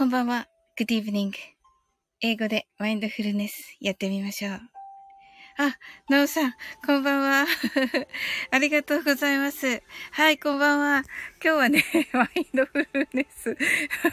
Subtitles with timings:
[0.00, 0.48] こんばんは。
[0.78, 1.32] Good evening.
[2.22, 4.52] 英語でマインドフルネスやってみましょう。
[4.54, 5.76] あ、
[6.08, 6.54] なおさん、
[6.86, 7.46] こんばんは。
[8.50, 9.82] ありがとうございます。
[10.12, 11.04] はい、こんばんは。
[11.44, 13.58] 今日はね、マインドフルネス、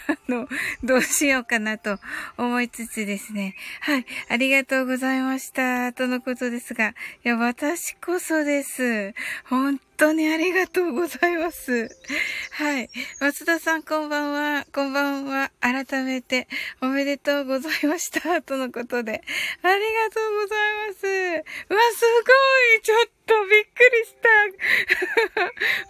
[0.10, 0.50] あの、
[0.84, 2.00] どうしようかなと
[2.36, 3.56] 思いつつですね。
[3.80, 5.94] はい、ありがとうございました。
[5.94, 9.14] とのことですが、いや、私こそです。
[9.46, 11.90] 本当にありがとうございます。
[12.52, 12.90] はい。
[13.20, 14.66] 松田さん、こんばんは。
[14.72, 15.52] こんばんは。
[15.60, 16.48] 改めて、
[16.82, 18.44] おめでとうございました。
[18.44, 19.24] とのことで。
[19.64, 21.08] ありがとうございます。
[21.08, 22.32] うわ、すご
[22.78, 24.30] いちょっとびっくりした。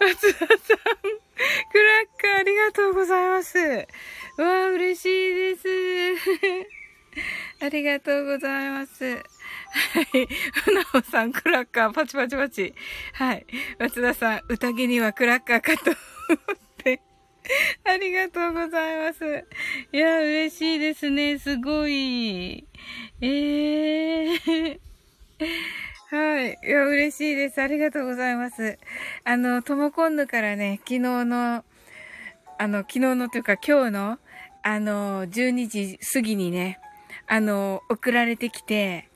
[0.06, 3.58] 松田さん、クラッカーありがとうございます。
[3.58, 5.68] うわ、嬉しいです。
[7.60, 9.22] ありがとうございます。
[9.70, 10.28] はい。
[10.74, 12.74] なおさん、クラッカー、パチパチパチ。
[13.14, 13.46] はい。
[13.78, 15.96] 松田さん、宴にはクラッカーかと思っ
[16.78, 17.00] て。
[17.84, 19.44] ありがとうございます。
[19.92, 21.38] いや、嬉しいですね。
[21.38, 22.66] すごい。
[23.20, 24.80] えー。
[26.10, 26.58] はい。
[26.66, 27.60] いや、嬉しいです。
[27.60, 28.78] ありがとうございます。
[29.24, 31.64] あの、ともこんぬからね、昨日の、
[32.58, 34.18] あの、昨日のというか今日の、
[34.62, 36.80] あの、12時過ぎにね、
[37.26, 39.07] あの、送られてきて、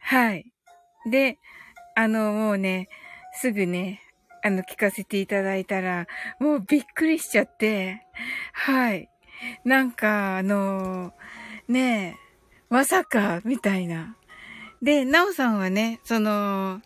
[0.00, 0.46] はい。
[1.10, 1.38] で、
[1.94, 2.88] あの、もうね、
[3.32, 4.00] すぐね、
[4.42, 6.06] あの、聞かせていただいたら、
[6.38, 8.02] もうびっくりしちゃって、
[8.52, 9.08] はい。
[9.64, 11.12] なんか、あの、
[11.68, 12.30] ねえ、
[12.68, 14.16] まさか、みたいな。
[14.82, 16.80] で、なおさんはね、その、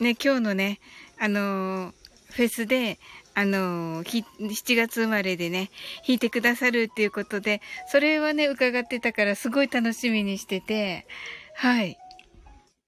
[0.00, 0.80] ね、今日のね、
[1.18, 1.92] あの、
[2.30, 2.98] フェスで、
[3.34, 5.70] あの、7月生まれでね、
[6.06, 11.06] 弾いてくださるっていうことで、それはね、伺ってたからすごい楽しみにしてて、
[11.54, 11.98] はい。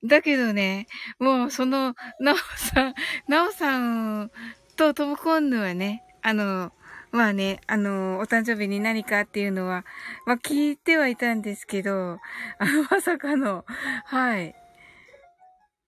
[0.05, 0.87] だけどね、
[1.19, 2.95] もうその、なおさん、
[3.27, 4.31] なおさん
[4.77, 6.73] とトムコンヌはね、あの、
[7.11, 9.85] まあね、あの、お誕生日に何かっていうのは、
[10.27, 12.19] まあ聞いてはいたんですけど、
[12.59, 13.65] あの、まさかの、
[14.05, 14.55] はい。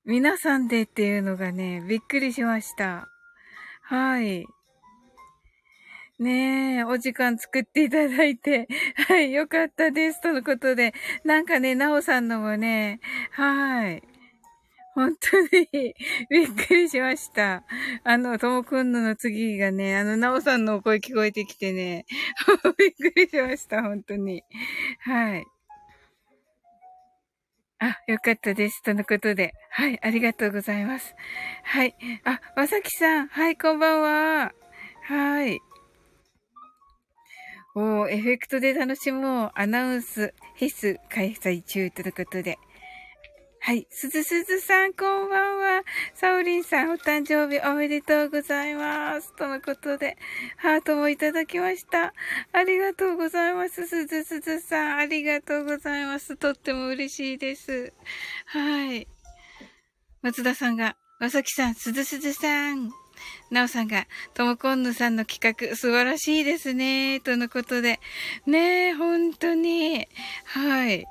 [0.05, 3.07] 皆さんでっていうのがね、びっくりしました。
[3.83, 4.47] はい。
[6.21, 8.69] ねえ、お時間作っていただいて、
[9.09, 10.21] はい、よかったです。
[10.21, 10.93] とのことで、
[11.25, 13.01] なんかね、なおさんのもね、
[13.33, 14.03] はい。
[14.95, 15.95] 本当に
[16.29, 17.65] びっくりしました。
[18.05, 22.05] あの、ともくんのの次がね、あの、なおさんのお声聞こえてきてね、
[22.77, 24.45] びっくりしました、本当に。
[24.99, 25.47] はい。
[27.79, 28.83] あ、よかったです。
[28.83, 29.55] とのことで。
[29.71, 31.15] はい、ありがとうございます。
[31.63, 31.97] はい。
[32.25, 33.29] あ、まさきさん。
[33.29, 34.53] はい、こんばんは。
[35.05, 35.70] はい。
[37.75, 39.51] おー、エフェクトで楽しもう。
[39.55, 42.59] アナウンス、ヘス開催中ということで。
[43.61, 43.87] はい。
[43.91, 45.83] すずすずさん、こんばんは。
[46.15, 49.37] サオリンさん、お誕生日おめでとうございます。
[49.37, 50.17] とのことで、
[50.57, 52.13] ハートもいただきました。
[52.53, 53.87] ありがとうございます。
[53.87, 56.37] すずすずさん、ありがとうございます。
[56.37, 57.93] とっても嬉しいです。
[58.47, 59.07] はい。
[60.23, 62.91] 松田さんが、まさきさん、すずすずさん。
[63.51, 67.21] なおさんが、ともこんぬさんの企画、素晴らしいですね。
[67.21, 68.01] とのことで。
[68.47, 70.07] ねえ、本当に。
[70.45, 71.07] はい。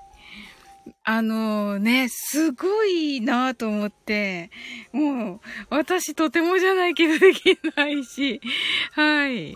[1.03, 4.52] あのね、すごいなと思って、
[4.92, 5.40] もう、
[5.70, 8.41] 私とてもじゃないけどできないし、
[8.91, 9.56] はい。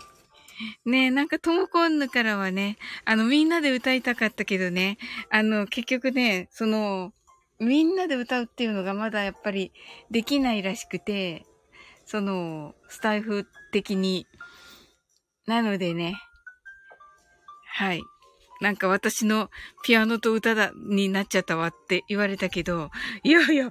[0.84, 4.98] ねなんかトモコンヌからはね、あの、みんなで歌いたかったけどね、
[5.30, 7.12] あの、結局ね、その、
[7.60, 9.72] みんなで歌うっていうのがまだやっぱり
[10.10, 11.44] できないらしくて、
[12.06, 14.26] その、スタイフ的に。
[15.46, 16.16] なのでね、
[17.74, 18.02] はい。
[18.60, 19.50] なんか私の
[19.82, 22.90] ピアノと歌だ、になっちゃったわって言われたけど、
[23.22, 23.70] いやいや、も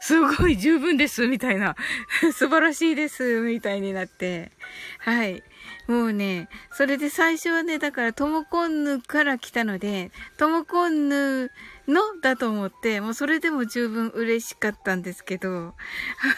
[0.00, 1.74] すごい十分です、みたいな。
[2.32, 4.52] 素晴らしいです、みたいになって。
[5.00, 5.42] はい。
[5.88, 11.50] もうね、それで最初はね、だからトモコンヌから来たので、トモコンヌ
[11.88, 12.20] の？
[12.20, 15.74] だと思って、もうそれでも十分嬉しかったんですけど、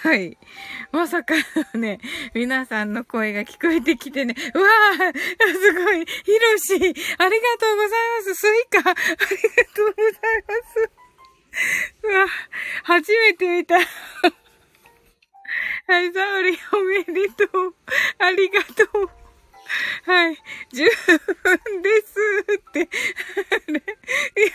[0.03, 0.39] はい。
[0.93, 1.35] まさか
[1.75, 2.01] ね、
[2.35, 5.19] 皆さんの声が聞こえてきてね、うわー
[5.53, 6.07] すごい。
[6.07, 6.95] ヒロシありが
[7.59, 8.35] とうございます。
[8.35, 8.95] スイカありが
[9.75, 10.91] とうございます。
[12.05, 12.27] うわ、
[12.85, 13.75] 初めて見た。
[13.75, 13.83] は
[16.01, 17.75] い、サオリおめでとう。
[18.19, 19.20] ありがとう。
[20.05, 20.37] はい。
[20.73, 22.17] 十分です
[22.59, 22.81] って。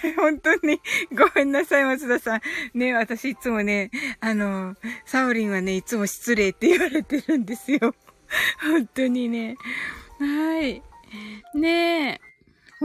[0.05, 0.81] いや、本当に、
[1.11, 2.41] ごめんなさい、松田さん。
[2.73, 4.75] ね、私いつもね、あの、
[5.05, 7.95] サオリンはね、いつも失礼って言われてるんですよ。
[8.61, 9.55] 本当にね。
[10.19, 10.81] はい。
[11.53, 12.34] ねえ。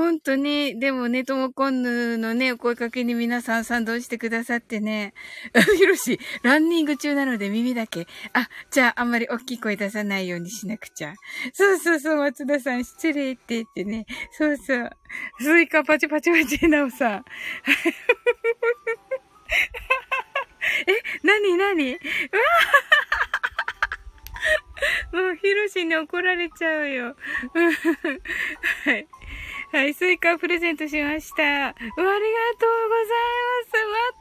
[0.00, 5.12] 本当に、でもね、ともこんぬのね、お声かけに皆さん賛同してくださってね。
[5.76, 8.06] ひろし、ランニング中なので耳だけ。
[8.32, 11.12] あ、じゃああんまり大きい声出さないようにしなくちゃ。
[11.52, 14.06] そうそうそう、松田さん、失礼って言ってね。
[14.32, 14.90] そうそう。
[15.38, 17.24] スイカパチパチパチ、なおさん。
[20.86, 21.98] え、なになにう
[25.12, 27.16] わもう、ヒロシに怒られちゃうよ。
[28.86, 29.06] はい。
[29.72, 31.42] はい、スイカをプレゼントしました。
[31.42, 32.12] ありがとうござ
[33.76, 34.20] います。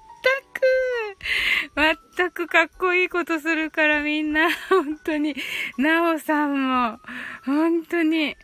[1.75, 5.35] 全く、全くかっこいいことするからみんな、本当に、
[5.77, 6.99] なおさんも、
[7.45, 8.35] 本当に、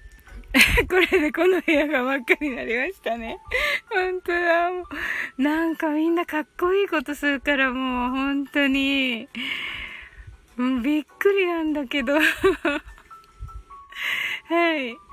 [0.89, 3.39] これでこの部屋が真っ赤になりましたね。
[3.89, 4.71] 本当だ。
[4.71, 4.85] も
[5.37, 9.27] うなんかみんなかっこいいことするからもう本当に、
[10.57, 12.17] びっくりなんだけど。
[14.47, 15.04] はい。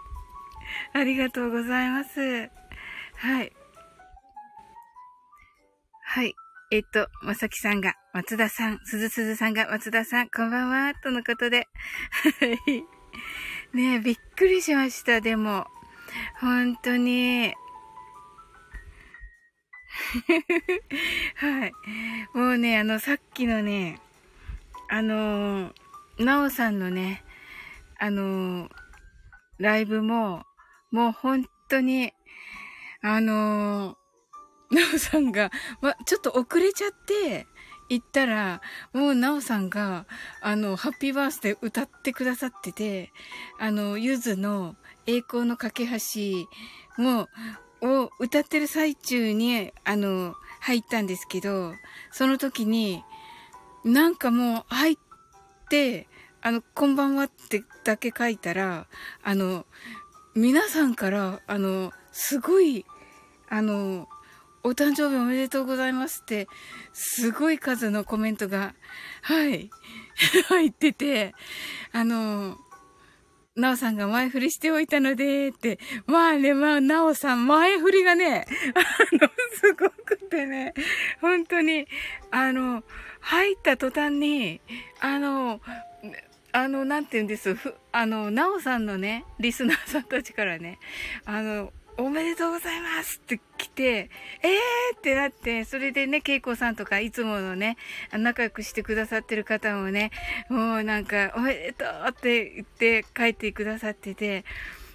[0.94, 2.20] ありがとうございます。
[3.16, 3.52] はい。
[6.04, 6.34] はい。
[6.70, 11.68] えっと、まさきさんが、松田さん、すずすずさんが、松田さん、こんばんは、とのことで。
[12.40, 12.84] はい。
[13.74, 15.66] ねえ、びっくりしました、でも。
[16.40, 17.54] 本当に。
[21.36, 21.72] はい。
[22.34, 23.98] もうね、あの、さっきのね、
[24.90, 25.72] あの、
[26.18, 27.24] なおさんのね、
[27.98, 28.68] あの、
[29.58, 30.44] ライブも、
[30.92, 32.12] もう本当に、
[33.02, 35.50] あのー、 なおさんが、
[35.80, 37.46] ま、ちょっと遅れちゃって、
[37.88, 38.62] 行ったら、
[38.94, 40.06] もうなおさんが、
[40.40, 43.12] あの、ハッピーバースデー歌ってくださってて、
[43.58, 47.28] あの、ゆずの栄光の架け橋も、
[47.82, 51.74] を歌ってる最中に、あの、入ったんですけど、
[52.12, 53.04] その時に、
[53.84, 54.96] なんかもう入っ
[55.68, 56.08] て、
[56.40, 58.86] あの、こんばんはってだけ書いたら、
[59.22, 59.66] あの、
[60.34, 62.86] 皆さんから、あの、すごい、
[63.50, 64.08] あの、
[64.64, 66.48] お誕生日おめでとうございますって、
[66.94, 68.74] すごい数のコメントが、
[69.20, 69.70] はい、
[70.48, 71.34] 入ってて、
[71.92, 72.56] あの、
[73.56, 75.78] なおさんが前振りしておいたので、って。
[76.06, 80.72] まあね、まあ、なおさん、前振りがね、あの、すごくてね、
[81.20, 81.86] 本当に、
[82.30, 82.82] あの、
[83.20, 84.62] 入った途端に、
[85.00, 85.60] あの、
[86.52, 90.78] あの、なんて言うんです、ふあの、なおさんのね、リスナーさんたちからね、
[91.24, 94.10] あの、おめでとうございますって来て、
[94.42, 97.76] えーってなって、それでね、けいこさんとかいつものね、
[98.12, 100.10] 仲良くしてくださってる方もね、
[100.48, 104.44] もうなんか、おめでとうって言って帰ってくださってて、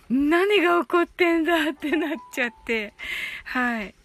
[0.09, 2.93] 何が起こってんだってなっちゃって、
[3.45, 3.95] はい。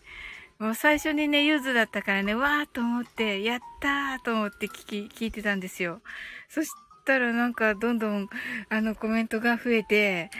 [0.58, 6.02] もう最初にね、ゆずだったからね、わーと思って、やったーと思って聞き、聞いてたんですよ。
[6.48, 6.70] そし
[7.04, 8.28] たらなんかどんどん
[8.68, 10.30] あのコメントが増えて、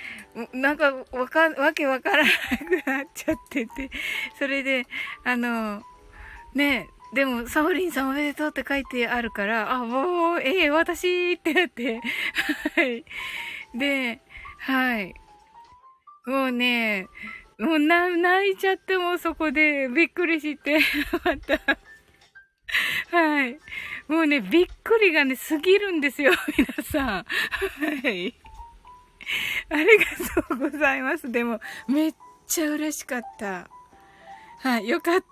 [0.53, 3.91] なんかわか、わけわからなくなっちゃってて、
[4.39, 4.87] それで、
[5.25, 5.83] あの、
[6.55, 12.01] ね、でも、サオリンさんおめでとうって書いてあるから、あ、もう、ええー、私ってなって、
[12.75, 13.05] はい。
[13.75, 14.21] で、
[14.59, 15.15] はい。
[16.27, 17.07] もうね、
[17.59, 20.81] もうな、泣いちゃってもそこでびっくりして、
[21.25, 21.59] また
[23.11, 23.59] はい。
[24.13, 27.07] もうね、びっくりがね、すぎるんですよ、 皆さん。
[27.07, 28.39] はい。
[29.71, 30.05] ありが
[30.45, 31.33] とうございます。
[31.33, 32.15] でも、めっ
[32.47, 33.71] ちゃ嬉しかった。
[34.59, 35.25] はい、よかっ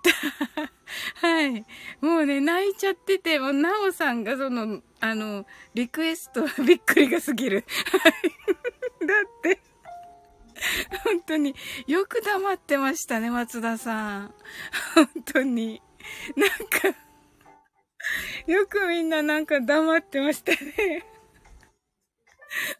[1.21, 1.21] た。
[1.27, 1.63] はい。
[2.01, 5.45] もうね、泣いちゃってて、もう、なおさんがその、あの、
[5.75, 7.63] リクエストは、 びっくりがすぎる。
[7.91, 9.05] はい。
[9.05, 9.61] だって、
[11.03, 14.33] 本当に、よく黙ってましたね、松田さん。
[14.95, 15.83] 本当に。
[16.35, 17.10] なんか、
[18.47, 21.05] よくみんななんか黙ってましたね。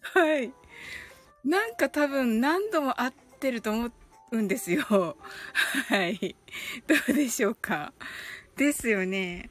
[0.14, 0.54] はい。
[1.44, 3.92] なんか多分何度も会ってると思
[4.32, 4.84] うんですよ。
[5.90, 6.36] はい。
[6.88, 7.94] どうでしょうか。
[8.58, 9.50] ですよね。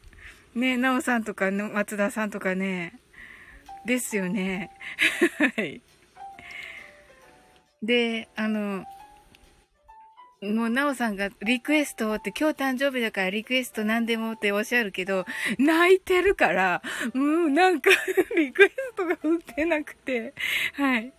[0.55, 3.00] ねなおさんとか松田さんとかね。
[3.87, 4.71] ですよね。
[5.57, 5.81] はい。
[7.83, 8.85] で、あの、
[10.42, 15.26] もう、なおさんがリクエストって今日誕生日だからリクエスト何でもっておっしゃるけど、
[15.59, 16.80] 泣いてるから、
[17.12, 17.90] もうなんか
[18.37, 20.32] リクエストが打ってなくて、
[20.73, 21.12] はい。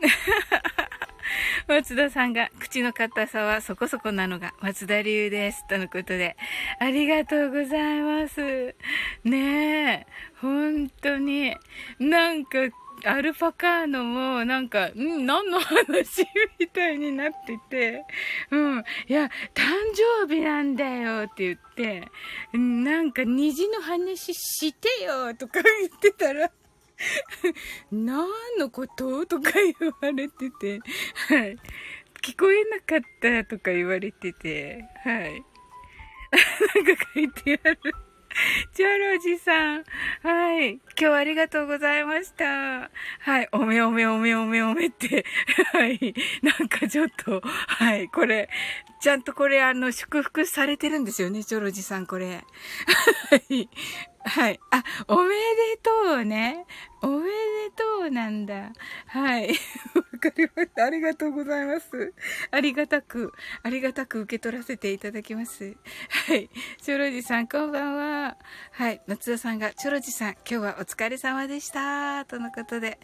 [1.66, 5.66] 松田さんが口の硬さはそこそこなのが松田流です。
[5.66, 6.36] とのことで。
[6.78, 8.74] ありがとうございます。
[9.24, 10.06] ねえ。
[10.40, 11.56] 本当に。
[11.98, 12.58] なんか
[13.04, 16.26] アルパカーノも、なんか、ん何の話
[16.58, 18.04] みたいになってて、
[18.50, 18.84] うん。
[19.08, 19.62] いや、誕
[20.26, 22.08] 生日なんだよって言って、
[22.52, 26.50] なんか虹の話してよとか言ってたら、
[27.92, 28.28] 何
[28.58, 30.80] のこととか言われてて、
[31.28, 31.56] はい。
[32.22, 35.44] 聞こえなかったとか言われてて、はい。
[36.84, 38.07] なんか書いてある。
[38.74, 39.84] チョロジさん。
[40.22, 40.72] はい。
[40.74, 42.90] 今日はありがとうございました。
[43.20, 43.48] はい。
[43.52, 45.24] おめおめおめおめおめって。
[45.72, 46.14] はい。
[46.42, 48.08] なんかちょっと、はい。
[48.08, 48.48] これ、
[49.00, 52.44] ちゃんとこれ、あの、祝福されてるんですよね、チョロジさん、これ。
[53.30, 53.68] はい。
[54.24, 54.60] はい。
[54.70, 55.90] あ、おめでと
[56.20, 56.66] うね。
[57.02, 57.30] おめで
[57.74, 58.72] とうなんだ。
[59.06, 59.54] はい。
[60.18, 60.84] かりました。
[60.84, 62.14] ありがとうございます。
[62.50, 63.32] ありがたく、
[63.62, 65.76] ありがたく受け取らせていただきます。
[66.26, 66.50] はい。
[66.82, 68.36] チョロジさん、こんばんは。
[68.72, 69.00] はい。
[69.06, 72.24] 松田さんが、チョロジさん、今日はお疲れ様でした。
[72.24, 72.98] とのことで。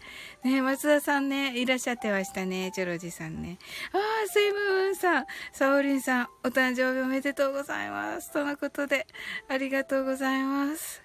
[0.45, 2.73] ね松田さんね、いらっしゃってましたね。
[2.75, 3.59] チョロジさんね。
[3.93, 8.33] ああ、セイムーンさん、サオリンさん、お誕生日おめでとうございます。
[8.33, 9.07] とのことで、
[9.49, 11.05] ありがとうございます。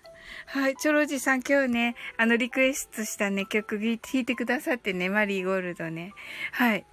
[0.51, 6.11] はい、チョロジさん今日ね、あのリクエストしたね、曲弾いてくださってね、マリーゴールドね。
[6.53, 6.85] はい。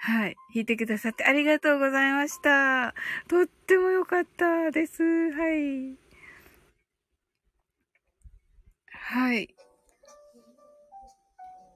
[0.00, 0.36] はい。
[0.52, 2.92] 弾いてくださってありがとうございました。
[3.28, 5.04] とっても良かったです。
[5.04, 5.96] はい。
[8.90, 9.54] はい。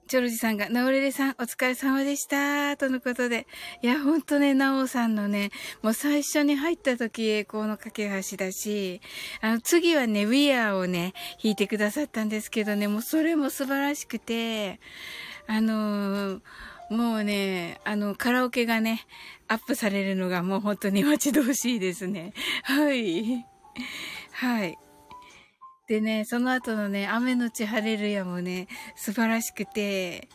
[0.09, 2.77] チョロジさんが、ナオレレさん、お疲れ様でした。
[2.77, 3.49] とのことで。
[3.83, 5.51] いや、ほんとね、ナオさんのね、
[5.83, 9.01] もう最初に入った時、栄光の架け橋だし、
[9.41, 14.79] あの、次はね、ウィアーをね、弾いてくださったんですけどね、もうそれも素晴らしくて、
[15.49, 16.41] あのー、
[16.91, 19.07] もうね、あの、カラオケがね、
[19.49, 22.33] アップされるのがもう本当に待ち遠しいですね。
[22.63, 23.45] はい。
[24.31, 24.79] はい。
[25.87, 28.67] でね、その後のね、雨のち晴れるやもね、
[28.97, 30.29] 素晴らしくて、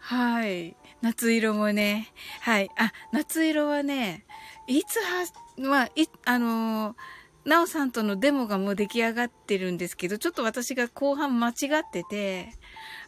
[0.00, 0.76] はい。
[1.00, 2.08] 夏色もね、
[2.40, 2.70] はい。
[2.76, 4.24] あ、夏色はね、
[4.66, 5.24] いつは、
[5.58, 11.54] まあ、い、あのー、なおさんとのデモがもう出来上がってるんですけど、ちょっと私が後半間違っ
[11.88, 12.48] てて、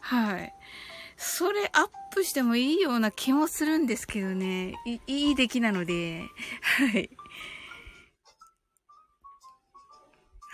[0.00, 0.54] はい。
[1.16, 6.22] それアップしてもいいような気もするんですけどね、いいい出来なので、
[6.62, 7.10] はい。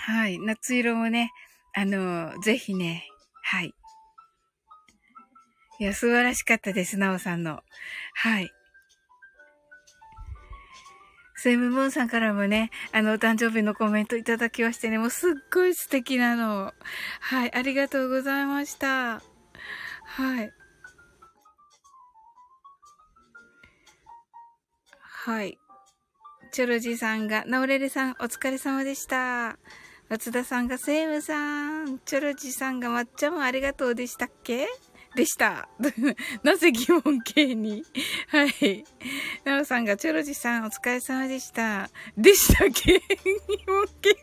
[0.07, 0.39] はい。
[0.39, 1.33] 夏色もね、
[1.73, 3.09] あの、ぜひね、
[3.43, 3.75] はい。
[5.79, 7.63] いや、素晴らしかったです、なおさんの。
[8.13, 8.51] はい。
[11.37, 16.75] セイムムーンさんからもね、あの、お誕生日のコメントいただきましてね、もうすっごい素敵なの。
[17.21, 19.23] はい、ありがとうございました。
[20.05, 20.53] はい。
[25.01, 25.59] はい。
[26.53, 29.59] チョロジさんが、ナオレレさん、お疲れ様でした。
[30.09, 34.69] 松田さんがセイムさん、チョロジさんが抹茶もありがとうでしたっけ？
[35.17, 35.69] でした。
[36.43, 37.85] なぜ疑問形に？
[38.29, 38.85] はい。
[39.45, 41.89] なおさんが、チョロジさん、お疲れ様でした。
[42.17, 42.99] でしたっけ？
[42.99, 44.17] 疑問形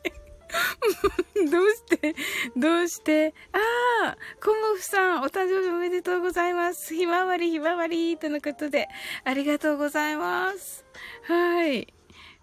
[1.49, 2.15] どうして？
[2.57, 3.33] どうして？
[3.53, 3.57] あ
[4.09, 6.93] あコモフさん、お誕生日おめでとうございます。
[6.93, 8.89] ひまわりひまわりとのことで、
[9.23, 10.85] ありがとうございます。
[11.23, 11.93] はい。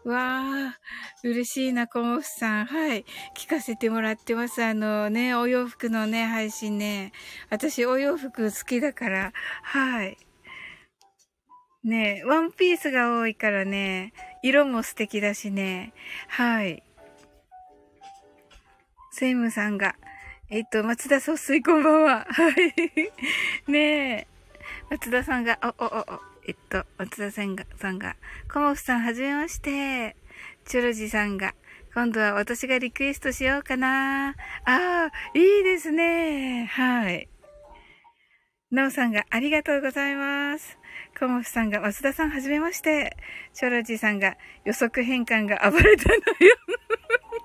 [0.05, 0.79] わあ、
[1.25, 2.67] 嬉しいな、コモフさん。
[2.67, 3.05] はい。
[3.37, 4.63] 聞かせてもらってます。
[4.63, 7.13] あのね、お洋服のね、配信ね。
[7.51, 9.33] 私、お洋服好きだから。
[9.63, 10.17] はい。
[11.85, 14.13] ねワンピースが多いからね、
[14.43, 15.93] 色も素敵だしね。
[16.29, 16.83] はい。
[19.11, 19.97] セイムさんが、
[20.51, 22.27] えっと、松田総帥こんばんは。
[22.29, 23.71] はい。
[23.71, 24.27] ねえ。
[24.91, 26.28] 松田さんが、お、お、お、お。
[26.49, 28.17] えっと、松田さんが、さんが、
[28.51, 30.17] コモフさんはじめまして。
[30.65, 31.55] チョロジさんが、
[31.93, 34.31] 今度は私がリクエストしようかな。
[34.31, 36.65] ああ、いいですね。
[36.73, 37.29] はい。
[38.71, 40.79] なおさんがありがとうございます。
[41.21, 43.15] コモフさんが、松田さんはじめまして。
[43.53, 46.23] チョロジさんが、予測変換が暴れたのよ。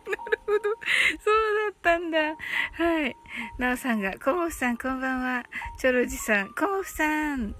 [0.07, 0.59] なるほど。
[0.59, 2.19] そうだったんだ。
[2.19, 3.15] はい。
[3.57, 5.43] なおさんが、コモフさんこんばんは。
[5.77, 7.53] チョロジさん、コモフさん。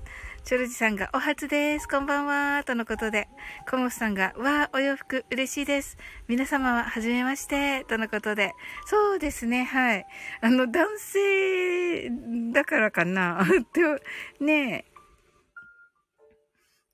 [0.44, 1.88] チョルジさんが、お初です。
[1.88, 2.66] こんばんは。
[2.66, 3.30] とのことで、
[3.72, 5.98] コモフさんが、わー、お洋服嬉しいです。
[6.28, 7.86] 皆様は、はじめまして。
[7.86, 8.52] とのことで、
[8.86, 10.06] そうですね、はい。
[10.42, 12.10] あの、男性
[12.52, 13.46] だからかな。
[13.74, 14.92] と、ねえ。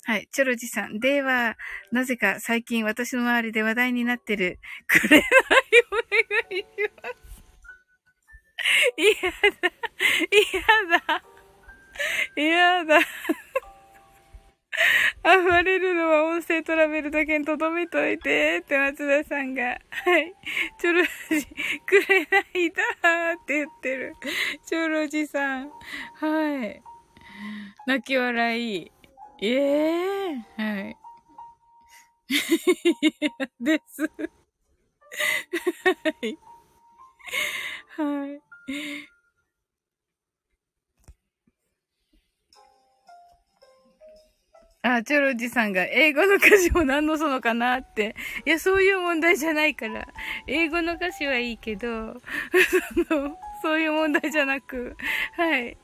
[0.03, 0.27] はい。
[0.31, 0.99] チョロジさん。
[0.99, 1.57] では、
[1.91, 5.25] なぜか最近私の周りで話題になってる、くれな い
[5.91, 6.65] お願いし
[7.01, 7.15] ます。
[8.95, 9.71] 嫌だ。
[10.91, 11.38] 嫌だ。
[12.35, 12.99] 嫌だ。
[15.23, 19.63] 暴れるのは音声トラベルだけに留めといて、って松田さんが。
[19.89, 20.33] はい。
[20.79, 21.09] チョロジ、
[21.85, 22.83] くれないだ
[23.33, 24.15] って言ってる。
[24.65, 25.71] チョロジさん。
[26.15, 26.81] はい。
[27.85, 28.91] 泣き笑い。
[29.41, 30.97] ええー、はい。
[33.59, 34.03] です。
[34.03, 34.29] は
[36.21, 36.37] い。
[37.97, 38.41] はい。
[44.81, 48.15] あ、チョロジさんが英語の歌詞も何のそのかなって。
[48.45, 50.07] いや、そういう問題じゃないから。
[50.48, 52.13] 英語の歌詞はいいけど、
[53.07, 54.95] その、そういう問題じゃなく。
[55.33, 55.77] はい。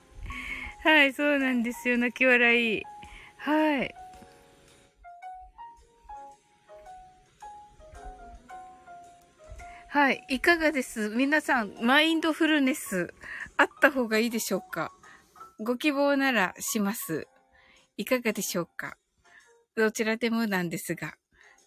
[0.83, 1.97] はい、そうなんですよ。
[1.97, 2.83] 泣き笑い。
[3.37, 3.95] はい。
[9.89, 10.23] はい。
[10.29, 11.09] いかがです？
[11.09, 13.13] 皆さん、マインドフルネス、
[13.57, 14.91] あった方がいいでしょうか？
[15.59, 17.27] ご希望ならします。
[17.97, 18.97] いかがでしょうか？
[19.75, 21.15] どちらでもなんですが、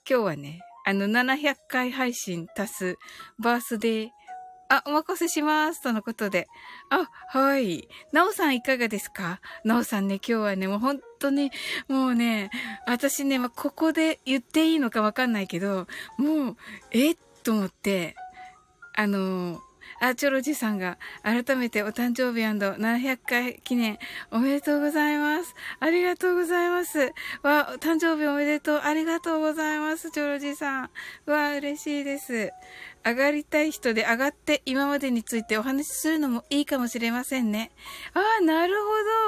[0.08, 2.98] 今日はね、あの、700回配信足す
[3.38, 4.08] バースデー、
[4.70, 5.82] あ、お任せします。
[5.82, 6.46] とのことで。
[6.90, 7.88] あ、はい。
[8.12, 9.40] なおさんいかがですか？
[9.64, 11.50] なおさんね、今日はね、もう本当に、
[11.88, 12.50] もうね、
[12.86, 15.86] 私ね、まあ、ここで言っていいのかわかんないけど、
[16.18, 16.56] もう、
[16.90, 18.14] えと思って、
[18.94, 19.60] あの
[20.00, 23.98] あ、チョロジさんが改めてお誕生日 &700 回記念
[24.30, 25.54] おめでとうございます。
[25.80, 27.12] ありがとうございます。
[27.42, 28.80] わ、お誕生日おめでとう。
[28.84, 30.90] ありがとうございます、チョロジさん。
[31.26, 32.50] わ、嬉しいです。
[33.04, 37.70] 上がりたい人で上がって今までについてお話しするのもいいかもしれませんね。
[38.14, 38.74] ああ、なる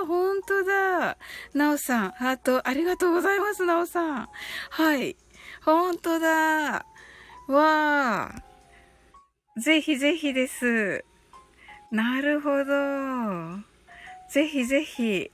[0.00, 0.06] ほど。
[0.06, 1.16] 本当だ。
[1.54, 4.28] なおさん、ハート、ありがとうございます、なおさん。
[4.70, 5.16] はい。
[5.64, 6.84] 本当だ。
[7.48, 8.49] わあ。
[9.56, 11.04] ぜひぜひです。
[11.90, 13.70] なるほど。
[14.30, 15.30] ぜひぜひ、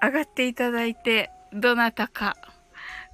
[0.00, 2.36] 上がっていただいて、どなたか。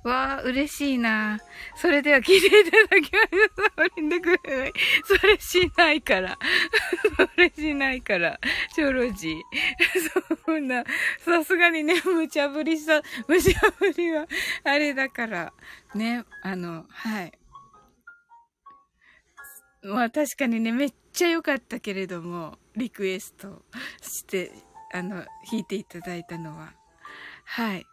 [0.05, 1.39] わあ、嬉しいな。
[1.77, 3.47] それでは聞いていただきましょ
[5.15, 5.19] う。
[5.19, 5.39] それ。
[5.39, 6.39] しないから。
[7.17, 8.39] それしないから。
[8.75, 9.41] チョロジー。
[10.45, 10.85] そんな、
[11.19, 14.27] さすがにね、無茶ぶりさ、無茶ぶりは、
[14.65, 15.53] あれだから。
[15.95, 17.38] ね、あの、はい。
[19.83, 23.63] まあ確かにね、めっちゃ良かったけれども、リクエスト
[24.01, 24.53] して、
[24.93, 25.17] あの、
[25.51, 26.73] 弾いていただいたのは。
[27.45, 27.87] はい。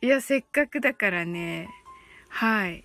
[0.00, 1.68] いや、せっかくだからね。
[2.28, 2.84] はい。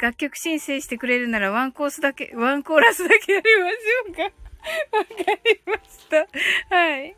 [0.00, 4.22] 楽曲申請してくれるならワンコースだけ、ワンコーラスだけやりましょうか。
[4.22, 5.10] わか
[5.44, 6.74] りました。
[6.74, 7.16] はい。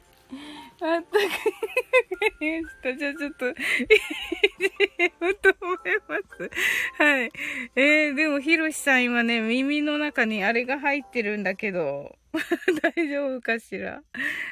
[0.81, 1.27] あったかい。
[1.27, 2.97] わかりました。
[2.97, 3.55] じゃあちょっと、入
[4.99, 6.51] れようと思います。
[6.99, 7.33] はい。
[7.77, 12.17] えー、でも、ひろしさん今ね、耳の中にあれが入ってるんだけど、
[12.83, 14.03] 大丈夫かしら？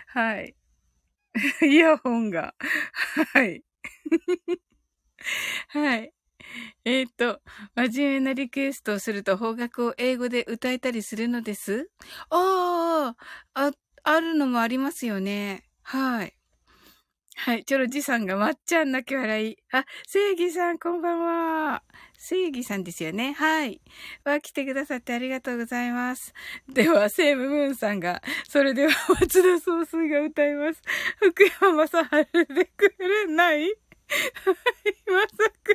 [0.09, 0.55] はい。
[1.63, 2.55] イヤホンが。
[3.33, 3.65] はい。
[5.69, 6.13] はい。
[6.85, 7.41] えっ、と、
[7.75, 11.91] 真面目なリクエストをすると方角を英語で歌えたりするのです？
[12.31, 13.15] あ、
[13.55, 15.70] あ、あるのもありますよね。
[15.91, 16.35] はい。
[17.35, 17.65] はい。
[17.65, 19.57] チョロジさんがまっちゃん泣き笑い。
[19.73, 21.83] あ、正義さんこんばんは。
[22.17, 23.33] 正義さんですよね。
[23.33, 23.81] はい。
[24.25, 26.33] わ、来てくださってありがとうございます。
[26.73, 30.81] では、セームムーンさんが、それでは松田総帥が歌います。
[31.17, 33.75] 福山雅治でくれない？
[35.11, 35.75] まさか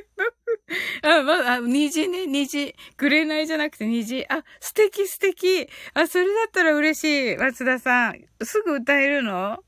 [1.12, 2.74] の、あ、ま、あ、虹ね、虹。
[2.96, 4.24] くれないじゃなくて虹。
[4.30, 5.68] あ、素敵素敵。
[5.92, 7.36] あ、それだったら嬉しい。
[7.36, 8.24] 松田さん。
[8.42, 9.62] すぐ歌えるの？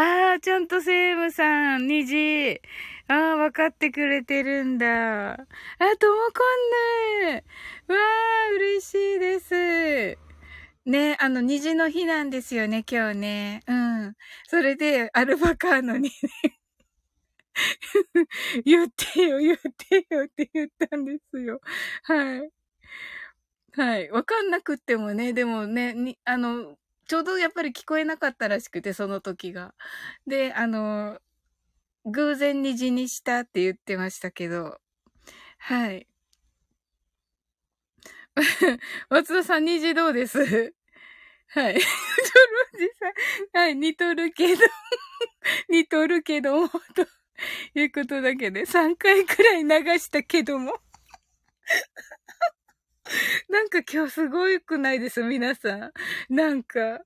[0.00, 2.60] ああ、ちゃんとセームさん、虹。
[3.08, 5.32] ああ、わかってくれてるんだ。
[5.32, 5.36] あ、
[5.98, 6.44] ともこ
[7.26, 7.44] んね。
[7.88, 10.16] わあ、嬉しいです。
[10.86, 13.62] ね、あの、虹の日なんですよね、今日ね。
[13.66, 14.14] うん。
[14.46, 16.10] それで、アルバカーノにね
[18.64, 21.60] 言ってよ、言ってよって言ったんですよ。
[22.04, 22.50] はい。
[23.72, 24.10] はい。
[24.10, 26.76] わかんなくってもね、でもね、に、あの、
[27.08, 29.74] ちょうどやっぱり聞こえなかったらしくて、その時が。
[30.26, 31.18] で、あの、
[32.06, 34.78] 偶然虹にしたって言ってましたけど、
[35.58, 36.06] はい。
[39.10, 40.38] 松田さん、虹どうです？
[41.48, 41.74] はい。
[41.80, 41.84] ジョ
[42.74, 44.62] ロジさん、はい、似とるけど
[45.70, 47.06] 似とるけども、と
[47.74, 50.80] いうことだけで、3回くらい流したけども
[53.48, 55.92] なんか今日すごいくないです皆さん。
[56.28, 57.00] なんか は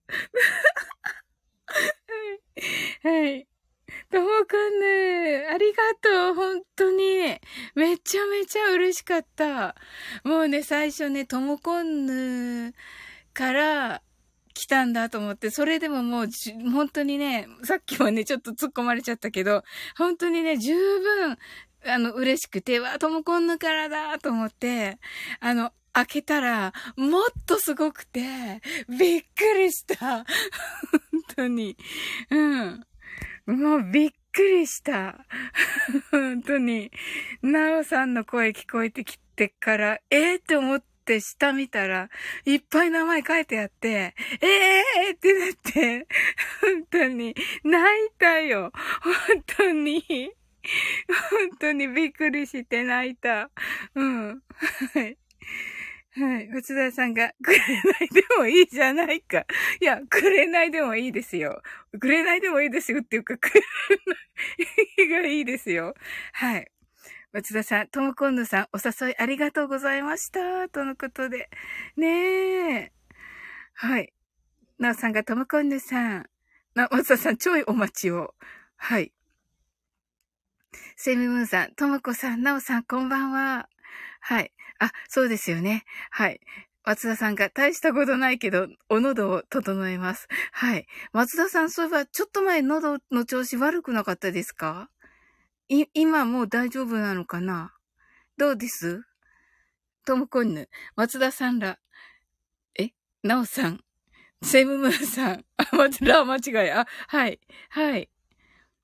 [3.04, 3.08] い。
[3.08, 3.46] はい。
[4.10, 7.38] ともかんね、ありがとう、本当に。
[7.74, 9.74] めちゃめちゃ嬉しかった。
[10.24, 12.74] もうね、最初ね、ともこんぬ
[13.34, 14.02] から、
[14.54, 16.28] 来たんだと思って、それでももう、
[16.72, 19.64] 本当にね、さっきはね、ちょっと突っ込まれちゃったけど、
[19.96, 21.38] 本当にね、十分、
[21.86, 24.98] あの、嬉しくて、わ、ともこんぬからだと思って、
[25.40, 28.20] あの、開けたら、もっとすごくて、
[28.88, 29.96] びっくりした。
[30.06, 30.24] 本
[31.36, 31.76] 当に。
[32.30, 32.86] うん。
[33.46, 35.26] もうびっくりした。
[36.10, 36.90] 本当に。
[37.42, 42.08] なおさんの声聞こえてきてから、えー、って思って下見たら、
[42.46, 46.06] いっぱい名前書いてあって、ええー、ってなって、
[46.60, 47.34] 本当に。
[47.64, 48.72] 泣いたよ。
[49.02, 50.04] 本当に。
[51.08, 53.50] 本当にびっくりして泣いた。
[53.94, 54.42] うん。
[54.94, 55.18] はい。
[56.14, 56.48] はい。
[56.48, 57.64] 内田さんが、くれな
[58.04, 59.46] いでもいいじゃないか。
[59.80, 61.62] いや、くれないでもいいですよ。
[61.98, 63.60] くれないでもいいですよっていうか、くれ
[65.06, 65.94] ないがいいですよ。
[66.34, 66.70] はい。
[67.32, 70.68] 松田さん、ともこんぬさん、お誘いありがとうございました。
[70.68, 71.48] とのことで。
[71.96, 72.92] ねえ。
[73.72, 74.12] はい。
[74.78, 76.26] なおさんがともこんぬさん。
[76.74, 78.34] な、松田さん、ちょいお待ちを。
[78.76, 79.14] はい。
[80.96, 83.68] セミムーンさん、ともこさん、なおさん、こんばんは。
[84.20, 84.52] はい。
[84.82, 85.84] あ、そうですよね。
[86.10, 86.40] はい。
[86.84, 90.26] 松田さんが大したことないけど、お喉を整えます。
[90.50, 90.86] はい。
[91.12, 94.90] 松田さん、そういえば、ちょっと前喉の調子悪くなかったですか？
[95.68, 97.72] い、今もう大丈夫なのかな？
[98.36, 99.04] どうです？
[100.04, 101.78] ともこんぬ、松田さんら、
[102.76, 102.90] え？
[103.22, 103.80] なおさん、
[104.42, 107.38] セムムーンさん、あ、松田間違い、あ、はい、
[107.70, 108.10] はい。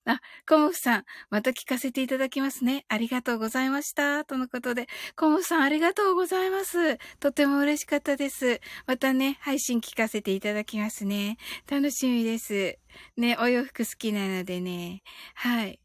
[0.08, 2.86] あ、コモフさん、また聞かせていただきますね。
[2.88, 4.24] ありがとうございました。
[4.24, 6.96] とのことで、コモフさんありがとうございます。
[7.20, 8.60] とても嬉しかったです。
[8.86, 11.36] またね、配信聞かせていただきますね。
[11.70, 12.78] 楽しみです。
[13.18, 15.02] ね、お洋服好きなのでね。
[15.34, 15.78] はい。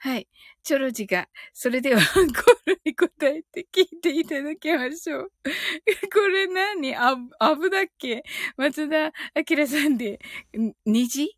[0.00, 0.28] はい。
[0.64, 5.32] チョロジが、それではアンコールに答えて聞いていただきましょう。
[6.12, 6.96] これ何？
[6.96, 8.24] あ、アブだっけ？
[8.56, 10.18] 松田明さんで、
[10.84, 11.37] 虹？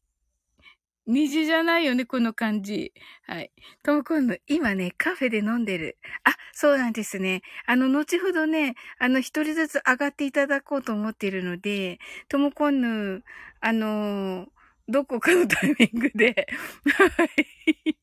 [1.10, 2.92] 虹じゃないよね、この感じ。
[3.26, 3.52] はい。
[3.82, 5.98] ともこんぬ、今ね、カフェで飲んでる。
[6.24, 7.42] あ、そうなんですね。
[7.66, 13.24] あの、後ほどね、あの、一人ずつ上がっていただこうと思っているので、ともこんぬ、
[13.60, 14.46] あの
[14.88, 16.46] どこかのタイミングで、
[16.84, 17.96] はい。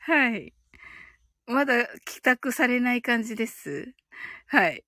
[0.00, 0.52] はい。
[1.46, 3.94] まだ帰宅されない感じです。
[4.48, 4.84] はい。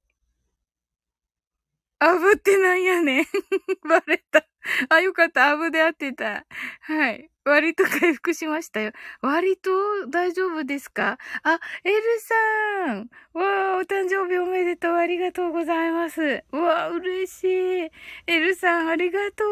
[2.00, 3.24] あぶってなんやねん。
[3.88, 4.46] バレた。
[4.88, 5.48] あ、よかった。
[5.50, 6.46] アブで合ってた。
[6.82, 7.30] はい。
[7.44, 8.92] 割と回復しましたよ。
[9.20, 9.70] 割と
[10.08, 11.18] 大丈夫ですか？
[11.42, 13.10] あ、エルさん。
[13.32, 14.96] わあ、お誕生日おめでとう。
[14.96, 16.44] ありがとうございます。
[16.52, 17.44] わあ、嬉し
[17.86, 17.90] い。
[18.26, 19.44] エルさん、ありがと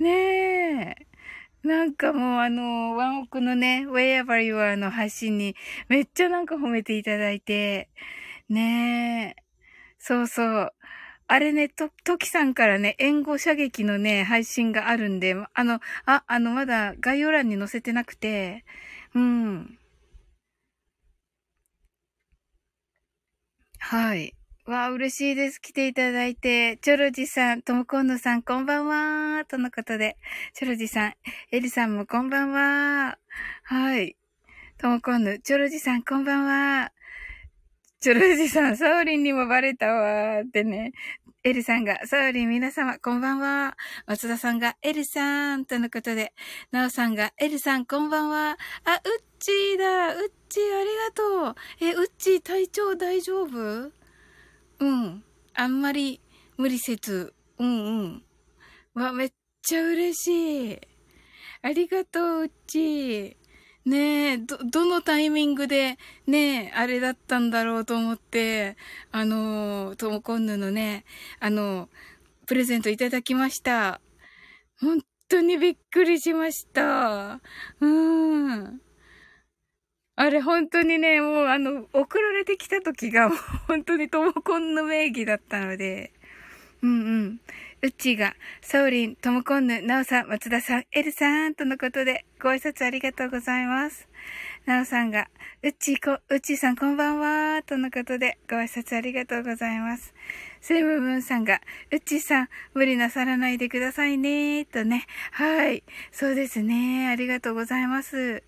[0.00, 0.02] う。
[0.02, 1.06] ねえ。
[1.68, 5.56] なんかもうあの、ワンオクのね、Wherever You Are の配信に
[5.88, 7.90] めっちゃなんか褒めていただいて、
[8.48, 9.42] ねえ。
[9.98, 10.72] そうそう。
[11.32, 18.64] あれね、と、トキさんからね、援護射撃のね、配信があるんで、あの、あ、あの、まだ概要欄に載せてなくて、
[19.14, 19.78] うん。
[23.78, 24.34] はい。
[24.66, 25.60] わあ、嬉しいです。
[25.60, 26.78] 来ていただいて。
[26.78, 29.44] チョロジさん、ともこんのさん、こんばんは。
[29.44, 30.16] とのことで。
[30.54, 31.14] チョロジさん、
[31.52, 33.18] エリさんもこんばんは。
[33.62, 34.16] はい。
[34.78, 36.92] ともこんぬ、チョロジさん、こんばんは。
[38.00, 40.92] チョロジさん、サオリンにもバレたわーってね。
[41.42, 43.74] エルさんが、サオリン皆様、こんばんは。
[44.06, 46.34] 松田さんが、エルさん、とのことで、
[46.70, 48.58] ナオさんが、エルさん、こんばんは。
[48.84, 50.14] あ、ウッチーだ。
[50.16, 51.54] ウッチー、ありがとう。
[51.80, 53.90] え、ウッチー、体調大丈夫？
[54.80, 55.24] うん。
[55.54, 56.20] あんまり
[56.58, 57.32] 無理せず。
[57.58, 58.22] うんうん。
[58.92, 60.78] わ、めっちゃ嬉しい。
[61.62, 63.38] ありがとう、うっち。
[63.86, 68.76] ねえ、ど、どのタイミングで、ねえ、あれだったんだろうと思って、
[69.10, 71.04] あの、ともこんぬのね、
[71.40, 71.88] あの、
[72.46, 74.00] プレゼントいただきました。
[74.80, 77.40] 本当にびっくりしました。
[77.80, 78.80] うーん。
[80.16, 83.30] あれ本当にね、もうあの、送られてきた時が
[83.68, 86.12] 本当にともこんの名義だったので、
[86.82, 87.40] うんうん。
[87.82, 94.06] うっちーが、サオリン、ともこんぬ、なおさん、松田さん、エルさん、とのことで、ご挨拶ありがとうございます。
[94.66, 95.28] なおさんが、
[95.62, 100.12] うっちーこ、うっちーさんこんばんは、とのことで、ご挨拶ありがとうございます。
[100.60, 105.06] セムブンさんが、うっちーさん、無理なさらないでくださいね、とね。
[105.32, 105.82] はい。
[106.12, 107.08] そうですね。
[107.08, 108.42] ありがとうございます。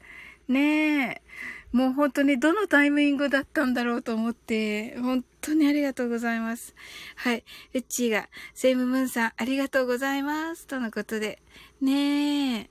[0.46, 1.22] ねえ。
[1.72, 6.74] もう本当にどのタイミングだったんだろうと思って、本当にありがとうございます。
[7.16, 7.44] はい。
[7.74, 10.66] うっちーが、セイムムーンさん、ありがとうございます。
[10.66, 11.40] とのことで。
[11.80, 12.70] ねえ。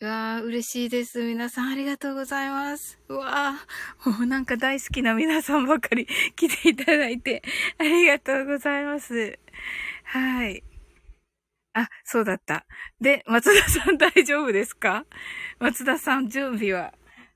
[0.00, 1.22] うわー、嬉しいです。
[1.22, 2.98] 皆さんありがとうございます。
[3.08, 7.42] うわー、もうなんか大好きな皆さんばかり来ていただいて、
[7.78, 9.38] ありがとうございます。
[10.04, 10.64] はい。
[11.74, 12.66] あ、そうだった。
[13.00, 15.06] で、松田さん 大丈夫ですか？
[15.58, 16.92] 松田さん準備は、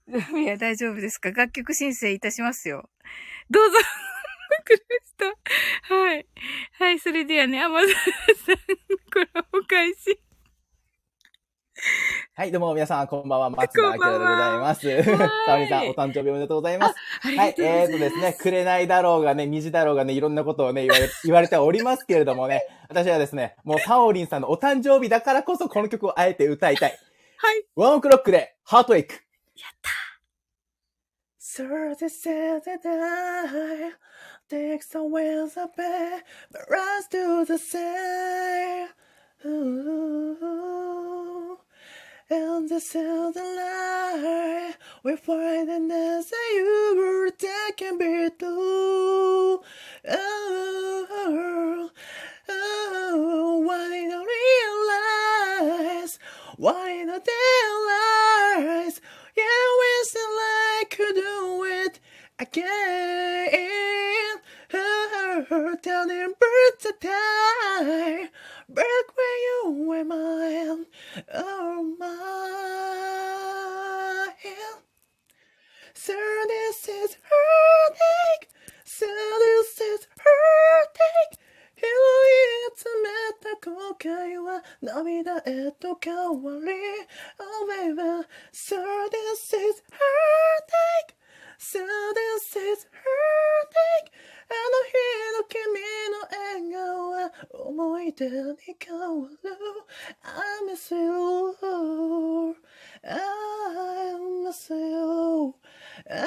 [0.09, 1.31] 準備は大丈夫ですか？
[1.33, 2.88] 楽曲申請いたしますよ。
[3.51, 5.14] どうぞわかりまし
[5.88, 5.94] た。
[5.94, 6.27] はい。
[6.79, 8.01] はい、それではね、松田
[8.35, 8.57] さん、
[9.12, 10.20] これお返し。
[12.35, 13.49] はい、どうも皆さん、こんばんは。
[13.57, 15.03] 松田明でございます。
[15.46, 16.94] さおりさん、お誕生日おめでとうございます。
[17.22, 17.55] はい。
[17.59, 26.90] えーとですね、くれないだろうがね、虹だろうがね、いろんなことをね、言われ、言われておりますけれどもね、私はですね、もうサオリンさんのお誕生日だからこそこの曲をあえて歌いたい。
[27.38, 27.64] はい。
[27.75, 29.14] ワンオクロックで、ハートエイク。
[29.14, 29.22] やっ
[29.81, 29.90] た
[31.38, 32.79] So this is the
[35.57, 35.77] up,
[36.53, 38.88] but rise to the same.
[39.46, 40.77] Ooh.
[42.29, 49.61] And the sound alive We find an answer you that can be true.
[50.09, 51.91] Oh, oh,
[52.49, 54.27] oh why not
[55.95, 56.19] realize?
[56.57, 59.01] Why not realize?
[59.37, 62.01] Yeah, we still like could do it
[62.41, 64.36] again
[65.36, 68.30] Oh, turning birds to die.
[68.70, 70.86] Back where you were mine.
[71.34, 72.12] Oh, mine.
[75.94, 76.13] So
[76.48, 78.50] this is heartache.
[78.86, 81.38] So this is heartache.
[81.82, 81.89] 拾い
[82.78, 83.10] 集め
[83.41, 86.72] た後悔は涙へと変わり
[87.39, 88.02] Oh baby
[88.52, 88.76] So
[89.10, 91.14] this is heartache
[91.58, 94.12] So this is heartache
[94.50, 94.94] あの日
[95.38, 95.60] の君
[96.10, 98.34] の笑顔は思い出に
[98.80, 99.38] 変わる
[100.24, 100.30] I
[100.67, 101.00] miss you
[103.04, 103.10] I
[104.44, 105.54] miss you
[106.10, 106.20] I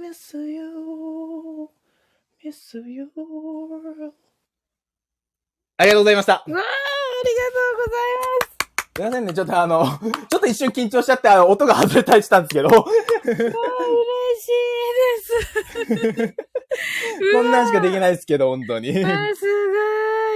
[0.00, 1.70] miss you
[2.44, 3.10] miss you
[5.78, 6.32] ありがとうございました。
[6.34, 8.00] わー、ありがとうござい
[8.40, 8.45] ます。
[8.97, 9.85] すいませんね、ちょっとあの、
[10.27, 12.81] ちょっと一瞬緊張しちゃって、あの、音が外れたりしたんですけど、嬉し
[13.29, 13.45] い
[16.17, 16.35] です。
[17.31, 18.89] こんなんしかできないですけど、本当に。
[18.89, 19.17] あーすごい。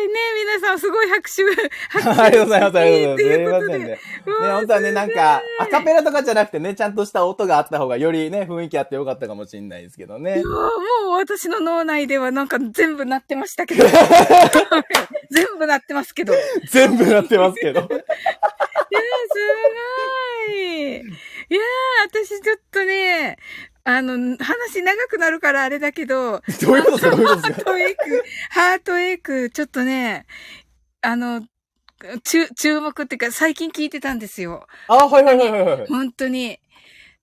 [0.07, 1.41] ね、皆さんすごい拍手。
[2.21, 2.77] ありがとうございます。
[2.77, 3.23] ありがとうございます。
[3.23, 3.87] すいませんね。
[3.87, 10.43] ね、本当はね、なんか、アカペラとかじゃなくてね、ちゃんとした音があった方が、よりね、雰囲気あってよかったかもしれないですけどね。
[10.43, 10.51] も
[11.09, 13.85] う私の脳内ではなんか全部鳴ってましたけど。
[15.31, 16.33] 全部鳴ってますけど。
[16.69, 17.87] 全部なってますけど。
[17.87, 17.95] ご
[20.53, 20.95] い。
[20.97, 21.07] いやー、
[22.07, 23.37] 私ちょっとね、
[23.83, 26.97] あの、話長くなるからあれだけど、 どういうこと？
[26.97, 27.61] ですかどういうことハですか？
[27.61, 30.25] ートエイク、ハートエイク、ちょっとね、
[31.01, 31.41] あの、
[32.23, 34.67] 注、注目っていうか最近聞いてたんですよ。
[34.87, 35.87] あ、はいはいはいはいはい。
[35.87, 36.59] 本当に。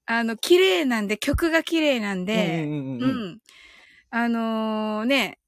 [0.06, 3.10] あの、綺麗なんで、曲が綺麗なんで、うんうんううんうん。
[3.34, 3.38] ん。
[4.10, 5.38] あのーね、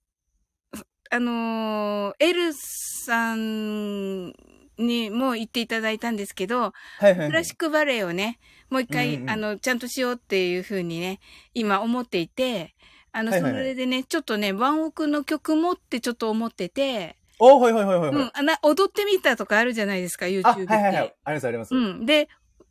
[1.10, 4.32] あのーエルさん
[4.78, 7.56] にも言っていただいたんですけど、はいはいはいクラシッ。
[7.56, 8.38] クバレエをね、
[8.70, 11.20] もう一回、うんうんあの、ちゃんとしようっていうふうにね、
[11.54, 12.74] 今思っていて、
[13.12, 18.10] あの、はいはいはいそれでね、ちょっとね、ワンオクの曲もってちょっと思ってて、おはいはいはいはい。
[18.10, 20.66] うん、あな、踊ってみたとかあるじゃないですか、あ、YouTube はいで。
[20.66, 21.14] はいはい。
[21.24, 21.74] ありますあります。
[21.74, 22.06] うん。
[22.06, 22.28] で、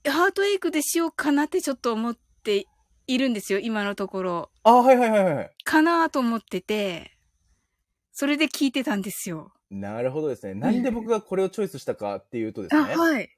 [0.07, 2.67] ハートエイクでしようかなってちょっと思って
[3.07, 4.49] いるんですよ、今のところ。
[4.63, 5.51] あ、はいはいはいはい。
[5.63, 7.11] かなと思ってて、
[8.19, 9.53] それで聞いてたんですよ。
[9.71, 10.53] なるほどですね。
[10.53, 12.97] なんで僕がこれをチョイスしたかっていうとですあ、ね。
[12.97, 13.29] はい。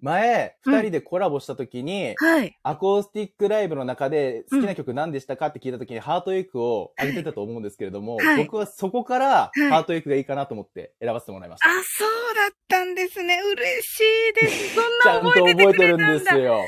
[0.00, 2.58] 前、うん二人でコラボした時に、はい。
[2.62, 11.68] アコースティックライブの中で好きな曲何でしたかって聞いた時に、ハートエイクを上げてたと思うんですけれども、はい僕はそこからいハートエイクがいいかなと思って選ばせてもらいました。
[11.68, 13.38] あ、そうだったんですね。
[13.42, 14.72] 嬉しいです。
[14.74, 16.40] そんちゃとなん覚えてて覚えてるんですよ。
[16.40, 16.66] うわー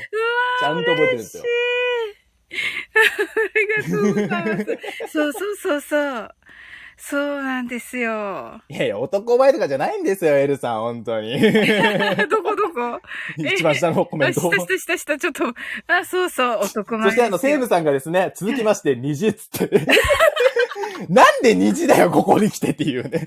[0.61, 1.87] ちゃんと覚えてるんですよ嬉しい
[3.01, 5.11] ありがとうございます。
[5.11, 6.31] そうそうそうそう。
[6.99, 8.61] そうなんですよ。
[8.69, 11.39] いやいや、男前とかじゃないんですよ、エルさん、本当に。
[12.29, 13.01] どこどこ？
[13.37, 14.53] 一番下のコメあ、ントを。
[14.53, 15.45] 下下下下、ちょっと、
[15.87, 19.87] あ、そうそう、男前そしてあの、セーブさんがですね、続きまして、虹っつって。
[21.11, 23.25] なんで虹だよ、ここに来てっていうね。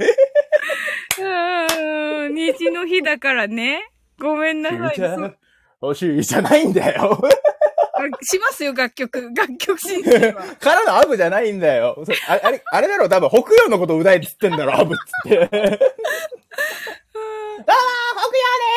[1.19, 3.89] うーん、虹の日だからね。
[4.19, 4.95] ごめんなさい。
[4.95, 5.37] じゃそう
[5.81, 7.21] 欲しいじゃないんだよ。
[8.11, 9.31] あしますよ、楽曲。
[9.35, 10.43] 楽曲申請は。
[10.59, 12.03] からのアブじゃないんだよ。
[12.05, 15.37] そああれ、あれだろ、多分、北洋のこと歌えっつってんだろ、アブっつって。
[15.41, 15.69] あー、北洋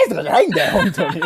[0.03, 1.21] でーすとかじゃないんだよ、本当に。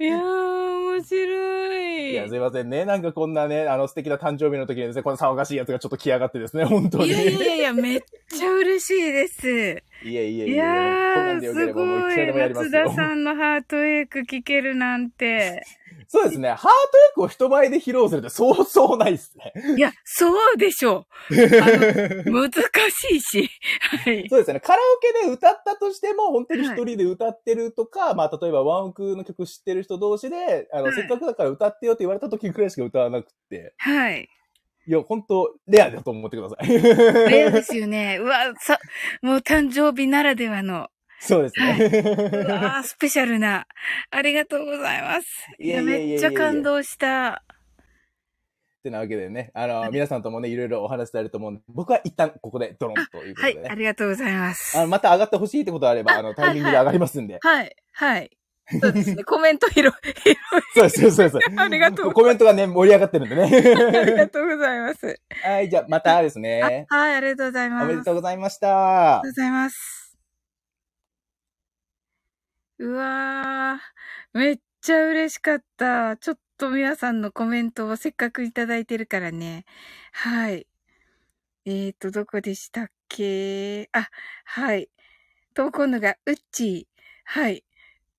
[0.00, 2.12] いやー、面白い。
[2.12, 2.84] いや、すいませんね。
[2.84, 7.08] なんかこんなね、あの素敵な誕生日の時にですね、この騒がしいやつがちょっと来やがってですね、 本当に。
[7.08, 9.48] いやいやいや、めっちゃ嬉しいです。
[10.04, 12.32] いえいえいえいやー、すごい。
[12.32, 12.94] 松田。
[12.94, 15.64] さんのハートエイク聴けるなんて。
[16.10, 16.48] そうですね。
[16.48, 16.70] ハートエ
[17.12, 19.52] イクを人前で披露するってそうそうないですね。
[19.76, 21.34] いや、そうでしょう。
[22.32, 23.50] 難しいし。
[24.04, 24.26] はい。
[24.30, 24.60] そうですね。
[24.60, 34.28] カラオケで歌ったとしても、本当に一人で歌ってるとか、まあ、例えばワンオクの曲知ってる人同士で、あの、はいせっかくだから歌ってよって言われた時くらいしか歌わなくて、はい。
[34.86, 36.68] いや、本当レアだと思ってください。
[37.30, 38.16] レアですよね。
[38.18, 38.78] うわ、さ、
[39.20, 40.88] もう誕生日ならではの。
[41.20, 41.84] そうですはね。
[41.84, 43.66] うわースペシャルな。
[44.10, 45.26] ありがとうございます。
[45.58, 47.42] いや、めっちゃ感動した。
[48.78, 53.70] ってなわけでね、あの、皆さんともね、いろいろお話しされると思うんで、僕は一旦ここでドロンというこはい、とでね。
[53.70, 54.78] ありがとうございます。
[54.78, 57.38] あの、また上がってほしいってことあれば、あの、タイミングで上がりますんで。
[57.42, 58.30] はい、はい。
[58.80, 59.24] そうですね。
[59.24, 61.60] コメント拾い、そうです、そうですそうです。
[61.60, 64.12] ありがとうコメントがね、盛り上がってるんでありね。
[64.12, 65.20] がとうございます。
[65.42, 66.86] はい、じゃあ、またですあね。
[66.88, 67.84] はい、ありがとうございます。
[67.84, 68.68] おめでとうございました
[69.18, 69.30] ありがとう。
[69.30, 69.97] ございます。
[72.80, 76.16] うわー、めっちゃ嬉しかった。
[76.16, 79.64] ちょっと皆さんのコメントをせっかくいただいてるからね。
[80.12, 80.66] はい。
[81.66, 83.88] えーと、どこでしたっけ？
[83.92, 84.08] あ、
[84.44, 84.90] はい。
[85.54, 87.00] 投稿のが、うっちー。
[87.24, 87.64] はい。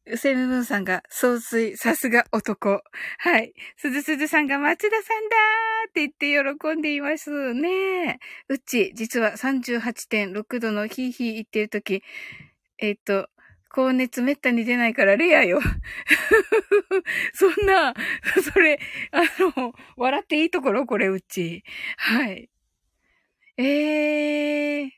[0.05, 2.81] うせむむんさんが、総帥、さすが男。
[3.19, 3.53] はい。
[3.77, 8.19] すずすずさんが、松田さんだーって言って喜んでいますね。
[8.49, 12.03] うっち、実は38.6度のヒーヒー言ってるとき、
[12.79, 13.29] えっ、と、
[13.69, 15.59] 高熱めったに出ないからレアよ。
[17.33, 17.93] そんな、
[18.53, 18.79] それ、
[19.11, 19.21] あ
[19.57, 20.85] の、笑っていいところ？
[20.85, 21.63] これ、うち。
[21.97, 22.49] はい。
[23.57, 24.89] ええー。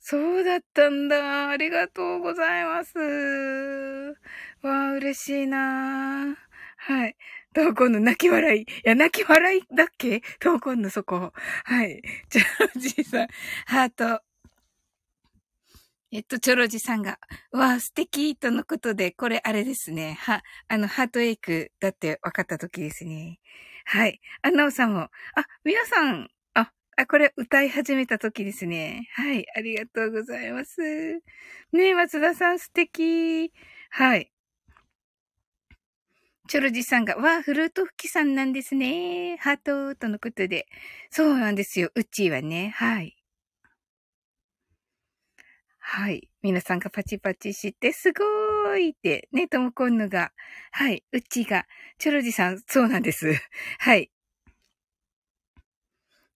[0.00, 1.48] そうだったんだ。
[1.50, 2.98] ありがとうございます。
[4.62, 6.36] わあ、嬉しいな
[6.76, 7.16] はい。
[7.54, 8.62] 投稿の泣き笑い？
[8.62, 10.22] いや、泣き笑いだっけ？
[10.40, 11.32] 投稿のそこ？
[11.64, 12.02] はい。
[12.30, 12.42] じゃ
[12.74, 13.28] あ、じいさん、
[13.66, 14.22] ハート。
[16.14, 17.18] えっと、チョロジさんが、
[17.52, 20.18] わあ、素敵とのことで、これあれですね。
[20.20, 23.40] は、あの、ハートエイクだって分かった時ですね。
[23.86, 24.20] はい。
[24.42, 25.10] あ、なおさんも、あ、
[25.64, 29.08] 皆さん、あ、あ、これ歌い始めた時ですね。
[29.14, 29.46] はい。
[29.56, 30.82] ありがとうございます。
[31.72, 33.50] ねえ、松田さん素敵。
[33.88, 34.30] はい。
[36.46, 39.38] チョロジさんが、わあ、フルート吹きさんなんですね。
[39.38, 40.66] ハートとのことで。
[41.10, 41.90] そうなんですよ。
[41.94, 42.74] うちはね。
[42.76, 43.16] はい。
[45.84, 46.28] はい。
[46.42, 50.30] 皆さんがパチパチして、すごーいって、ね、ともこんぬが。
[50.70, 51.04] はい。
[51.12, 51.66] うちが、
[51.98, 53.34] チョロジさん、そうなんです。
[53.80, 54.10] はい。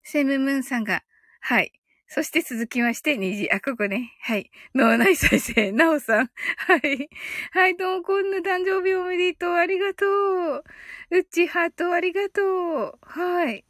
[0.02, 1.04] セムムーンさんが、
[1.40, 1.72] はい。
[2.08, 3.48] そして続きまして、虹。
[3.50, 4.16] あ、ここね。
[4.20, 4.50] はい。
[4.74, 6.30] 脳内再生、なおさん。
[6.58, 7.08] はい。
[7.52, 9.54] はい、どうもこんぬ誕生日おめでとう。
[9.54, 10.64] ありがとう。
[11.10, 12.42] うっちハートありがと
[12.90, 12.98] う。
[13.00, 13.64] はい。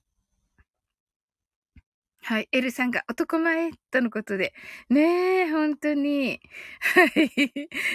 [2.27, 2.49] はい。
[2.51, 4.53] エルさんが男前とのことで。
[4.91, 6.41] ねえ、本当に。
[6.81, 7.09] はい。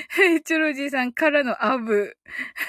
[0.07, 0.41] はい。
[0.41, 2.15] チョロジーさんからのアブ。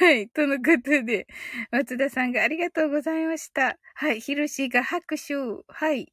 [0.01, 0.29] はい。
[0.29, 1.29] とのことで。
[1.71, 3.79] 松田さんがありがとうございました。
[3.95, 4.21] はい。
[4.21, 5.35] ヒロシーが拍手。
[5.69, 6.13] はい。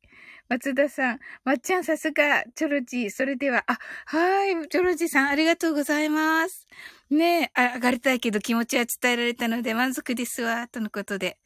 [0.49, 3.09] 松田さん、まっちゃんさすが、チョロジー。
[3.09, 4.67] それでは、あ、はい。
[4.69, 6.67] チョロジーさんありがとうございます。
[7.09, 10.67] ねえ、上がりたいけど気持ちは伝えられたので満足ですわ。
[10.67, 11.39] とのことで。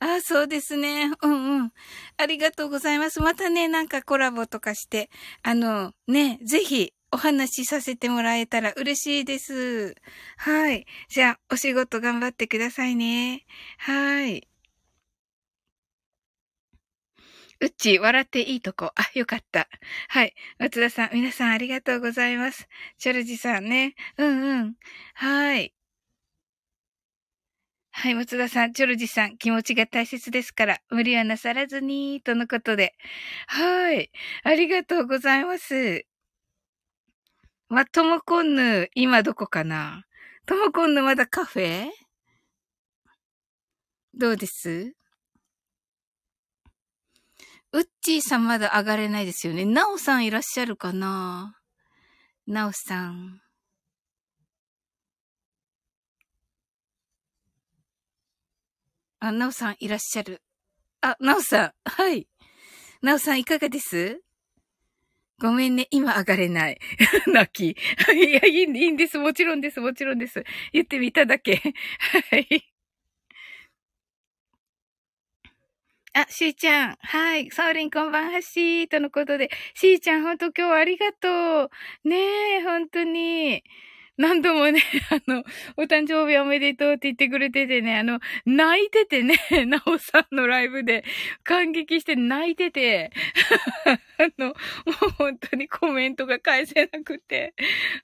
[0.00, 1.10] ああ、そうですね。
[1.22, 1.72] うんうん。
[2.18, 3.20] ありがとうございます。
[3.20, 5.10] またね、なんかコラボとかして、
[5.42, 9.94] あの、ね、ぜひお話しさせてもらえたら嬉しいです。
[10.36, 10.86] はい。
[11.08, 13.44] じゃあ、お仕事頑張ってくださいね。
[13.78, 14.46] はい。
[17.60, 18.92] うっち、笑っていいとこ。
[18.96, 19.68] あ、よかった。
[20.08, 20.34] はい。
[20.58, 22.68] 松田さん、皆さんありがとうございます。
[22.98, 23.94] チャルジさんね。
[24.18, 24.74] うんうん。
[25.14, 25.72] はい。
[27.92, 32.94] はい、松田さん、チョルジさん、気持ちが大切ですから、無理はなさらずに、とのことで。
[33.46, 34.10] はい。
[34.44, 36.04] ありがとうございます。
[37.68, 40.04] ま、ともこんぬ、今どこかな？
[40.46, 41.88] ともこんぬまだカフェ？
[44.14, 44.94] どうです？
[47.76, 49.66] うっちーさんまだ上がれないですよね。
[49.66, 51.58] なおさんいらっしゃるかな？
[52.46, 53.42] なおさん。
[59.20, 60.40] あ、なおさんいらっしゃる。
[61.02, 61.72] あ、なおさん。
[61.84, 62.26] はい。
[63.02, 64.22] なおさんいかがです？
[65.38, 66.78] ごめんね、今上がれない。
[67.28, 67.76] 泣き。
[68.16, 69.18] いや、いい、いいんです。
[69.18, 69.80] もちろんです。
[69.82, 70.44] もちろんです。
[70.72, 71.56] 言ってみただけ。
[72.30, 72.75] はい。
[76.18, 76.98] あ、しーちゃん。
[77.02, 77.50] はい。
[77.50, 78.88] サオリンこんばんはしー。
[78.88, 79.50] とのことで。
[79.74, 81.70] しーちゃん、ほんと今日はありがと
[82.04, 82.08] う。
[82.08, 82.16] ね
[82.60, 83.62] え、ほんとに。
[84.16, 84.80] 何度もね、
[85.12, 85.44] あの、
[85.76, 89.36] お誕生日おめでとうって言ってくれててね、あの、泣いててね、
[89.68, 91.04] なおさんのライブで
[91.44, 93.10] 感激して泣いてて、
[93.84, 93.98] あ
[94.38, 97.52] の、もう本当にコメントが返せなくて、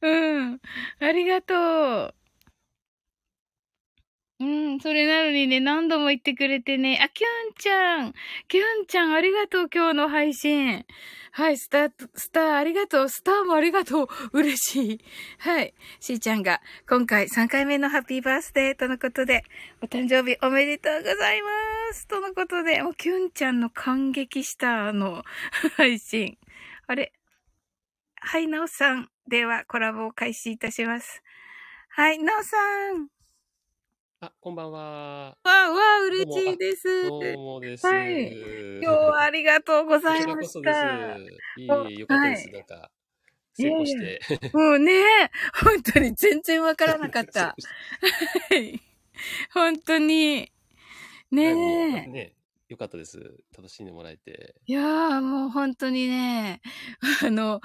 [0.03, 0.61] うん、
[1.01, 2.22] ありがとう。
[4.43, 6.99] うん、それなのにね、何度も言ってくれてね。
[7.01, 8.13] あ、キュンちゃん。
[8.49, 10.85] キュンちゃん、ありがとう、今日の配信。
[11.31, 13.09] はい、スタート、スター、ありがとう。
[13.09, 14.09] スターもありがとう。
[14.33, 15.05] 嬉しい。
[15.39, 15.75] はい。
[16.01, 19.45] しーちゃんが、今回3回目のハッピーバースデーとのことで、
[19.81, 21.49] お誕生日おめでとうございま
[21.93, 22.09] す。
[22.09, 25.23] とのことで、もう、キュンちゃんの感激した、あの、
[25.77, 26.37] 配信。
[26.89, 27.13] あれ？
[28.17, 29.09] はい、なおさん。
[29.29, 31.23] では、コラボを開始いたします。
[31.91, 32.57] はい、なおさ
[32.93, 33.22] ん。
[34.25, 34.81] あ、こんばんは。
[34.81, 37.09] わあ、わあ、嬉しいです。
[37.09, 37.85] どうもです。
[37.85, 38.33] はい
[38.81, 41.19] 今日はありがとうございました。。
[41.57, 42.47] いえいえ、よかったです。
[42.47, 42.91] はいなんか、
[43.55, 44.21] 成功して。
[44.55, 44.93] もうね、
[45.65, 47.57] 本当に全然わからなかった。
[48.49, 48.81] はい。
[49.53, 50.53] 本当に。
[51.33, 52.07] ねえ。
[52.07, 52.33] ね
[52.73, 53.19] よかったです。
[53.55, 54.55] 楽しんでもらえて。
[54.65, 56.63] いやー、もう本当にね、
[57.23, 57.61] あの、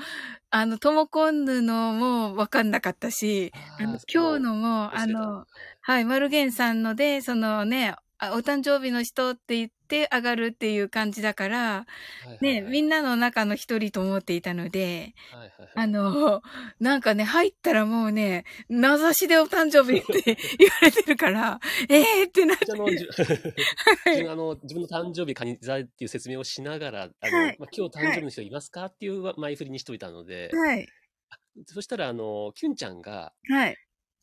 [0.49, 5.47] あの、トモコンヌのもわかんなかったし、あの、今日のも、あの、
[5.79, 11.85] はい、マルゲンさんので、そのね、あお誕生日の人って言って上がるっていう感じだから、
[12.41, 15.69] ね、みんな、なの中の一人と思っていたので、はいはいはい。
[15.75, 16.41] あの、
[16.79, 21.59] なんかね、入ったらもうね、名指しでお誕生日って 言われてるから、
[21.89, 22.65] えーってなって。
[22.71, 23.05] あ あの、自
[24.23, 27.55] 分あの自分の誕生日カニ座っていう説明をしながら、あの、はい。
[27.59, 30.87] まあ、今日誕生日の人いますかっていう前振りにしといたので、はい、
[31.67, 33.77] そしたら、あの、キュンちゃんが、はい。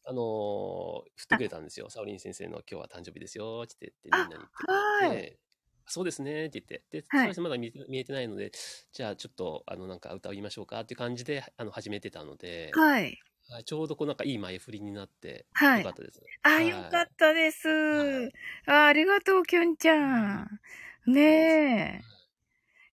[0.07, 1.89] あの振ってくれたんですよ。
[1.91, 4.51] サオリン先生の今日は誕生日ですよ、って言って、みんあなに言っ
[4.99, 5.41] て
[5.87, 8.53] そうですね、って言って、で、はいそうですまだ見えて見えてないので、
[8.93, 13.19] じゃあちょっと、あの、なんか歌を言いましょうかっていう感じで、あの、始めてたので、はい。
[13.51, 16.31] はいちょうどこうなんかいい前振りになって、はいよかったです。
[16.43, 17.69] あ、はいよかったです。
[17.91, 18.35] はい
[18.67, 20.61] あありがとう、きゅんちゃん。
[21.07, 22.05] ね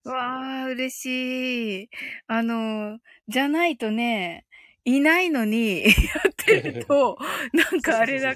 [0.06, 0.10] え。
[0.10, 1.90] わあ、嬉しい。
[2.28, 4.46] あの、じゃないとね、
[4.84, 5.90] いないのに や
[6.30, 7.18] ってると、
[7.54, 8.36] なんかあれだ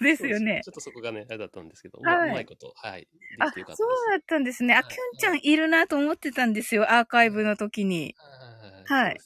[0.00, 0.68] ですよねち。
[0.68, 3.08] ょっとそこがね、あれだったんですけど、はいまあうまいこと、はい、で
[3.40, 4.10] あ、そう。
[4.10, 4.74] だったんですね。
[4.74, 8.14] あ、はいきゅんちゃんいるなと思ってたんですよ、アーカイブの時に。
[8.86, 9.16] はい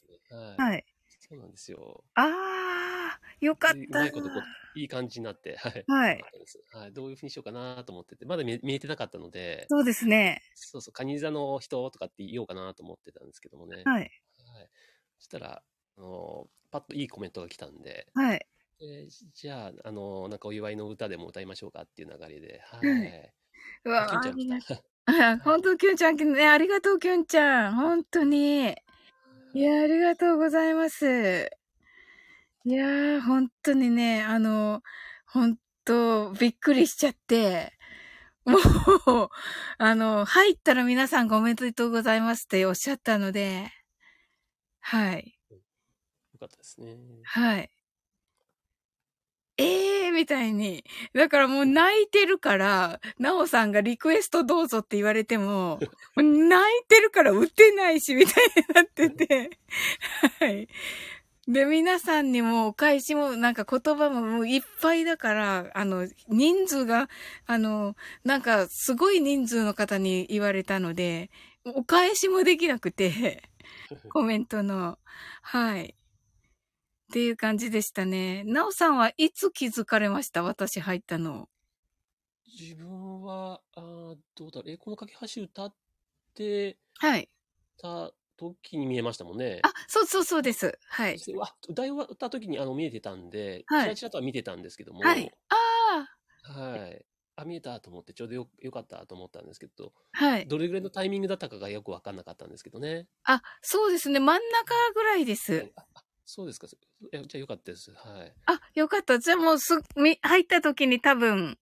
[0.56, 0.84] はい
[1.28, 2.04] そうなんですよ。
[2.14, 5.84] ああ、よかっでうたまいことこう、いい感じになって、はい。
[5.88, 6.92] はい。
[6.92, 10.40] どういうふうにしようかなと思ってて、まだ見え見えてなかったので、そうですね。
[10.54, 13.78] そうそう、カニ座の人とかって言おうかなと思ってたんですけどもね。
[13.78, 13.84] はい。
[13.84, 14.10] はい。
[15.18, 15.62] そしたら、
[15.96, 18.46] あの、パッといいコメントが来たんで、はい。
[18.80, 23.14] えーじゃあ、あの、なんかお祝いの歌でも歌いましょうかっていう流れで、ははい。
[23.14, 23.34] い。
[23.84, 23.90] う。
[23.90, 24.08] わ
[25.44, 27.74] 本当きゅんちゃん、 ね、ありがとう、きゅんちゃん。
[27.76, 28.74] 本当に。
[29.52, 29.60] い。
[29.60, 31.50] や、ありがとうございます。
[32.64, 34.82] いやー、本当にね、あの、
[35.26, 37.72] 本当びっくりしちゃって、
[38.44, 39.30] もう、
[39.78, 43.70] あの、入ったら皆さんがおめでとうございますっておっしゃったので、
[44.80, 45.35] はい、
[46.36, 46.98] よかったですね。
[47.24, 47.70] はい。
[49.56, 50.84] えーみたいに。
[51.14, 55.78] だからもう泣いてるから、なおさんがリクエストどうぞって言われても、
[56.14, 59.50] もう泣いてるから打てないし、みたいになってて。
[60.40, 60.68] はい。
[61.48, 67.08] で、皆さんにもお返しも、なんか言葉ももういっぱいだから、あの、人数が、
[67.46, 71.30] あの、なんかすごい人数の方に言われたので、
[71.64, 73.42] お返しもできなくて、
[74.12, 74.98] コメントの。
[75.42, 75.94] はい。
[77.10, 78.42] っていう感じでしたね。
[78.44, 80.42] なおさんはいつ気づかれました？
[80.42, 81.48] 私入ったの。
[82.46, 85.74] 自分は、あーどうだろう、え、この架け橋歌っ
[86.34, 87.28] てはい。
[87.78, 89.68] た時に見えましたもんね。
[89.68, 90.78] あ、そうそうそうです。
[90.88, 91.18] はい。
[91.18, 95.32] そしてあ歌い終わった時にあの見えてたんで、はいちらちらとは見てたんですけども、はい。
[95.48, 96.08] あ
[96.42, 97.06] はい。
[97.36, 100.50] あ、見えたと思って、ちょうどよよかったと思ったんですけど、あ、はい。
[100.50, 103.08] どれぐらいのタイミングだったかがよくわかんなかったんですけどね。
[103.24, 104.20] あ、そうですね。
[104.20, 105.70] 真ん中ぐらいです。
[105.76, 106.66] ああそうですか。
[107.12, 107.92] えじゃあよかったです。
[107.92, 108.32] はい。
[108.46, 109.18] あ、よかった。
[109.18, 111.56] じゃあもうす、み、入った時に多分、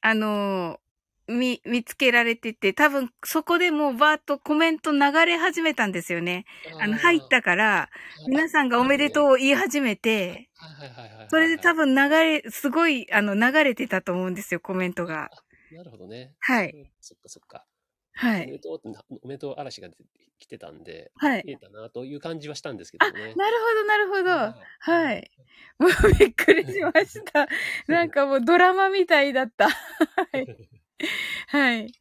[0.00, 6.44] あのーみ、見つけられてて、多分そこでもうバーッとコメント流れ始めたんですよね。
[6.80, 7.90] あの、入ったから、
[8.26, 10.48] 皆さんがおめでとうを言い始めて。
[11.28, 15.30] それで多分流れ、すごい、あの、流れてたと思うんですよ、コメントが。
[15.70, 16.32] なるほどね。
[16.40, 16.74] はい。
[17.00, 17.64] そっかそっか。
[18.12, 18.42] はい。
[18.42, 19.88] おめでとうってな、おめでとう嵐が
[20.38, 21.42] 出てたんで、はい。
[21.46, 23.34] 見えたなという感じはしたんですけあ、どね。
[23.34, 24.30] なるほど、なるほど。
[24.30, 25.30] ははい。
[25.78, 27.46] もうびっくりしました。
[27.86, 29.68] なんかもうドラマみたいだった。
[29.68, 29.72] は
[30.38, 30.46] い。
[31.48, 31.92] はい。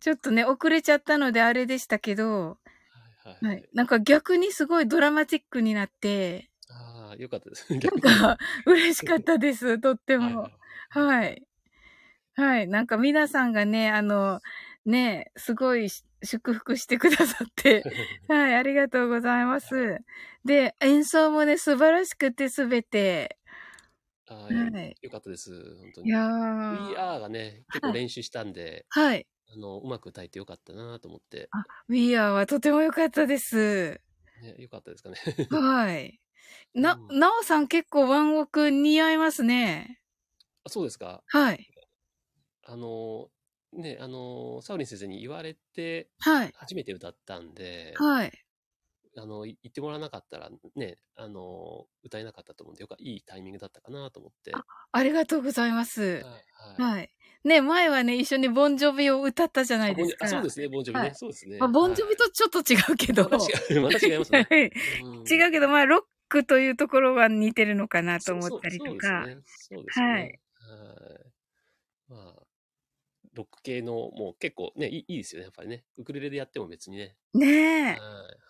[0.00, 2.58] ちょっとね、遅れちゃったのであれでしたけど、
[3.24, 3.68] はい。
[3.72, 7.66] なんか逆にすごいドラマチックになって、ああ、よかったです。
[7.72, 10.52] なんか 嬉しかったです、とってもはい
[10.90, 11.16] はい。
[11.16, 11.46] はい。
[12.36, 12.68] はい。
[12.68, 14.40] なんか皆さんがね、あの、
[14.86, 17.82] ね、すごいし祝福してくださって、
[18.28, 19.98] はい、ありがとうございます。
[20.44, 23.38] で、演奏もね、素晴らしくてすべて。
[24.26, 25.76] あはいあ、よかったです。
[25.76, 26.08] 本当に。
[26.08, 26.30] いやー。
[26.68, 29.26] VR がね、結構練習したんで、はい。
[29.48, 31.52] あの、うまく歌えてよかったなと思って、
[31.88, 34.00] We Are はとても良かったです。
[34.40, 35.16] ね、よかったですかね。
[35.50, 36.20] はい。
[36.74, 40.00] な、うんなおさん結構ワンオク似合いますね。
[40.64, 41.24] あそうですか。
[41.26, 41.70] はい。
[42.62, 43.30] あの、
[43.74, 46.52] ね、あの、サウリン先生に言われて、はい。
[46.56, 48.32] 初めて歌ったんで、はい。
[49.16, 54.52] あの、い言ってもらわなかったらね、あの、歌えなかったと思うんで、よかいいタイミングだったかなと思って。
[54.52, 56.02] はありがとうございます。
[56.02, 56.82] い。
[56.82, 56.92] はい。
[56.96, 57.10] はい。
[57.44, 60.24] ね、前はね、一緒にボンジョビを歌ったじゃないですか。
[60.24, 61.06] あそうですね、ボンジョビね。
[61.08, 61.58] はいそうですね。
[61.58, 63.24] まあ、ボンジョビとちょっと違うけど。
[63.24, 64.46] はいまた違う、また違いますね。
[64.50, 64.72] はい
[65.02, 68.90] うん違うけど、まあ、ロックというところは似てるのかなと思ったりとか。
[68.90, 69.42] そうそうそうですね。
[69.44, 70.06] そうですね。
[70.06, 70.40] はいはい。
[72.08, 72.42] まあ、
[73.34, 75.84] ロック系の、もう結構ね、いいいいですよね、やっぱりね。
[75.98, 77.16] ウクレレでやっても別にね。
[77.34, 77.98] ねはい。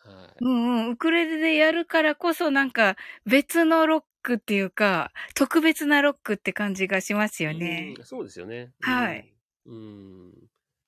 [0.07, 0.09] え。
[0.09, 0.35] はい。
[0.41, 0.91] うんうん。
[0.91, 7.95] ウクレレでやるからこそなんか別のロックっていうか、特別なロックって感じがしますよね。
[7.99, 8.73] うんそうですよね。
[8.81, 9.35] はい
[9.67, 9.75] うん。
[9.75, 10.33] うん。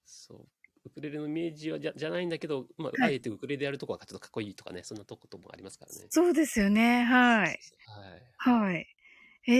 [0.04, 0.46] そう。
[0.86, 6.06] ウクレレのイメージはじゃじゃないんだけど、まあ、はいあえてウクレレでやるとこはちょっとかっこいいとかね、そんなとこともありますからね。
[6.10, 7.04] そうですよね。
[7.04, 7.58] はい。
[8.38, 8.60] はい。
[8.60, 8.86] はい。
[9.48, 9.52] え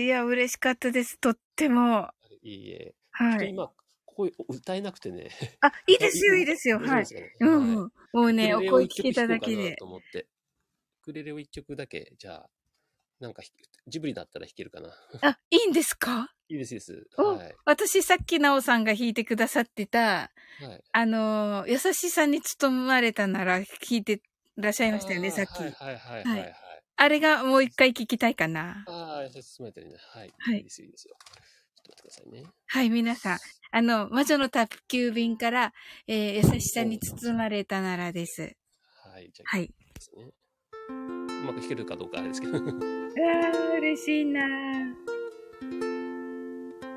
[0.00, 1.18] えいや、嬉しかったです。
[1.18, 2.10] とっても。
[2.42, 2.94] いいえ。
[3.22, 3.50] はい。
[3.50, 3.70] 今、
[4.04, 5.30] こう歌えなくてね。
[5.60, 6.78] あ、 いいですよ、いいですよ。
[6.78, 7.06] はい。
[8.12, 9.76] もうね、お声聞けただけで。
[9.76, 10.28] と思って。
[11.00, 12.50] ウクレレを一曲だけ、じゃあ、
[13.18, 13.42] なんか
[13.86, 14.90] ジブリだったら弾けるかな。
[15.22, 16.32] あ、いいんですか？
[16.48, 17.08] いいです、いいです。
[17.16, 17.54] おはい。
[17.64, 20.84] 私さっきなおさんが弾いてくださってた、はい。
[20.92, 24.20] あのー、優しさに務まれたなら弾いて
[24.56, 25.50] らっしゃいましたよね、さっき。
[25.62, 26.54] はいはいはいはいはい。
[26.96, 28.84] あれがもう一回聞きたいかな。
[28.86, 29.96] ああ、優しく包まれてるね。
[29.98, 30.32] はい。
[30.38, 31.16] はいいいですよ、いいですよ。
[31.88, 32.44] 待ってくださいね。
[32.66, 33.38] はい、皆さん。
[33.74, 35.72] あの、魔女の宅急便から、
[36.06, 38.54] えー優しさに包まれたならです。
[39.12, 39.30] はい。
[39.32, 39.66] じゃあ、はい。
[39.66, 40.32] ですね。
[40.88, 42.58] うまく弾けるかどうかあれですけど。
[42.58, 44.40] うわー、嬉しいな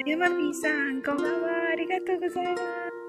[0.05, 1.49] ヤマピーさん、こんばんは。
[1.71, 3.04] ありがとうございます。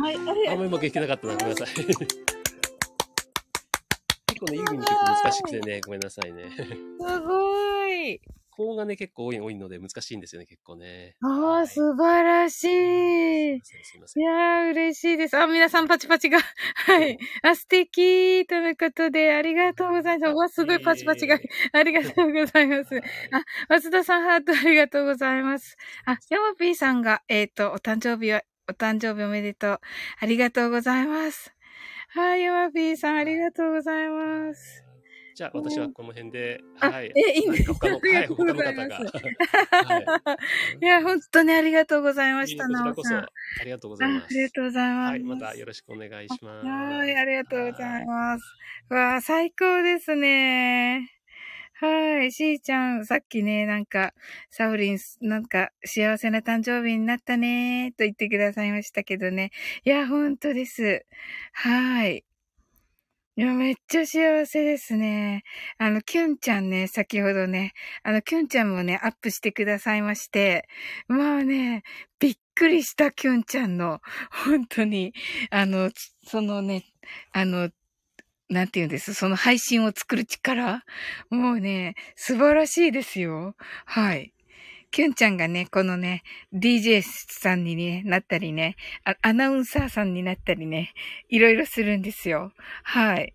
[0.00, 0.16] はい。
[0.16, 1.34] はい、あんまりうまくいけなかったな。
[1.34, 1.84] ごめんなさい。
[4.26, 6.50] 結構ね、ユーミンの曲難しくてね、 ごめんなさいね。
[6.50, 8.20] すごい。
[8.50, 11.14] 高音がね、結構多い多いので難しいんですよね、結構ね。
[11.22, 13.60] ああ、はい素晴らしい。
[13.60, 15.36] すいやー、嬉しいです。
[15.36, 16.38] あ、皆さんパチパチが。
[16.40, 17.18] はい。
[17.42, 20.32] あ、素敵ということで、ありがとうございます。
[20.32, 21.38] うわ、すごいパチパチが。
[21.72, 22.96] ありがとうございます。
[22.96, 23.02] あ、
[23.68, 25.76] 松田さんハートありがとうございます。
[26.06, 29.80] あ、ヤマピーさんが、えっ、と、お誕生日は、お誕生日おめでとう。
[30.20, 31.54] ありがとうございます。
[32.08, 34.84] はい、ヤマピーさんありがとうございます。
[35.34, 37.12] じゃあ、私はこの辺で、あはい。
[37.14, 39.04] えいいんです他の、はい、他の方が。
[39.82, 40.02] は
[40.80, 42.48] いや、本当にありがとうございまい。
[42.48, 43.28] した、なおさん。
[43.58, 44.26] ありがとうごあざいます。
[44.30, 45.10] ありがとうございます。
[45.12, 46.66] はい、またよろしくお願いします。
[46.66, 48.56] はい、ありがとうございます。
[48.88, 51.15] わあ、最高ですね。
[51.78, 54.14] はい、しーちゃん、さっきね、なんか、
[54.50, 59.50] サウリン、なんか、幸せな誕生日になったね、と言ってくださいましたけどね。
[59.84, 61.04] いや、本当です。
[61.52, 62.24] はい。
[63.38, 65.42] いや、めっちゃ幸せですね。
[65.76, 67.72] あの、キュンちゃんね、先ほどね、
[68.02, 70.66] あの、キュンちゃんもね、アップしてくださいまして、
[71.06, 71.82] まあね、
[72.18, 74.00] びっくりしたキュンちゃんの、
[74.46, 75.12] 本当に、
[75.50, 75.90] あの、
[76.24, 76.86] そのね、
[77.32, 77.68] あの、
[78.48, 79.14] なんて言うんです？
[79.14, 80.84] その配信を作る力？
[81.30, 83.56] もうね、素晴らしいですよ。
[83.84, 84.32] はい。
[84.92, 86.22] キュンちゃんがね、このね、
[86.54, 88.76] DJ さんに、ね、なったりね
[89.20, 90.92] アナウンサーさんになったりね、
[91.28, 92.52] いろいろするんですよ。
[92.82, 93.34] はい。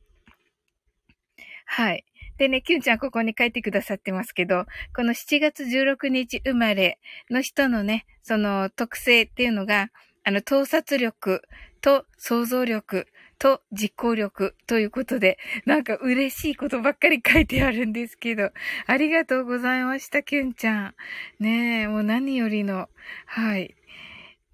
[1.65, 2.05] はい。
[2.37, 6.99] でね、キュンちゃんここに書いてくださってますけど、この7月16日生まれ
[7.29, 9.89] の人のね、その特性っていうのが、
[10.23, 11.43] あの、盗撮力
[11.81, 13.07] と想像力
[13.41, 18.51] と実行力ということで、なんか嬉しいことばっかり書いてあるんですけど、
[18.85, 20.95] ありがとうございました、キュンちゃん。
[21.39, 22.87] ねえ、もう何よりの、
[23.25, 23.75] はい。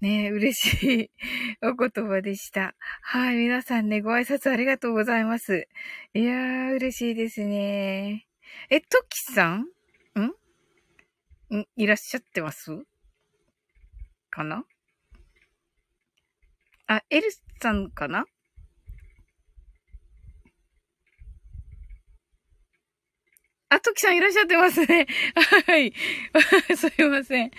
[0.00, 1.10] ねえ、嬉しい
[1.60, 2.74] お言葉でした。
[3.02, 5.68] はい、皆さんね、ご挨拶ありがとうございます。
[6.14, 8.26] いやー、嬉しいですね。
[8.70, 9.66] え、トキさん？
[10.18, 11.58] ん？
[11.58, 11.66] ん？
[11.76, 12.70] いらっしゃってます？
[14.30, 14.64] かな？
[16.86, 17.28] あ、エル
[17.60, 18.24] さんかな？
[23.70, 25.06] あ、トキさんいらっしゃってますね。
[25.66, 25.92] はい。
[26.74, 27.50] すいません。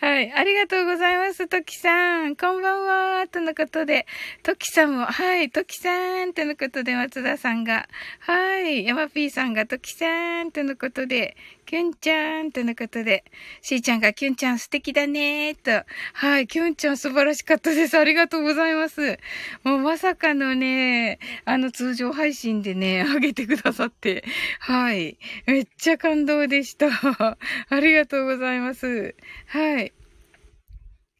[0.00, 0.32] はい。
[0.32, 2.34] ありがとうございます、トキさん。
[2.34, 2.84] こんばん
[3.20, 3.28] は。
[3.28, 4.06] とのことで、
[4.42, 5.50] トキさんも、はい。
[5.50, 6.32] トキさん。
[6.32, 7.88] とのことで、松田さんが、
[8.18, 8.84] はい。
[8.84, 10.50] ヤマピーさんが、トキさん。
[10.50, 11.36] とのことで、
[11.72, 13.24] キュンちゃんとのことで、
[13.62, 15.70] しーちゃんがキュンちゃん素敵だねと。
[16.12, 17.96] はい、キュンちゃん素晴らしかったです。
[17.96, 19.18] ありがとうございます。
[19.62, 24.22] もうまさかのね、あの通常配信でね、あげてくださって、
[24.58, 25.16] はい。
[25.52, 26.88] めっちゃ感動でした。
[27.68, 29.14] ありがとうございます。
[29.48, 29.92] はい。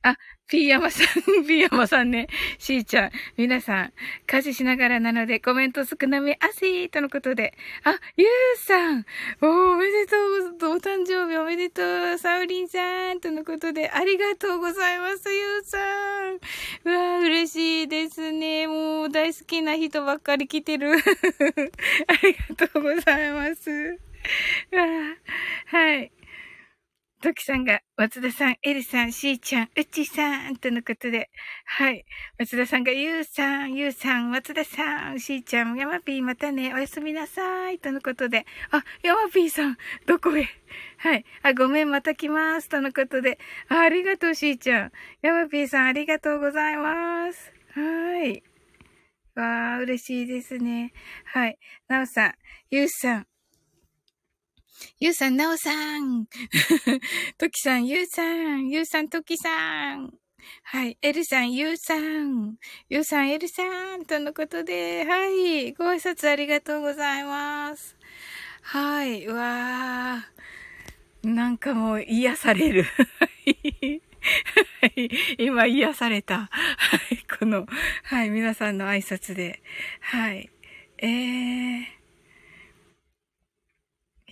[0.04, 0.16] あ、
[0.48, 2.28] ピーヤマさん、 ピーヤマさんね、
[2.58, 3.92] しーちゃん、皆さん、
[4.26, 7.52] 家事しながらなのでコメント少なめ、あしーとのことで、
[7.84, 9.04] あ、ゆうさん、
[9.42, 11.82] おおめでとう、お誕生日おめでと
[12.14, 16.40] う、サウリンさん、とのことで、ありがとうございます、ゆうさん。
[16.84, 18.66] うわー、嬉しいですね。
[18.66, 20.92] もう、大好きな人ばっかり来てる。
[22.08, 24.11] ありがとうございます。
[25.66, 26.12] はい。
[27.22, 31.30] トキさんが、松田さん、エリさん、シーちゃん、うちさん、とのことで、
[31.64, 32.04] はい。
[32.36, 40.48] 松田さんが、ゆうさん、ゆうさん、松田さん、シーちゃん、ヤマピー、またね、おやすみなさい、とのことで、あ、ヤマピーさん、どこへ？
[40.96, 41.24] はい。
[41.42, 44.92] あ、ごめん、また来ます、とのことで、あありがとう、シーちゃん。
[45.22, 47.52] ヤマピーさん、ありがとうございます。
[47.74, 48.42] はい。
[49.36, 50.92] わあ、嬉しいですね。
[51.24, 51.56] はい。
[51.86, 52.34] なおさん、
[52.70, 53.26] ゆうさん、
[55.00, 56.26] ゆうさん、なおさん。
[57.38, 58.68] ときさん、ゆうさん。
[58.68, 60.12] ゆうさん、ときさん。
[60.64, 60.98] はい。
[61.02, 62.56] エルさん、ゆうさん。
[62.88, 64.04] ゆうさん、エルさん。
[64.04, 65.72] とのことで、はい。
[65.72, 67.96] ご挨拶ありがとうございます。
[68.62, 69.26] はい。
[69.26, 71.28] うわー。
[71.28, 72.84] なんかもう癒される。
[72.84, 75.10] はい。
[75.38, 76.48] 今癒された。
[76.48, 76.50] は
[77.10, 77.18] い。
[77.38, 77.66] この、
[78.04, 78.30] はい。
[78.30, 79.62] 皆さんの挨拶で。
[80.00, 80.50] はい。
[80.98, 82.01] えー。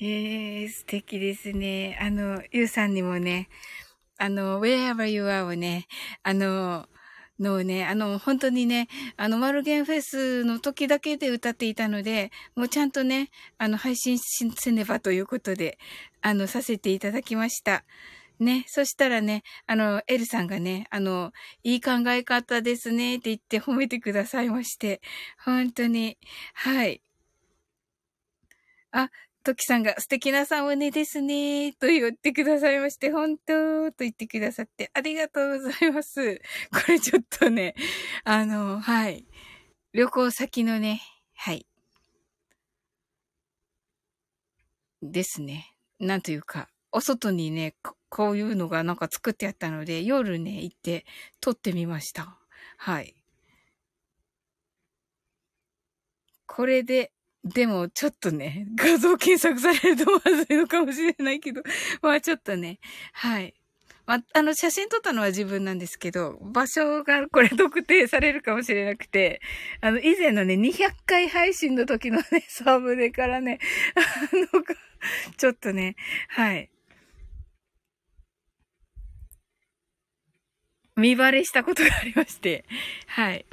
[0.03, 1.99] ええー、素敵ですね。
[2.01, 3.51] あの、ゆうさんにもね、
[4.17, 5.89] あの、wherever you are をね、
[6.23, 6.89] あの、
[7.39, 8.89] のね、あの、本当にね、
[9.19, 13.29] あの、マルゲンフェスの時だけで歌っていたので、もうちゃんとね、
[13.59, 15.79] あの、配信せねばということで、
[16.23, 17.85] あの、させていただきました。
[18.39, 21.33] ね、そしたらね、あの、エルさんがね、あの、
[21.63, 25.03] いい考え方ですねって言って褒めてくださいまして、
[25.45, 26.17] 本当に、
[26.55, 27.03] はい。
[28.93, 29.11] あ、
[29.43, 36.41] トキさんが素敵なサムネですね、と言ってくださいまして、本当と言ってくださってありがとうございます。
[36.71, 37.75] これちょっとね、
[38.25, 39.27] あの、はい。
[39.93, 41.01] 旅行先のね、
[41.35, 41.67] はい。
[45.03, 45.75] ですね。
[45.99, 47.75] なんというか、お外にね、
[48.11, 51.07] こういうのがなんか作ってあったので、夜ね、行って
[51.41, 52.37] 撮ってみました。
[52.77, 53.15] はい。
[56.47, 57.13] これで、
[57.45, 61.63] でも、ちょっとね、画像検索されるとまずいのかもしれないけど、
[62.03, 62.79] まあちょっとね、
[63.13, 63.55] はい。
[64.07, 69.41] まあ、あの、写真撮ったのは自分なんですけど、場所がこれ特定されるかもしれなくて、
[69.81, 73.59] あの、以前のね、200回配信の時のね、 サーブネからね、
[73.95, 74.01] あ
[74.57, 74.65] の、
[75.37, 75.97] ちょっとね、
[76.29, 76.71] はい。
[80.97, 82.67] 見バレしたことがありまして、
[83.07, 83.47] はい。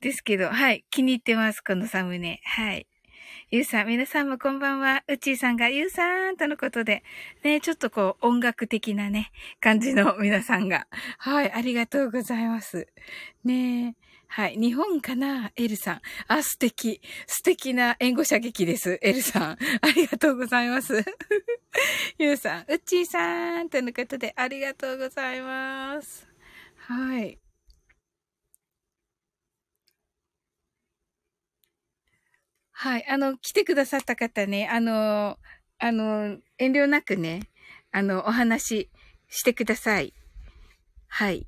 [0.00, 0.84] ですけど、はい。
[0.90, 2.40] 気に入ってます、このサムネ。
[2.44, 2.86] はい。
[3.52, 5.02] ゆうさん、皆さんもこんばんは。
[5.08, 7.02] うちーさんがゆうさんとのことで、
[7.42, 10.86] ね、ちょっとこう音楽的なね、感じの皆さんが。
[11.18, 12.86] はい、ありがとうございます。
[13.44, 13.96] ね
[14.28, 14.56] はい。
[14.56, 16.00] 日本かなエルさん。
[16.28, 17.00] あ、素敵。
[17.26, 19.00] 素敵な援護射撃です。
[19.02, 19.42] エルさん。
[19.50, 19.58] あ
[19.96, 21.04] りがとうございます。
[22.18, 26.24] ゆうさん、うっちーさんとのことで、ありがとうございます。
[26.76, 27.49] はい。
[32.82, 33.06] はい。
[33.10, 35.38] あの、来てくださった方ね、あの、
[35.78, 37.42] あの、遠慮なくね、
[37.92, 38.88] あの、お話
[39.28, 40.14] してください。
[41.08, 41.46] はい。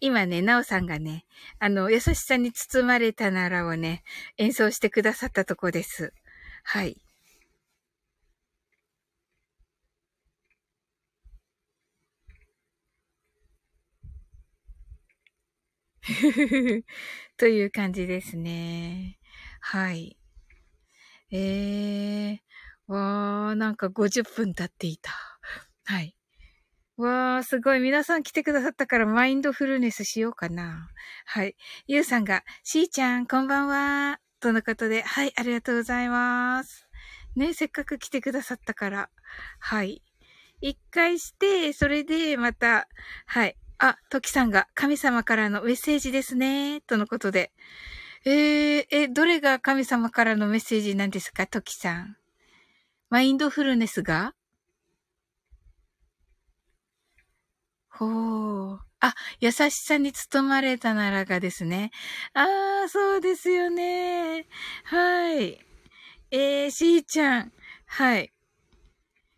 [0.00, 1.26] 今ね、なおさんがね、
[1.58, 4.02] あの、優しさに包まれたならをね、
[4.38, 6.14] 演奏してくださったとこです。
[6.64, 6.96] はい。
[17.36, 19.19] という感じですね。
[19.60, 20.16] はい。
[21.30, 25.12] えー、わー、なんか50分経っていた。
[25.84, 26.16] はい。
[26.96, 27.80] わー、すごい。
[27.80, 30.88] 皆さん来てくださったからマインドフルネスしようかな。
[31.24, 31.56] はい。
[31.86, 34.18] ゆうさんが、しーちゃん、こんばんは。
[34.40, 36.88] とのことで、はい、ありがとうございます。
[37.36, 39.10] ね、せっかく来てくださったから。
[39.60, 40.02] はい。
[40.60, 42.88] 一回して、それでまた、
[43.26, 43.56] はい。
[43.78, 46.80] あ、トキさんが神様からのメッセージですね。
[46.82, 47.52] とのことで。
[48.26, 52.16] えー、え、どれが神様からのメッセージなんですか、トキさん。
[53.08, 54.34] マインドフルネスが？
[57.88, 58.80] ほう。
[59.00, 61.90] あ、優しさに努まれたならがですね。
[62.34, 64.46] ああ、そうですよね。
[64.84, 65.58] はい。
[66.30, 67.52] えー、しーちゃん。
[67.86, 68.32] はい。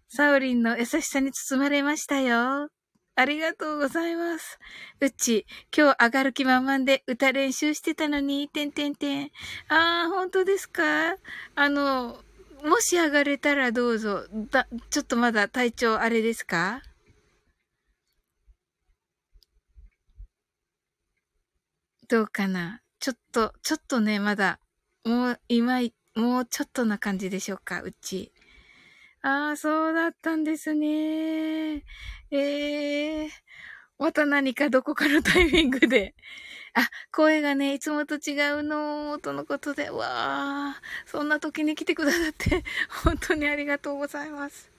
[0.09, 2.69] サオリンの優しさに包まれましたよ。
[3.15, 4.59] ありがとうございます。
[5.01, 5.47] うち、
[5.77, 9.31] 今日上がる気満々で歌練習してたのに、てんてんてん。
[9.69, 11.17] あー、本当ですか？
[11.55, 12.17] あの、
[12.65, 14.27] もし上がれたらどうぞ。
[14.51, 16.81] だ、ちょっとまだ体調あれですか？
[22.09, 22.81] どうかな？
[22.99, 24.59] ちょっと、ちょっとね、まだ、
[25.05, 25.81] もう、今、
[26.15, 28.32] もうちょっとな感じでしょうか、うち。
[29.23, 31.85] ああ、そうだったんですね。
[32.31, 33.31] ええー、
[33.99, 36.15] また何かどこかのタイミングで。
[36.75, 40.07] あ、声がね、いつもと違うの、とのことで、わ
[40.71, 42.65] あ、そんな時に来てくださって、
[43.05, 44.71] 本当にありがとうございます。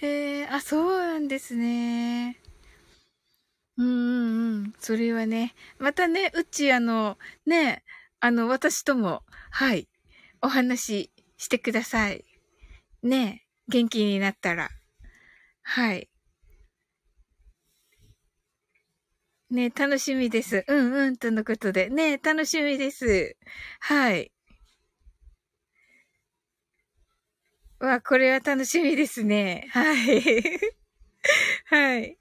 [0.00, 2.40] ええー、あ、そうなんですね。
[3.76, 4.74] うんうんうん。
[4.78, 7.84] それはね、またね、うちあの、ね、
[8.20, 9.88] あの、私とも、はい、
[10.40, 12.24] お話ししてください。
[13.02, 13.45] ね。
[13.68, 14.68] 元気になったら。
[15.62, 16.08] はい。
[19.50, 20.64] ね楽しみです。
[20.66, 21.88] うんうん、とのことで。
[21.88, 23.36] ね楽しみです。
[23.80, 24.30] はい。
[27.78, 29.68] わ、これは楽しみですね。
[29.70, 30.22] はい。
[31.66, 32.18] はい。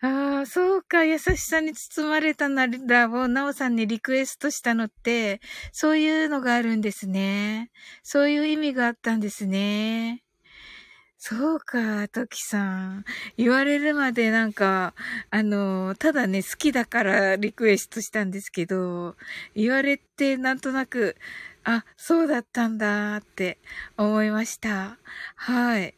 [0.00, 1.04] ああ、そうか。
[1.04, 5.40] 優しさに包まれたならを、なおさんにリクエストしたのって、
[5.72, 7.70] そういうのがあるんですね。
[8.04, 10.22] そういう意味があったんですね。
[11.18, 13.04] そうか、トキさん。
[13.36, 14.94] 言われるまでなんか、
[15.30, 19.16] あの、ただね、好きだからリクエストしたんですけど、
[19.56, 21.16] 言われてなんとなく、
[21.64, 23.58] あ、そうだったんだって
[23.96, 24.98] 思いました。
[25.36, 25.94] はい。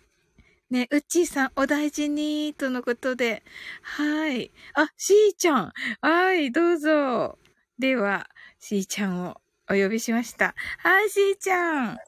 [0.70, 3.42] ね、うっちーさん、お大事に、とのことで。
[3.82, 4.52] はい。
[4.74, 5.72] あ、しーちゃん。
[6.00, 7.38] はい、どうぞ。
[7.80, 8.28] では、
[8.60, 10.54] しーちゃんをお呼びしました。
[10.78, 11.88] はい、しーちゃん。
[11.94, 11.98] あ、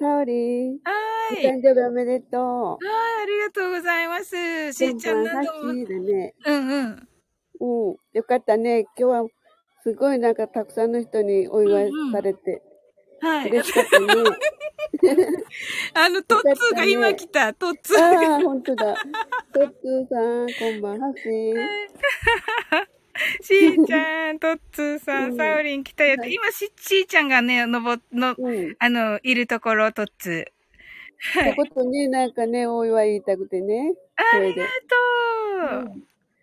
[0.00, 0.78] サオリー。
[0.82, 1.46] はい。
[1.46, 2.40] お誕生日おめでとう。
[2.42, 4.72] はい、ありがとうございます。
[4.72, 5.72] しーちゃんなんとも。
[5.72, 6.34] ね。
[6.44, 7.08] うんうん。
[7.60, 7.96] うん。
[8.14, 8.80] よかったね。
[8.80, 9.28] 今日は、
[9.84, 12.62] すごいなんかたくさんの人にお祝いされて。
[13.22, 13.50] うんうん、はい。
[13.50, 14.06] 嬉しかったね。
[15.94, 17.98] あの、トッツーが今来た、トッツー。
[17.98, 18.94] ああ、ほんとだ。
[19.52, 21.54] トッツーさん、こんばんは、しー。
[23.42, 26.16] しーちゃん、トッツーさん、サウリン来たよ。
[26.24, 30.44] 今し、しーちゃんがね、のぼ、の、うん、あの、いるところ、トッツー。
[31.42, 31.56] はい。
[31.56, 33.94] ことね、なんかね、お祝い言いたくてね。
[34.16, 35.92] ありがとう、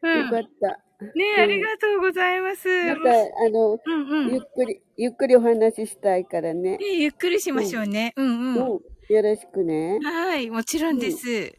[0.04, 0.87] うん、よかった。
[1.00, 2.68] ねえ、ありがとうございます。
[2.68, 6.78] また、あの、うんうん、ゆっくり、ゆっくりお話ししたいからね。
[6.78, 8.14] ねゆっくりしましょうね。
[8.16, 9.14] うん、うん、うん。
[9.14, 10.00] よろしくね。
[10.04, 11.56] はい、もちろんです。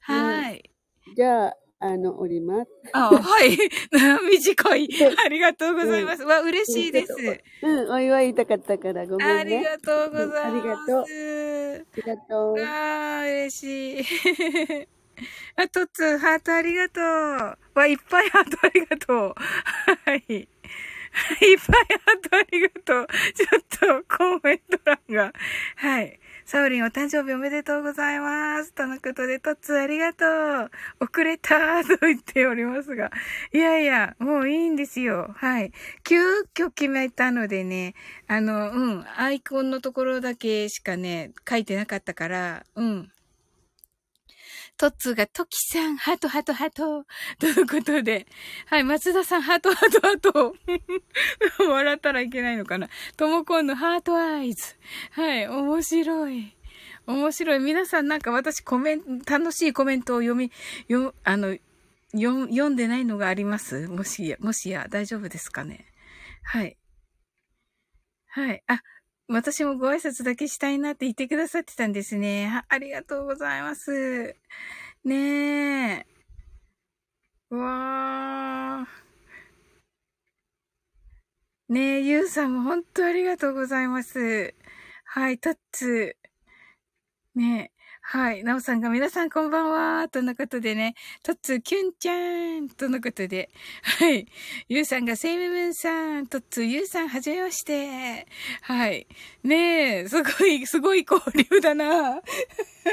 [0.00, 0.70] はい。
[1.16, 2.70] じゃあ、あの、おります。
[2.92, 3.56] あ、はい。
[4.28, 4.88] 短い。
[5.24, 6.24] ありがとうございます。
[6.24, 7.14] わ、嬉しいです。
[7.62, 9.32] うん、お祝い言いたかったから、ごめんね。
[9.34, 10.40] ありがとうございます。
[10.40, 11.00] ありがとう。
[11.00, 11.04] あ
[11.96, 12.60] りがとう。
[12.60, 14.04] ああ、嬉しい。
[15.56, 17.58] あ、トッツ、ハートありがとう。
[17.74, 19.34] わ、いっぱいハートありがとう。
[20.04, 20.24] はい。
[20.28, 20.48] いっ
[21.38, 23.06] ぱいハートありがとう。
[23.34, 25.32] ちょっとコメント欄が。
[25.76, 26.20] はい。
[26.44, 28.72] サウリンお誕生日おめでとうございます。
[28.72, 30.70] とのことで、トッツありがとう。
[31.00, 33.10] 遅れたと言っておりますが。
[33.52, 35.32] いやいや、もういいんですよ。
[35.36, 35.72] はい。
[36.02, 37.94] 急遽決めたのでね、
[38.26, 43.12] あの、うん、アイコンのところだけしかね、書いてなかったから、うん。
[44.80, 47.04] トッツーが、トキさん、ハトハトハト。
[47.38, 48.26] ということで。
[48.64, 50.56] はい、松田さん、ハトハトハト。
[51.68, 52.88] 笑ったらいけないのかな。
[53.18, 54.74] ともこんのハートアイズ。
[55.10, 56.56] はい、面白い。
[57.04, 57.58] 面白い。
[57.58, 60.50] 皆さんなんか私コメント、楽しいコメントを読み、
[60.88, 61.58] 読、あの、
[62.14, 63.86] 読、読んでないのがあります？
[63.86, 65.84] もしや、もしや、大丈夫ですかね？
[66.42, 66.78] はい。
[68.28, 68.62] はい。
[68.66, 68.80] あ、
[69.32, 72.64] 私もご挨拶だけしたいなって言ってくださってたんですね。
[72.68, 74.34] ありがとうございます。
[75.04, 76.06] ねえ。
[77.50, 81.72] わー。
[81.72, 84.52] ねえ、ゆうさんも本当ありがとうございます。
[85.04, 86.16] はい、タッツ。
[87.36, 87.79] ねえ。
[88.12, 88.42] はい。
[88.42, 90.08] なおさんが皆さんこんばんは。
[90.08, 90.96] とのことでね。
[91.22, 92.68] とつきゅんちゃーん。
[92.68, 93.50] とのことで。
[93.84, 94.26] はい。
[94.68, 96.26] ゆうさんがセイムムーンさん。
[96.26, 98.26] とつゆうさんはじめまして。
[98.62, 99.06] はい。
[99.44, 100.08] ねえ。
[100.08, 101.20] すごい、すごい交
[101.52, 101.86] 流だな。
[101.86, 102.20] は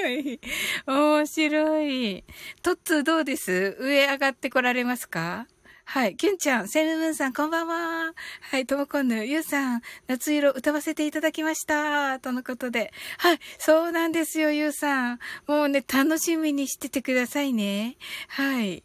[0.08, 0.40] い。
[0.86, 2.24] 面白い。
[2.62, 3.76] とっつどうです？
[3.80, 5.48] 上上がってこられますか？
[5.90, 6.18] はい。
[6.18, 8.14] キュンちゃん、セムムーンさん、こんばんは。
[8.42, 8.66] はい。
[8.66, 12.20] ともこんぬ、ゆうさん、夏色歌わせていただきました。
[12.20, 12.92] とのことで。
[13.20, 13.40] はい。
[13.58, 15.20] そうなんですよ、ゆうさん。
[15.48, 17.96] もうね、楽しみにしててくださいね。
[18.28, 18.84] はい。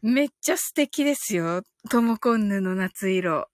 [0.00, 1.62] めっちゃ素敵ですよ。
[1.90, 3.50] ともこんぬの夏色。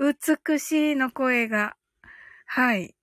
[0.00, 1.76] 美しいの声が。
[2.46, 2.96] はい。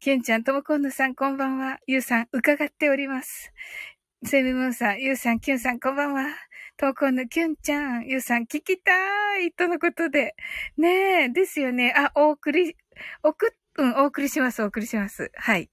[0.00, 1.78] キュンちゃん、ともこんぬさん、こんばんは。
[1.86, 3.52] ゆうさん、伺っております。
[4.24, 6.26] セムムーンさん、ゆうさん、キュンさん、こんばんは。
[6.76, 10.34] 投稿のキュンちゃん、ゆうさん聞きたいとのことで。
[10.76, 11.94] ねえ、ですよね。
[11.96, 12.76] あ、お送り、
[13.22, 15.30] 送うん、お送りします、お送りします。
[15.36, 15.70] はい。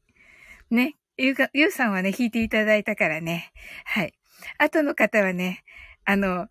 [0.69, 0.95] ね。
[1.17, 3.51] ゆうか、ゆうさんはね、弾いていただいたからね。
[3.85, 4.13] はい。
[4.57, 5.63] 後の方はね、
[6.05, 6.47] あの、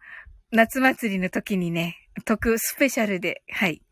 [0.52, 3.82] 夏祭りの時にね、特スペシャルで、はい。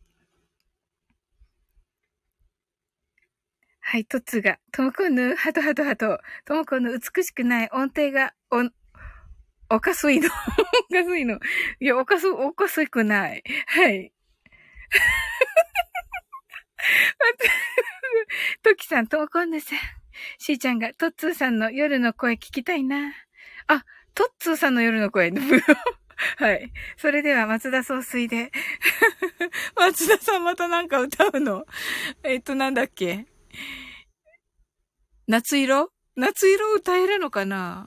[3.80, 8.68] はい、トツが、ともこぬ、ハトハトハト、ともこぬ美しくない音程が、お、
[9.70, 10.28] おかすいの。
[10.90, 11.38] おかすいの。
[11.80, 13.42] いや、おかす、おかすくない。
[13.66, 14.12] はい。
[18.62, 19.78] トキさん、ともこんぬさん。
[20.38, 23.12] しーちゃんが、トッツーさんの夜の声聞きたいな。
[23.66, 25.32] あ、トッツーさんの夜の声。
[26.38, 26.72] はい。
[26.96, 28.50] それでは、松田総帥で。
[29.76, 31.64] 松田さんまたなんか歌うの？
[32.24, 33.26] えっと、なんだっけ？
[35.26, 35.92] 夏色？
[36.16, 37.86] 夏色歌えるのかな？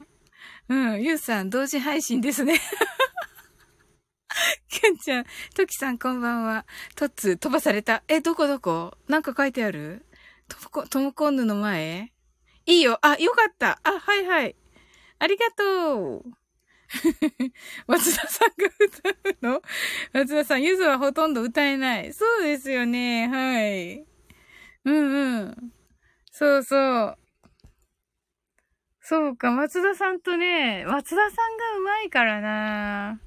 [0.69, 2.59] うん、ゆうさん、同時配信ですね。
[4.69, 6.65] けんちゃん、ときさんこんばんは。
[6.95, 8.03] とっつ、飛ばされた。
[8.07, 8.97] え、どこどこ？
[9.07, 10.05] なんか書いてある？
[10.47, 12.11] ともこ、ともこんぬの前？
[12.65, 12.99] いいよ。
[13.01, 13.79] あ、よかった。
[13.83, 14.55] あ、はいはい。
[15.19, 16.23] ありがとう。
[17.87, 19.61] 松田さんが歌うの？
[20.13, 22.13] 松田さん、ゆずはほとんど歌えない。
[22.13, 23.27] そうですよね。
[23.27, 24.05] はい。
[24.85, 25.73] うんうん。
[26.31, 27.17] そうそう。
[29.11, 33.19] そうか、松田さんとね、松田さんがうまいからな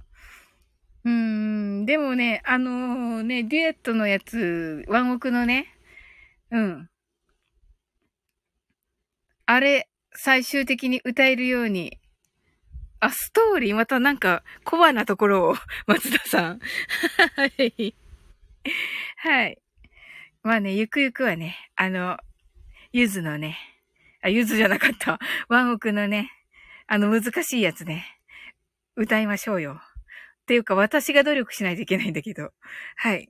[1.04, 5.66] うん、でもね、あのー、ね、デュエットのやつ、ワンオクのね、
[6.50, 6.88] うん。
[9.44, 11.98] あれ、最終的に歌えるように、
[13.00, 15.54] あ、ストーリーまたなんか、コアなところを、
[15.86, 16.60] 松田さん。
[17.36, 17.94] はい。
[19.18, 19.58] はい。
[20.42, 22.16] まあね、ゆくゆくはね、あの、
[22.90, 23.73] ゆずのね、
[24.24, 25.18] あ、ゆずじゃなかった。
[25.48, 26.30] ワンオクのね、
[26.86, 28.06] あの難しいやつね。
[28.96, 29.80] 歌いましょうよ。
[29.82, 32.52] っていうか、私が努力しないといけないんだけど。
[32.96, 33.28] はい。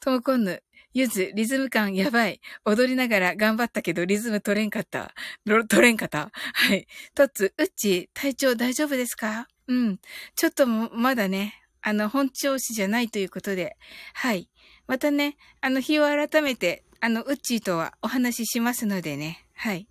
[0.00, 0.62] トモコンヌ、
[0.92, 2.40] ゆず、リズム感やばい。
[2.64, 5.14] 踊りながら頑張ったけど、リズム取れんかった。
[5.68, 6.30] 取れんかった？
[6.32, 6.88] はい。
[7.14, 9.46] トッツ、うっち、体調大丈夫ですか？
[9.68, 10.00] うん。
[10.34, 13.76] ちょっとまだね、あの、本調子じゃないということで。
[14.14, 14.50] はい。
[14.88, 19.46] またね、あの、日を改めてあの、ウッチーとはお話ししますのでね。
[19.54, 19.88] はい。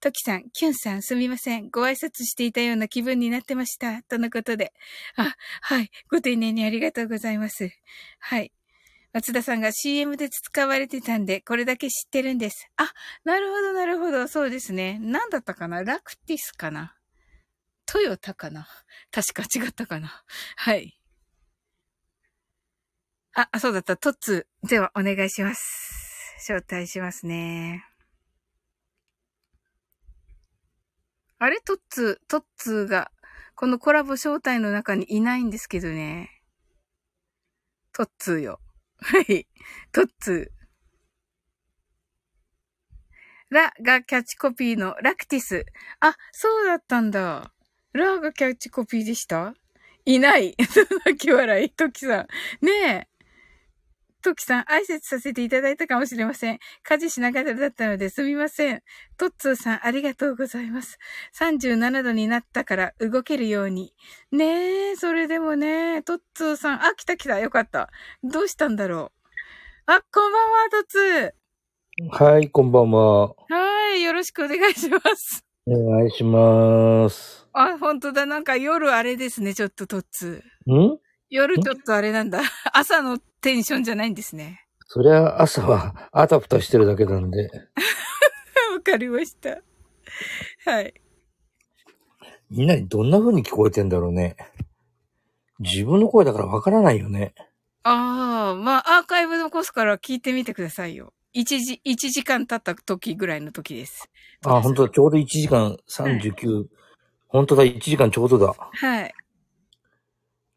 [0.00, 1.68] トキさん、キュンさん、すみません。
[1.70, 4.02] ご挨拶していたような気分になってました。
[4.04, 4.72] とのことで。
[5.16, 5.90] あ、はい。
[6.08, 7.70] ご丁寧にありがとうございます。
[8.18, 8.52] はい。
[9.12, 12.70] 松田さんが CM で使われてたんで、これだけ知ってるんです。
[12.76, 12.92] あ、
[13.24, 14.28] なるほど、なるほど。
[14.28, 14.98] そうですね。
[15.02, 15.82] 何だったかな？
[15.82, 16.96] ラクティスかな？
[17.86, 18.68] トヨタかな？
[19.10, 20.22] 確か違ったかな？
[20.56, 20.96] はい。
[23.34, 23.96] あ、そうだった。
[23.96, 26.09] トッツではお願いします。
[26.40, 27.84] 招待しますね。
[31.38, 31.60] あれ？
[31.60, 33.10] トッツー、トッツーが、
[33.54, 36.42] このコラボ招待の中にいないんですけどね。
[37.92, 38.60] トッツーよ。
[38.98, 39.46] はい。
[39.92, 40.60] トッツー。
[43.50, 45.66] ラがキャッチコピーのラクティス。
[46.00, 47.52] あ、そうだったんだ。
[47.92, 49.54] ラがキャッチコピーでした？
[50.04, 50.56] いない。
[51.04, 51.70] 泣き笑い。
[51.70, 52.22] トキさ
[52.62, 52.64] ん。
[52.64, 53.09] ねえ。
[54.20, 56.58] トキさん、挨拶させていただいたかもしれません。
[56.82, 58.82] 家事しながらだったのですみません。
[59.16, 60.98] トッツーさん、ありがとうございます。
[61.38, 63.94] 37度になったから動けるように。
[64.32, 67.90] ねえ、それでもね、トッツーさん、あ、来た来た、よかった。
[68.22, 69.30] どうしたんだろう。
[69.86, 71.34] あ、こんばんは、トッツ
[72.10, 73.30] はい、こんばんは。
[73.30, 73.54] ー。
[73.54, 75.44] はい、よろしくお願いします。
[75.66, 77.46] お願いします。
[77.52, 80.74] あ、本当だ、なんか夜あれですね、ちょっとトッツー。
[80.74, 80.98] ん？
[81.30, 82.40] 夜ちょっとあれなんだ。
[82.74, 84.66] 朝のテンションじゃないんですね。
[84.86, 87.48] そりゃ朝はあたふたしてるだけなんで。
[88.74, 89.58] わかりました。
[90.66, 90.94] はい。
[92.50, 94.36] みんなにどんな風に聞こえてんだろうね。
[95.60, 97.34] 自分の声だからわからないよね。
[97.84, 101.12] ああ、まあ、アーカイブ残すから聞いてみてくださいよ。
[101.32, 104.10] 一時、一時間経った時ぐらいの時です。
[104.44, 106.64] あ、本当だ、ちょうど1時間39。
[107.28, 108.54] 本当だ、1時間ちょうどだ。
[108.58, 109.14] はい。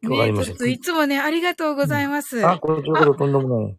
[0.10, 2.46] わかりましたいつもね、ありがとうございます。
[2.46, 3.78] あ、これちょうどとんでもない。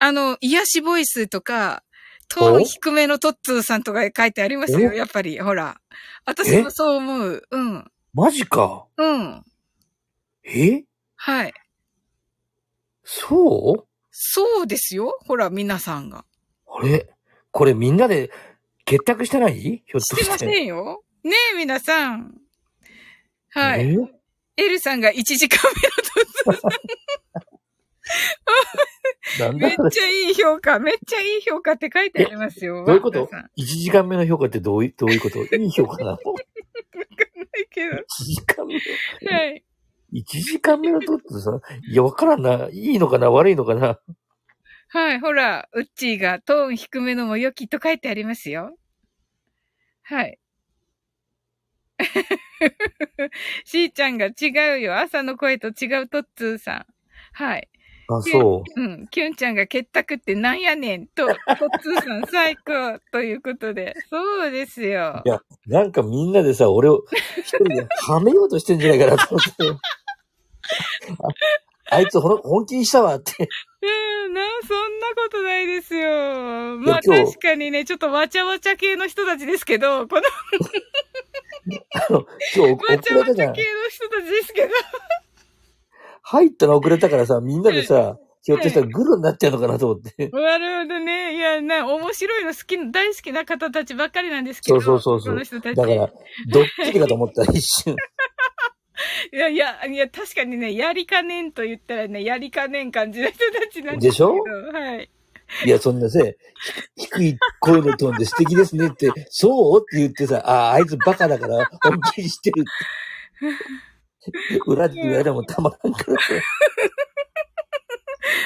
[0.00, 1.82] あの、癒しボイスとか、
[2.28, 4.92] トーン低めのトッツーさんとか書いてありますよ、お？
[4.92, 5.40] やっぱり。
[5.40, 5.80] ほら。
[6.26, 7.42] 私もそう思う。
[7.50, 7.90] うん。
[8.12, 8.86] マジか。
[8.96, 9.42] うん。
[10.44, 10.84] え？
[11.16, 11.54] はい。
[13.02, 13.86] そう？
[14.10, 15.18] そうですよ。
[15.26, 16.24] ほら、皆さんが。
[16.66, 17.08] あれ？
[17.50, 18.30] これみんなで
[18.84, 19.54] 結託してない？
[19.60, 20.24] ひょっとして。
[20.24, 21.02] してませんよ。
[21.24, 22.34] ねえ、皆さん。
[23.50, 23.96] はい。
[24.58, 25.94] えエルさんが1時間目の
[26.52, 29.44] トッツー。
[29.44, 32.84] なんだこれめっちゃいい評価、めっちゃいい評価って書いてありますよ。
[32.84, 33.20] どういうこと？
[33.22, 35.44] 若さん ?1 時間目の評価ってどういう、どういうこと？
[35.44, 37.96] いい評価なの ?1 ないけど。
[38.24, 38.74] 時間目？
[38.74, 38.80] の。
[39.30, 39.64] はい。
[40.14, 42.68] 1時間目のトッツーさんいや、わからんな。
[42.72, 43.30] いいのかな？
[43.30, 43.98] 悪いのかな？
[44.88, 48.74] はい、ほら、ウッチーがトーン低めのも良きと書いてありますよ。
[50.02, 50.38] はい。
[53.64, 54.98] しーちゃんが違うよ。
[54.98, 56.86] 朝の声と違うトッツーさん。
[57.32, 57.68] はい。
[58.10, 59.06] あ、そうん。
[59.08, 63.94] キュンちゃんが結託ってなんやねんと、トッツーさん最高ということで。
[64.08, 65.28] そうですよい。
[65.28, 65.44] やう。
[65.66, 67.04] なんかみんなでさ、俺を
[67.36, 69.80] 一人で はめようとしてんじゃないかなと思って。
[71.90, 73.32] ああいつほん本気にしたわって。
[73.80, 76.08] うん、な、そんなことないですよ。
[76.78, 80.22] まあ確かにね、ちょっとわちゃわちゃ系の人たちですけど、この
[81.94, 83.62] あの、今日遅れたじゃんちゃ系。
[83.62, 84.68] の人たちですけど。
[86.22, 90.28] 入ったの遅れたからさ、みんなでさ、ひょっとしたらグルになっちゃうのかなと思って。
[90.28, 91.36] なるほどね。
[91.36, 94.80] いや、な、面白いの好きな、大好きな方たちばっかりなんですけど。
[94.80, 95.76] そうそうそうそうこの人たち。
[95.76, 96.08] だから、
[96.50, 97.94] ドッキリかと思った、一瞬。
[99.32, 104.34] い やいや、いや、確かにね、やりかねんと言ったらね、やりかねん感じの人たちなんですけど。
[104.34, 104.72] でしょ？
[104.72, 105.10] はい。
[105.64, 106.36] いや、そんなせ、
[106.96, 112.70] 低い声のトーンで素敵ですねって、そうって言ってさ、ああ、あいつバカだから本気にしてるって。
[114.66, 116.28] 裏で言われもたまらんからさ。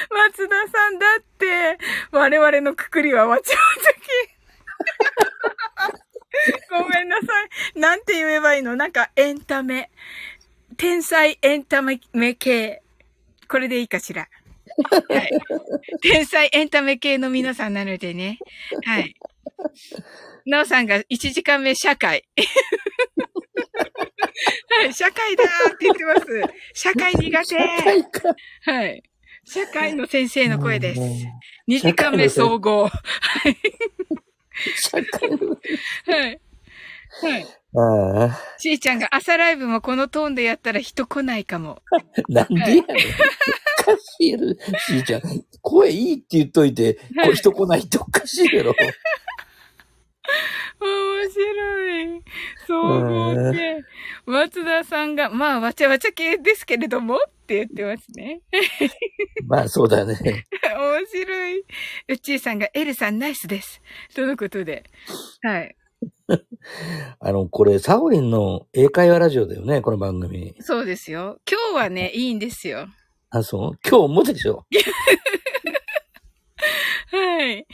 [0.09, 1.77] 松田さんだって、
[2.11, 3.93] 我々のくくりはわちゃわちゃ。
[6.69, 7.23] ごめんなさ
[7.75, 7.79] い。
[7.79, 8.75] なんて言えばいいの？
[8.75, 9.89] なんかエンタメ。
[10.77, 11.99] 天才エンタメ
[12.35, 12.81] 系。
[13.47, 14.27] これでいいかしら？
[15.09, 15.29] はい。
[16.01, 18.39] 天才エンタメ系の皆さんなのでね。
[18.85, 19.15] はい。
[20.45, 22.25] なおさんが1時間目社会。
[24.75, 26.25] はい、社会だーって言ってます。
[26.73, 27.55] 社会苦手。
[27.55, 28.35] はいか。
[28.65, 29.03] はい。
[29.45, 31.09] 社会の先生の声ですもう。
[31.71, 32.89] 2時間目総合。
[34.75, 35.57] 社会の。
[36.07, 36.39] はい。
[37.21, 37.45] はい。
[37.75, 41.81] ああ、しーちゃんが朝ライブもこのトーンでやったら人来ないかも。
[42.29, 42.79] なんでやねん。
[42.81, 42.93] おか
[43.97, 44.49] しいやろ。
[44.49, 45.21] しーちゃん、
[45.61, 48.75] 声いいって言っといて、これ人来ないっておかしいやろ。
[50.79, 52.21] 面白い。
[52.67, 53.83] 総合系。
[54.25, 58.41] 松田さんが、まあ、わちゃわちゃ系ですけれどもって言ってますね。
[59.47, 60.15] まあそうだね。
[60.15, 61.59] 面白い。
[62.09, 63.81] うっちーさんが、エルさんナイスです。
[64.15, 64.83] とのことで。
[65.41, 65.75] はい。
[67.19, 70.55] あの、これ、サオリンの英会話ラジオだよね、この番組。
[70.59, 71.39] そうですよ。
[71.49, 72.87] 今日はね、いいんですよ。
[73.29, 73.79] あ、そう？
[73.87, 74.65] 今日もでしょ？
[77.11, 77.67] はい。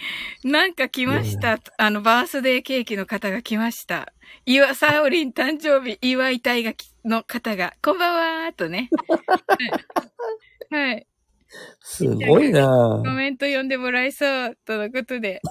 [0.43, 1.59] なんか来ました。
[1.77, 4.11] あの、バースデーケーキの方が来ました。
[4.45, 8.89] 岩サオリン誕生日祝いたいがきの方が、こんばんはーとね。
[10.71, 11.07] はい。
[11.49, 11.77] はい。
[11.81, 15.41] すごいなコメント読んでもらえそう、とのことで。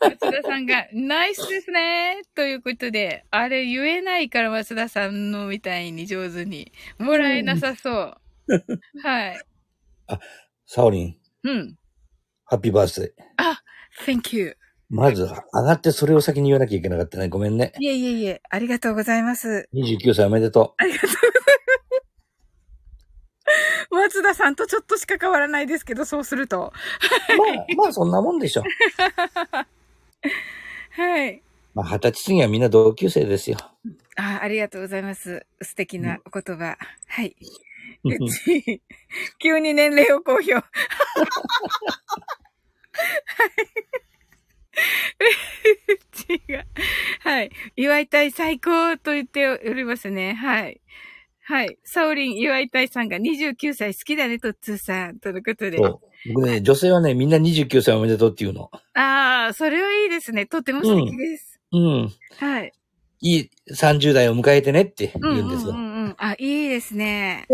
[0.00, 6.72] 松田さんが、ナイスですねということで、あれ言えないから松田さんのみたいに上手に。
[6.98, 8.16] もらえなさそう。
[9.02, 9.40] はい。
[10.66, 11.78] サオリン、うん。
[12.44, 13.12] ハッピーバースデー。
[13.36, 13.62] あ、
[14.06, 14.56] thank you.
[14.90, 17.28] まず、上がってそれを先に言わなきゃいけなかったね。
[17.28, 17.72] ごめんね。
[17.78, 19.68] いえいえいえ、ありがとうございます。
[19.74, 21.57] 29歳おめでとありがとうございます。
[23.90, 26.72] 松田さんとちょっとしか変わらないですけど、そうすると。
[27.34, 27.36] う。
[27.36, 28.62] まあ、まあそんなもんでしょ。
[30.90, 31.42] はい。
[31.74, 33.56] まあ、二十歳過ぎはみんな同級生ですよ。
[34.16, 35.46] あ、ありがとうございます。
[35.62, 36.76] 素敵なお言葉。
[37.06, 37.36] はい。
[38.04, 38.82] うち、
[39.38, 40.54] 急に年齢を公表。
[40.54, 40.62] はい。
[45.88, 46.64] うちが、
[47.20, 47.50] はい。
[47.76, 50.34] 祝いたい最高と言っておりますね。
[50.34, 50.80] はい。
[51.48, 51.78] はい。
[51.82, 55.18] サオリン祝いたいさんが29歳好きだね、とっつーさん。
[55.18, 55.78] とのことで。
[55.78, 56.00] そう。
[56.34, 58.70] 僕ね、女性はね、みんな29歳おめでとうって言うの。
[58.92, 60.44] ああ、それはいいですね。
[60.44, 61.58] とっても素敵です。
[61.72, 62.12] うん。
[62.38, 62.72] はい。
[63.22, 65.70] いい30代を迎えてねってうんうん言うんですよ。
[65.70, 66.14] うんうん。
[66.18, 67.46] あ、いいですね。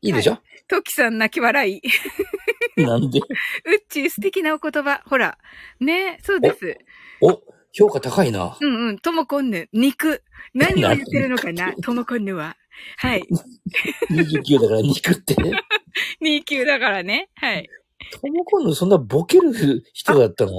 [0.00, 0.38] いいでしょ、
[0.68, 1.82] トキさん泣き笑い。
[2.80, 3.18] なんで？
[3.18, 3.24] うっ
[3.88, 5.02] ちー素敵なお言葉。
[5.06, 5.38] ほら。
[5.80, 6.78] ねそうです。
[7.20, 7.42] お、
[7.72, 8.56] 評価高いな。
[8.60, 8.98] うんうん。
[9.00, 9.68] ともこんぬ。
[9.72, 10.22] 肉。
[10.54, 11.74] 何を言ってるのかな？
[11.82, 12.56] ともこんぬは。
[12.96, 13.22] はい。
[14.10, 15.34] 29だから肉って。
[16.22, 17.30] 2級だからね。
[17.34, 17.68] はい。
[18.20, 20.52] ともこんのそんなボケる人だったの？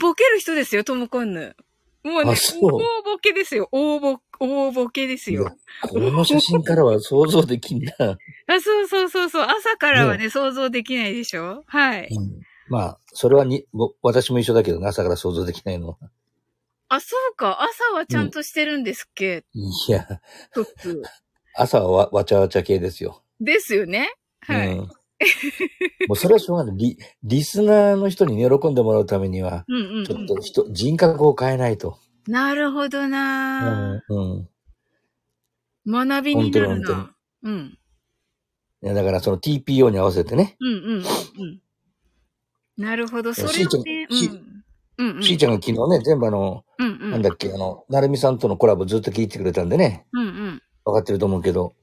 [0.00, 1.56] ボケる人ですよ、ともこんぬ。
[2.02, 2.70] もうね、大
[3.02, 3.68] ボケですよ。
[3.72, 5.56] 大ボ、大ボケですいやよ。
[5.88, 7.92] この写真からは想像できんな。
[8.46, 9.46] あ、そうそうそうそう。
[9.46, 11.64] 朝からはね、想像できないでしょ？
[11.66, 12.08] はい。
[12.10, 15.96] うんまあ、それはに、ぼ私も一緒だけどね、朝から想像できないのは。
[16.88, 17.62] あ、そうか。
[17.62, 20.06] 朝はちゃんとしてるんですっけ、いや、
[20.54, 21.02] トップ。
[21.56, 23.22] 朝はわわちゃわちゃ系ですよ。
[23.40, 24.12] ですよね。
[24.40, 24.68] はい。
[24.68, 24.76] うん。
[24.76, 24.88] も
[26.10, 26.76] うそれはしょうがない。
[26.76, 30.26] リ、リスナーの人に喜んでもらうためには、うんうん、ちょっうん。
[30.26, 31.98] と人、人格を変えないと。
[32.26, 34.02] なるほどうな、ん。
[34.08, 34.48] うん。
[35.86, 37.16] 学びになる本当にな。
[37.42, 37.78] うん。
[38.82, 41.62] いやだからその TPO に合わせてね、うんうんうんうん。
[42.76, 43.32] なるほど。
[43.32, 44.64] それをしーちゃんね、しうん。
[44.98, 45.22] うんうん。
[45.22, 47.10] しーちゃんが昨日ね、全部あの、うんうん。
[47.12, 50.62] なんだっけ、あの、なるみさんとのコラボずっと聞いてくれたんでね、うんうん。
[50.84, 51.74] わかってると思うけど、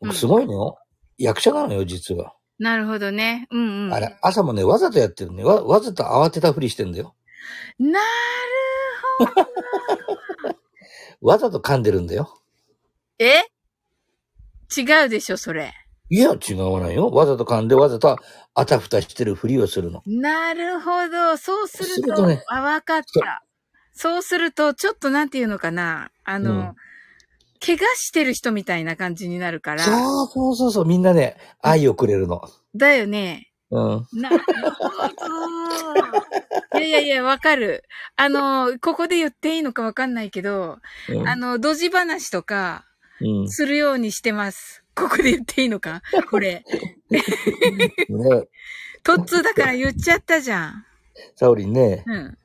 [0.00, 0.78] 僕すごいのよ。
[1.18, 2.34] 役者なのよ、実は。
[2.58, 3.46] なるほどね。
[3.50, 3.94] うんうん。
[3.94, 5.44] あれ、朝もね、わざとやってるね。
[5.44, 7.14] わ、わざと慌てたふりしてんだよ。
[7.78, 8.04] なる
[9.18, 9.48] ほど。
[11.22, 12.40] わざと噛んでるんだよ。
[13.18, 13.42] え？
[14.76, 15.72] 違うでしょ、それ。
[16.10, 17.10] いや、違わないよ。
[17.10, 18.18] わざと噛んで、わざと
[18.54, 20.02] あたふたしてるふりをするの。
[20.06, 21.36] なるほど。
[21.36, 23.44] そうすると、するとねあ、わかった。
[23.92, 26.10] そうすると、ちょっとなんていうのかな。
[26.24, 26.76] あの、うん
[27.64, 29.84] 怪我してる人みたいな感じになるから。
[29.84, 32.42] そうそうそうそう、みんなね、愛をくれるの。
[32.74, 33.52] だよね。
[33.70, 34.06] うん。
[34.12, 34.44] なるほ
[36.74, 36.78] ど。
[36.80, 37.84] いやいやいや、わかる。
[38.16, 42.84] あの、ここで言っていいのかわかんないけど、うんあの、ドジ話とか、
[43.20, 43.48] うん。
[43.48, 44.82] するようにしてます。
[44.94, 46.02] ここで言っていいのか？
[46.30, 46.64] これ。
[47.08, 47.22] ね、
[49.04, 50.84] トッツーだから言っちゃったじゃん。
[51.36, 52.38] サオリンね、うん。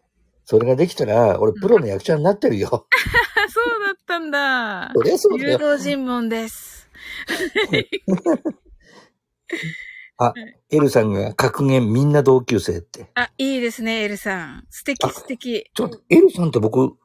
[0.49, 2.69] それができたら、俺プロの役者になってるよ。
[2.71, 2.85] あ、
[3.51, 4.93] そうだったんだ。
[4.95, 5.59] そりゃそうだ誘よ。
[5.73, 6.89] 導尋問です。
[10.17, 10.33] あ、
[10.69, 13.11] エルさんが格言みんな同級生って。
[13.15, 14.65] あ、いいですね、エルさん。
[14.69, 15.69] 素敵あ素敵。
[15.73, 16.95] ちょっと、エルさんって僕、フ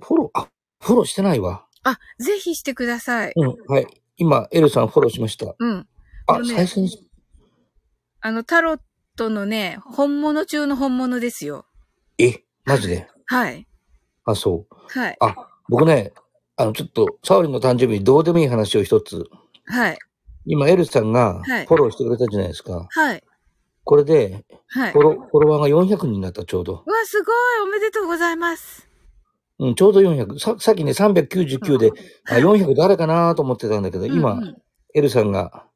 [0.00, 0.48] ォロー、あ、
[0.80, 1.66] フォローしてないわ。
[1.82, 3.32] あ、ぜひしてください。
[3.36, 3.86] うん、はい。
[4.16, 5.54] 今、エルさんフォローしました。
[5.58, 5.86] うん。
[6.28, 7.10] あ、ね最初に、
[8.22, 8.80] あの、タロッ
[9.16, 11.66] トのね、本物中の本物ですよ。
[12.16, 13.08] え、マジで？
[13.26, 13.66] はい。
[14.24, 14.98] あ、そう。
[14.98, 15.16] はい。
[15.20, 15.34] あ、
[15.68, 16.12] 僕ね、
[16.56, 19.24] あの、ちょっと、サオリンの誕生日にどうでもいい話を一つ。
[19.66, 19.98] はい。
[20.44, 22.86] 今、エルさんがはいフォローしてくれたじゃないですか。
[22.90, 23.22] はい。
[23.84, 24.92] これで、はい。
[24.92, 26.82] フォロフォロワーが400人になった、ちょうど。
[26.86, 28.88] うわ、すごいおめでとうございます。
[29.58, 30.38] うん、ちょうど400。
[30.38, 31.92] ささっきね、399で、
[32.28, 34.56] あ、400誰かなと思ってたんだけど、今、うんうん
[34.94, 35.66] エルさんが、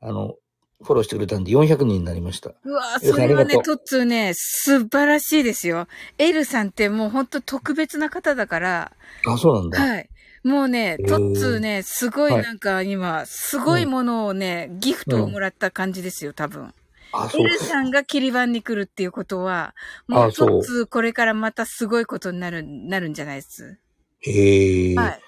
[0.00, 0.34] あの、
[0.82, 2.52] フォローしてくれたんで400人になりました。
[2.64, 5.88] うわ、それはね、とトッツーね、素晴らしいですよ。
[6.18, 8.92] エルさんってもうほんと特別な方だから、
[9.26, 9.80] あ、そうなんだ。
[9.80, 10.08] はい。
[10.44, 16.72] もうね、へートッツーね、すごいはいなんか今、すごいものをね、ギフトをもらった感じですよ、多分。
[17.12, 19.74] あ、そうエルさんが切り板に来るっていうことは、
[20.06, 23.78] もうトあそうッツーこれからまたすごいことになる、なるんじゃないです？
[24.20, 25.20] へえ、はい。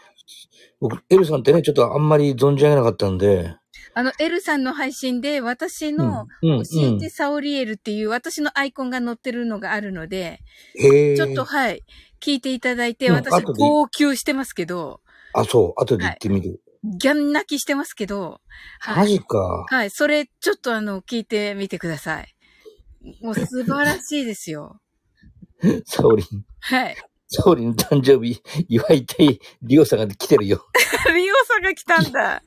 [0.81, 3.57] 僕、エルさんってね、ちょっとあんまり存じ上げなかったんで、
[3.99, 10.39] あの、エルさんの配信で私の、教えてサオリエルっていう私のアイコンが載ってるのがあるので。
[10.77, 11.83] ちょっとはい、
[12.23, 15.01] 聞いていただいて、うん私、号泣してますけど、
[15.35, 16.61] あ、そう、後で言ってみる。
[16.85, 18.41] ギャン泣きしてますけど、
[18.79, 18.97] はい。
[18.99, 19.66] マジか。
[19.69, 22.37] はい、それ、ちょっとあの、聞いてみてください。
[23.20, 24.81] もう素晴らしいですよ。
[25.87, 26.97] サオリン、はい。
[27.31, 30.67] サオリンの誕生日、祝いたいリオさんが来てるよ。
[31.15, 32.43] リオさんが来たんだ。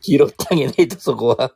[0.00, 1.54] 拾ってあげないと、そこは。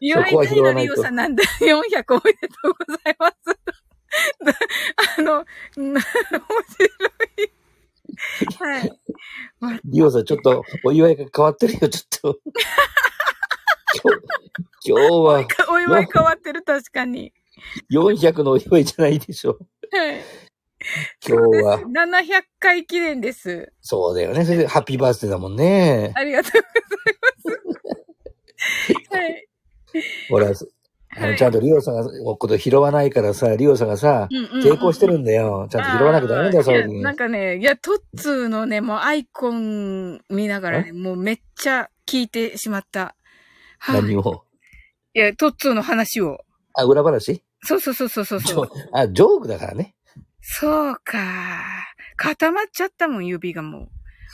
[0.00, 1.44] 祝いたいのリオさんなんだ。
[1.62, 3.36] 400おめでとうございます。
[5.18, 5.44] あの、
[5.76, 6.86] 面白
[7.36, 7.52] い。
[8.58, 9.80] はい。
[9.84, 12.40] リオさん、ちょっとお祝いが変わってるよ、ちょっと。
[14.02, 17.32] 今日、今日はお祝い変わってる、確かに。
[17.92, 19.56] 400のお祝いじゃないでしょ。
[19.92, 20.20] はい。
[21.26, 21.80] 今日は。
[21.80, 23.72] 700回記念です。
[23.80, 24.44] そうだよね。
[24.44, 26.12] それでハッピーバースデーだもんね。
[26.14, 26.60] ありがとうござ
[27.10, 27.28] いま
[29.10, 29.14] す。
[29.16, 29.48] はい。
[30.28, 30.52] ほら、
[31.16, 32.04] あの、ちゃんとリオさんが
[32.36, 35.68] こと拾わないからさ、リオさんがさ、抵抗してるんだよ。
[35.70, 43.14] ちゃんと拾わなきゃダメだよ、そうになんかね、いや、トッツーのね、もうアイコン見ながらね、もうめっちゃ聞いてしまった。
[43.78, 44.02] はい。
[44.02, 44.44] 何を？
[45.14, 46.38] いや、トッツーの話を。
[46.74, 47.42] あ、裏話？
[47.62, 48.70] そうそうそうそうそうそう。
[48.92, 49.94] あ、ジョークだからね。
[50.46, 51.18] そうか。
[52.16, 53.88] 固まっちゃったもん、指がもう。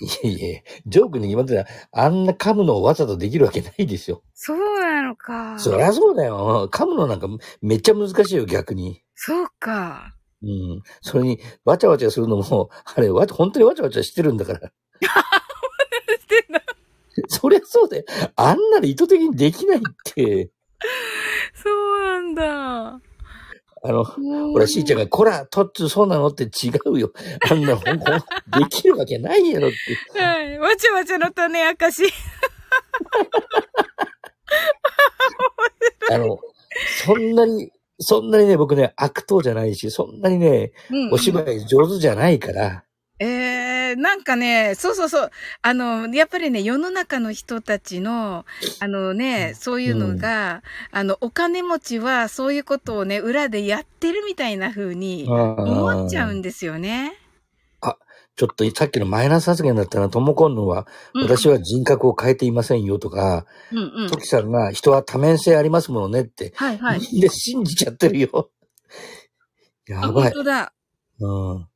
[0.05, 4.24] いえいえ、ジョークに決まってたら、あんな噛むのをわざとできるわけないでしょ。
[4.35, 5.57] そうなのか。
[5.59, 6.69] そりゃそうだよ。
[6.73, 7.28] 噛むのなんか
[7.62, 9.05] めっちゃ難しいよ、逆に。
[9.15, 10.16] そうか。
[10.43, 10.82] うん。
[11.01, 14.59] それに、わちゃわちゃするのも、あれ、わ本当にわちゃわちゃしてるんだから。
[14.61, 16.62] してんだ。
[17.28, 18.05] そりゃそうだよ。
[18.35, 20.51] あんなの意図的にできないって。
[21.55, 23.10] そうなんだ。
[23.82, 27.12] あの、ほら、しーちゃんが、こら、トッツーそうなのって違うよ。
[27.51, 30.20] あんな、ほん、ほん、できるわけないやろって。
[30.20, 30.59] はい。
[30.59, 32.02] わちゃわちゃの種明かし。
[36.11, 36.39] あの、
[37.05, 42.85] そんなに、そんなにね、僕ね、悪党じゃないし、そんなにね、うんうんお芝居上手じゃないから、
[43.19, 45.31] ええなんかね、そうそうそう。
[45.62, 48.45] あの、やっぱりね、世の中の人たちの、
[48.81, 57.21] あのね、そういうのが、あの、お金持ちはそういうことをね、裏でやってるみたいな風に思っちゃうんですよね。
[58.41, 64.11] ちょっとさっきのマイナス発言だったら、ともこんのは、うん私は人格を変えていませんよとか、うんうん。
[64.11, 67.01] トキさんが人は多面性ありますものねって、はいはい。
[67.12, 68.51] みんな信じちゃってるよ。
[69.91, 70.33] あ、やばい。
[70.33, 70.73] 本当だ。
[71.21, 71.70] うん。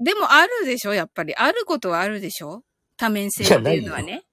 [0.00, 1.34] でもあるでしょやっぱり。
[1.34, 2.62] あることはあるでしょ？
[2.96, 4.24] 多面性っていうのはね。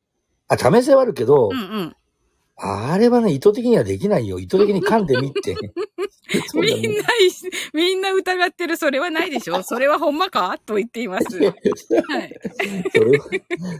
[0.47, 1.95] あ、多面性はあるけど、うんうん。
[2.59, 4.39] あれはね、意図的にはできないよ。
[4.39, 5.55] 意図的に噛んでみって。
[6.55, 7.03] みんな、
[7.73, 9.61] みんな疑ってる、それはないでしょ？
[9.61, 10.57] それはほんまか？
[10.65, 11.37] と言っています。
[11.37, 11.53] はい。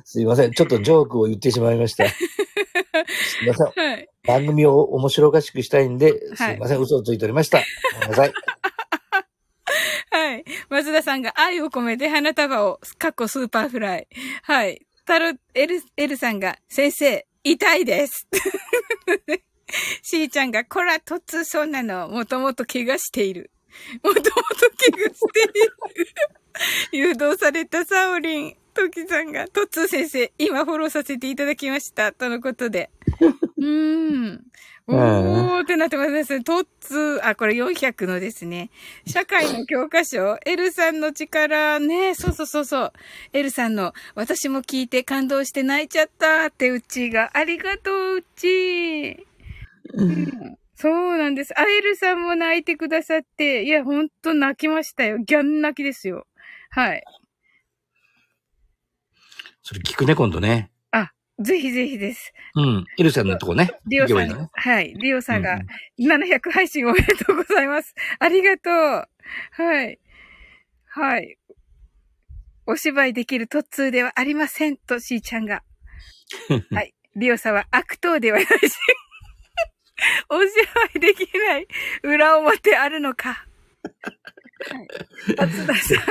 [0.05, 0.51] すいません。
[0.51, 2.07] ちょっとジョークを言ってしまいました。
[2.07, 2.15] す
[3.43, 3.67] いません。
[3.67, 4.09] はい。
[4.27, 6.79] 番組を面白おかしくしたいんで、すはいいません。
[6.79, 7.63] 嘘をついておりました。
[7.95, 8.33] ごめんなさい。
[10.11, 10.45] はい。
[10.69, 14.07] 松田さんが愛を込めて花束を、かっこスーパーフライ。
[14.43, 14.85] はい。
[15.05, 18.27] タロ、エル、エルさんが、先生、痛いです。
[20.01, 22.09] しーちゃんが、こら、とつそうなの。
[22.09, 23.51] もともと怪我している。
[24.03, 24.31] もともと
[24.91, 25.73] 怪我している。
[26.91, 28.57] 誘導されたサオリン。
[28.73, 32.11] トキさんが、トッツー先生、今フォローさせていただきました。
[32.11, 32.91] とのことで。
[33.57, 34.43] うーん。
[34.89, 36.43] おーってなってます。
[36.43, 38.69] トッツー、あ、これ400のですね。
[39.05, 42.93] 社会の教科書、エルさんの力、ね、そうそうそうそう。
[43.33, 47.31] エルさんの、私も聞いて感動して泣いちゃったって、うちが。
[47.33, 49.27] ありがとう、うち。
[49.93, 51.59] うんそうなんです。
[51.59, 55.17] あ、エルさんも泣いてくださって、いや、ほんと泣きましたよ。
[55.17, 56.27] ギャン泣きですよ。
[56.69, 57.03] はい。
[59.63, 60.69] それ聞くね、今度ね。
[61.39, 62.33] ぜひぜひです。
[62.55, 62.85] うん。
[62.97, 63.71] エルさんのとこね。
[63.85, 64.35] リオさん、いい。
[64.53, 64.93] はい。
[64.95, 67.93] リオさんがうん700配信おめでとうございます。
[68.19, 68.73] ありがとう。
[69.51, 69.99] はい。
[70.87, 71.37] はい。
[72.65, 75.63] お芝居できるトッツーではありませんと、しーちゃんが。
[76.73, 76.93] はい。
[77.15, 78.51] リオさんは悪党ではないし、
[80.29, 80.49] お芝
[80.95, 81.67] 居できない
[82.03, 83.45] 裏表あるのか。
[84.59, 84.87] はい、
[85.37, 86.05] 松田さん、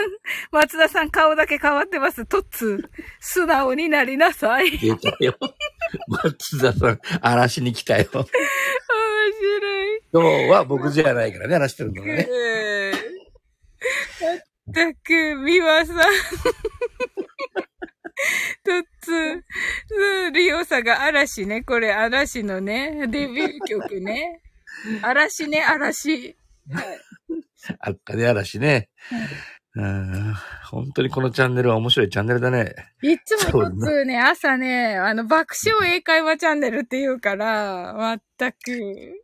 [0.53, 2.27] 松田さん顔だけ変わってます。
[2.27, 4.79] トッツー、素直になりなさい。
[4.79, 5.37] 出たよ。
[6.09, 8.09] 松田さん、荒らしに来たよ。
[8.13, 8.29] 面白
[9.97, 10.01] い。
[10.13, 12.29] 今日は僕じゃないからね、荒らしてるのがね。
[12.31, 13.17] ええ
[14.21, 14.39] まっ
[14.73, 15.97] たく、美和さん。
[18.65, 21.63] とっつ、うんリオさんが嵐ね。
[21.63, 24.41] これ嵐のね、デビュー曲ね。
[25.03, 26.37] 嵐ね、嵐。
[27.81, 28.89] あったね、嵐ね。
[29.75, 30.35] うん
[30.71, 32.75] 本当にこのチャンネルは面白いチャンネルだね。
[33.03, 38.57] いつもそうとっつね、朝ね、あの、爆笑英会話チャンネルって言うから、まったく。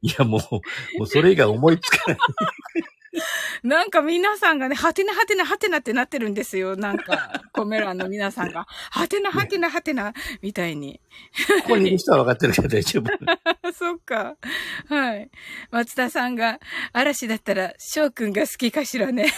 [0.02, 0.40] いや、もう、
[0.98, 2.18] もうそれ以外思いつかない。
[3.62, 6.76] なんか皆さんがね、はてなはてなはてなってなってるんですよ。
[6.76, 8.66] なんか、コメ欄の皆さんが。
[8.90, 11.00] はてなはてなはてな、みたいに。
[11.64, 13.72] ここにいる人は分かってるけど 大丈夫。
[13.72, 14.36] そっか。
[14.88, 15.30] はい。
[15.70, 16.58] 松田さんが、
[16.92, 19.32] 嵐だったら、翔くんが好きかしらね。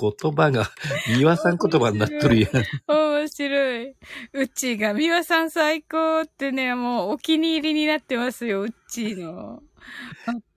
[0.00, 0.70] 言葉が、
[1.08, 2.50] 三輪さん言葉になっとるやん。
[2.88, 3.94] 面白い。
[4.32, 9.62] うっちーが、美輪さん最高ってね、もうお気に入りになってますよ、うっちーの。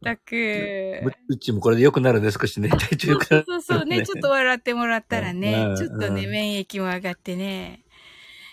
[0.05, 1.01] たく。
[1.27, 2.69] うちもこれで良くなるね、少しね。
[2.77, 7.81] 体調良くなる、そうそうね、 ちょっと笑ってもらったらねう、んちょっとね、うん免疫も上がってね。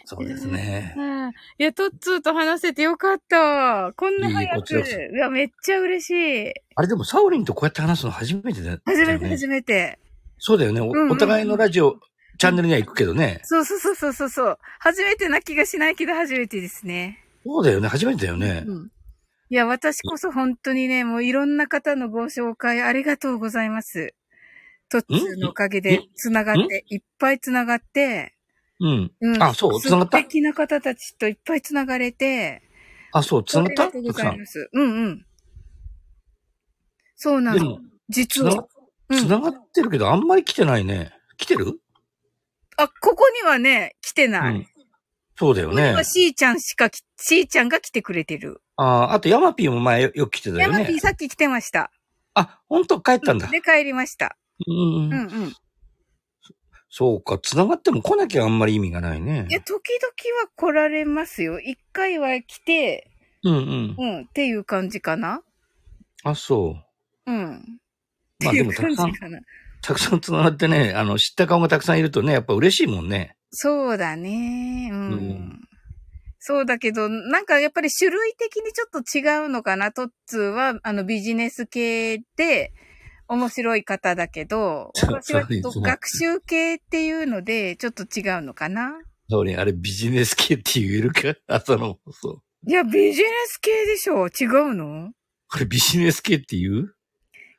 [0.05, 0.95] そうですね。
[0.97, 3.93] うんいや、トッツーと話せてよかった。
[3.97, 4.81] こんな早く。
[4.81, 6.53] いや、めっちゃ嬉しい。
[6.75, 8.83] あれでも、サオリンとこうやって話すの初めてだよね。
[8.85, 9.99] 初めて初めて。
[10.39, 10.81] そうだよね。
[10.81, 12.01] おうんうんお互いのラジオ、
[12.39, 13.41] チャンネルには行くけどね。
[13.45, 14.59] そうそうそうそうそうそう。
[14.81, 17.21] 初めてな気がしないけど初めてですね。
[17.45, 17.89] そうだよね。
[17.89, 18.65] 初めてだよね。
[18.67, 18.91] うん。
[19.53, 24.15] いや、私こそ本当にね、もういろんな方のご紹介ありがとうございます。
[24.89, 26.09] トッツーのおかげでん？
[26.17, 28.35] 繋がって、いっぱい繋がって、
[28.81, 29.13] うん。
[29.21, 29.43] うん。
[29.43, 29.79] あそう？
[29.79, 30.17] 繋がった？
[30.17, 32.63] 素敵な方たちといっぱい繋がれて、
[33.13, 33.83] あ、そう、つながった？
[33.83, 34.47] ありがとうございま。
[34.47, 34.71] す。
[34.73, 35.27] うんうん。
[37.17, 38.67] そうなの実は
[39.11, 39.49] つなが。
[39.51, 41.13] ってるけど、あんまり来てないね。
[41.37, 41.79] 来てる？
[42.79, 44.67] あ、ここにはね、来てうない。
[45.45, 45.47] ん。
[45.49, 46.05] そうだよねここには。
[46.05, 48.63] しーちゃんしかき、しーちゃんが来てくれてる。
[48.77, 51.01] ああ、あとヤマピーも前よよく来てたよヤマピーね。
[51.01, 51.91] さっき来てました。
[52.35, 53.49] あ、本当帰ったんだ。
[53.49, 54.37] で、帰りました。
[54.67, 55.13] うんううんん。
[55.13, 55.53] うん。
[56.95, 59.53] そうか、つながっても来なきゃあんまり意味がないねい。
[59.53, 61.59] や、時々は来られますよ。
[61.59, 63.11] 一回は来て、
[63.45, 63.97] うんうん。
[63.99, 65.43] うん、っていう感じかな。
[66.23, 66.77] あ、そ
[67.27, 67.79] うん。
[68.41, 68.45] う。
[68.45, 69.41] まあでもたくさんっていう感じ、かな。
[69.81, 73.37] たくさんつながってね、あの、知った顔がたくさんいるとね、やっぱ嬉しいもんね。
[73.53, 74.89] そうだね。
[74.91, 75.13] うん。
[75.13, 75.59] うん
[76.45, 79.93] そうだけど、なんかやっぱり種類的にちょっと違うのかな。
[79.93, 82.73] トッツーは、あの、ビジネス系で、
[83.29, 88.91] 面白い方だけど、そう私は学習系っていうので、ちょっと違うのかな。
[89.31, 91.37] そうね、あれビジネス系って言えるか？
[91.47, 92.43] 朝の放送。
[92.67, 95.13] いや、ビジネス系でしょ違うの？
[95.49, 96.95] これビジネス系って言う？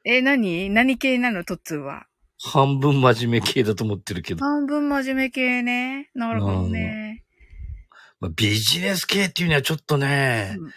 [0.04, 0.70] え、何？
[0.70, 1.46] 何系なの？
[1.46, 2.06] トッツーは。
[2.44, 4.44] 半分真面目系だと思ってるけど。
[4.44, 6.10] 半分真面目系ね。
[6.14, 7.24] なるほどね。
[8.20, 10.72] まあ、ビジネス系っていうにはちょっとね、うん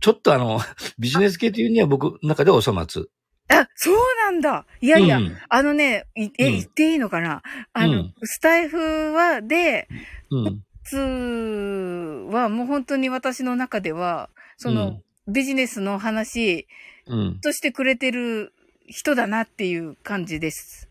[0.00, 0.60] ちょっとあの、
[0.98, 3.10] ビジネス系っていうには僕の中ではおそ松。
[3.48, 4.66] あ、そうなんだ。
[4.80, 7.42] いやいや、うんあのね、いえ、うん言っていいのかな？
[7.74, 9.88] あの、うんスタイフは、で、
[10.30, 10.62] うん。
[10.84, 16.66] ツーはもう本当に私の中では、その、ビジネスの話
[17.06, 17.40] うん。
[17.40, 18.54] としてくれてる
[18.86, 20.89] 人だなっていう感じです。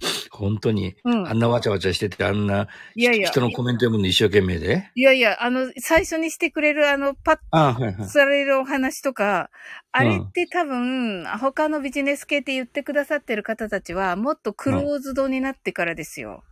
[0.30, 1.34] 本当に、うんあ。
[1.34, 3.28] んなわちゃわちゃしてて、あんないやいや。
[3.28, 4.90] 人のコメント読むの一生懸命で？
[4.94, 8.08] いやいや、あの、最初にしてくれるあの、パッあはいはい。
[8.08, 9.50] されるお話とか、
[9.92, 16.42] あれって多分、他のビジネス系って言ってくださってる方たちは、もっとクローズドになってからですよ。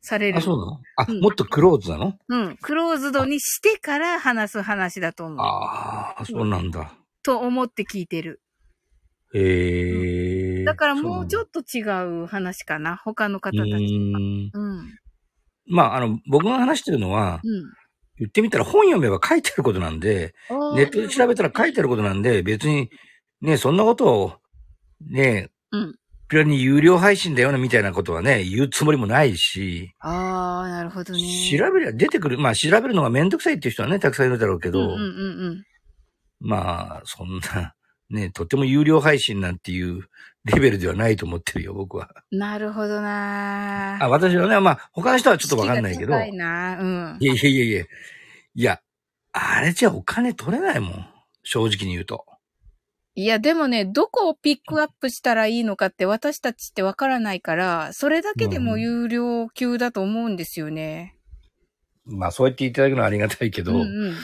[0.00, 0.38] される。
[0.38, 0.80] あ、そうなの？
[0.96, 2.14] あ、うんもっとクローズなの？
[2.28, 2.56] うん。
[2.62, 5.38] クローズドにしてから話す話だと思う。
[5.40, 6.92] ああ、そうなんだ。
[7.22, 8.40] と思って聞いてる。
[9.34, 10.64] へえ。
[10.64, 11.82] だからもうちょっっと違
[12.22, 12.96] う話かな。
[12.96, 13.98] 他の方とたち。
[13.98, 14.50] ん。
[14.52, 14.94] うん。
[15.68, 17.64] まあ、あの、僕が話してるのは、うん。
[18.18, 20.34] 言ってみたら本読めば書いてあることなんで、
[20.74, 22.88] ネットで調べたら書いてあることなんで、別に、
[23.42, 24.32] ね、そんなことを、
[25.10, 25.94] ね、うん。
[26.28, 31.20] ピラに有料配信だよね、みたいなことはね、言うつもりもないし、ああ、なるほどね。
[31.56, 32.38] 調べりゃ出てくる。
[32.38, 35.62] まあ、調べるのがめんどくさいっていう人はね、たくさんいるだろうけど、うんうんうんうん。
[36.40, 37.74] まあ、そんな、
[38.10, 40.08] ね、とても有料配信なんていう
[40.44, 42.08] レベルではないと思ってるよ、僕は。
[42.30, 47.16] なるほどなあ、私はね、まあ、他の人はちょっとわかんないけど、いなうん。
[47.18, 47.84] いやいやいやいや。
[48.54, 48.80] いや、
[49.32, 51.06] あれじゃお金取れないもん。
[51.42, 52.24] 正直に言うと。
[53.16, 61.16] いや、でもね、どこをピックアップしたらいいのかって私たちってわからないから、それだけでも有料級だと思うんですよね。
[62.04, 64.14] まあそう言っていただくのはありがたいけど、うんうん。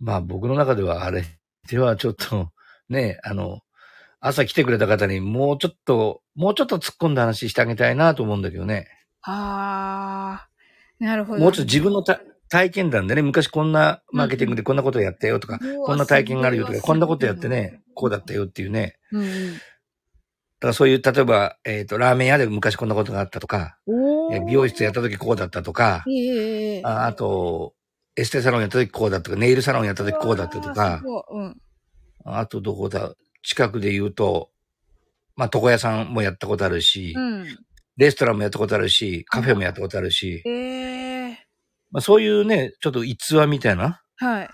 [0.00, 1.24] まあ僕の中ではあれ
[1.68, 2.50] ではちょっと、
[2.94, 3.60] ね、あの、
[4.20, 8.88] 朝来てくれた方にもうちょっと、もうちょっと突っ込んだ話してあげたいなと思うんだけどね。
[9.22, 11.40] あー、なるほど。
[11.40, 18.96] もうちょっと自分のた体験談でね、昔こんなマーケティングでこんなことやったよとか、うわこんな体験があるよとか、こんなことやってね、こうだったよっていうね。
[19.12, 19.54] うんうん。
[19.54, 19.58] だ
[20.60, 23.76] からそういう、例えば、えっ、と、ラーメン屋で昔こんなことがあったとか、
[24.46, 27.74] 美容室やった時こうだったとか、ええええああと、
[28.16, 31.60] エステサロンやった時こうだったとか、ネイルサロンやった時こうだったとかうん。
[32.24, 34.50] あとどこだ、近くで言うと、
[35.36, 37.58] まあ、床屋さんもやったことあるし、うん。
[37.96, 40.50] レストランもやったことあるし、カフェもやったことあるし、え
[41.30, 41.38] え
[41.90, 44.48] まあ、そういうね、ちょっと逸話みたいな、はい。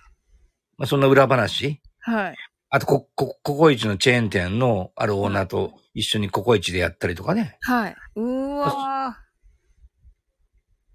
[0.76, 1.80] まあ、そんな裏話。
[2.00, 2.36] はい。
[2.70, 7.58] あと、こ、こ、ココイチのチェーン店のあるオーナーと一緒にココイチでやったりとかね。
[7.62, 7.96] はい。
[8.16, 9.18] うーわ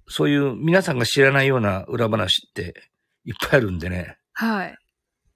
[0.07, 2.75] そういう皆さんが知らないような裏話って
[3.25, 4.17] いっぱいあるんでね。
[4.39, 4.45] ー。
[4.45, 4.77] はい。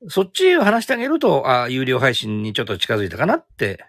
[0.07, 3.85] そっちを話してあげると、あ有料配信にちょっと近づいたかなって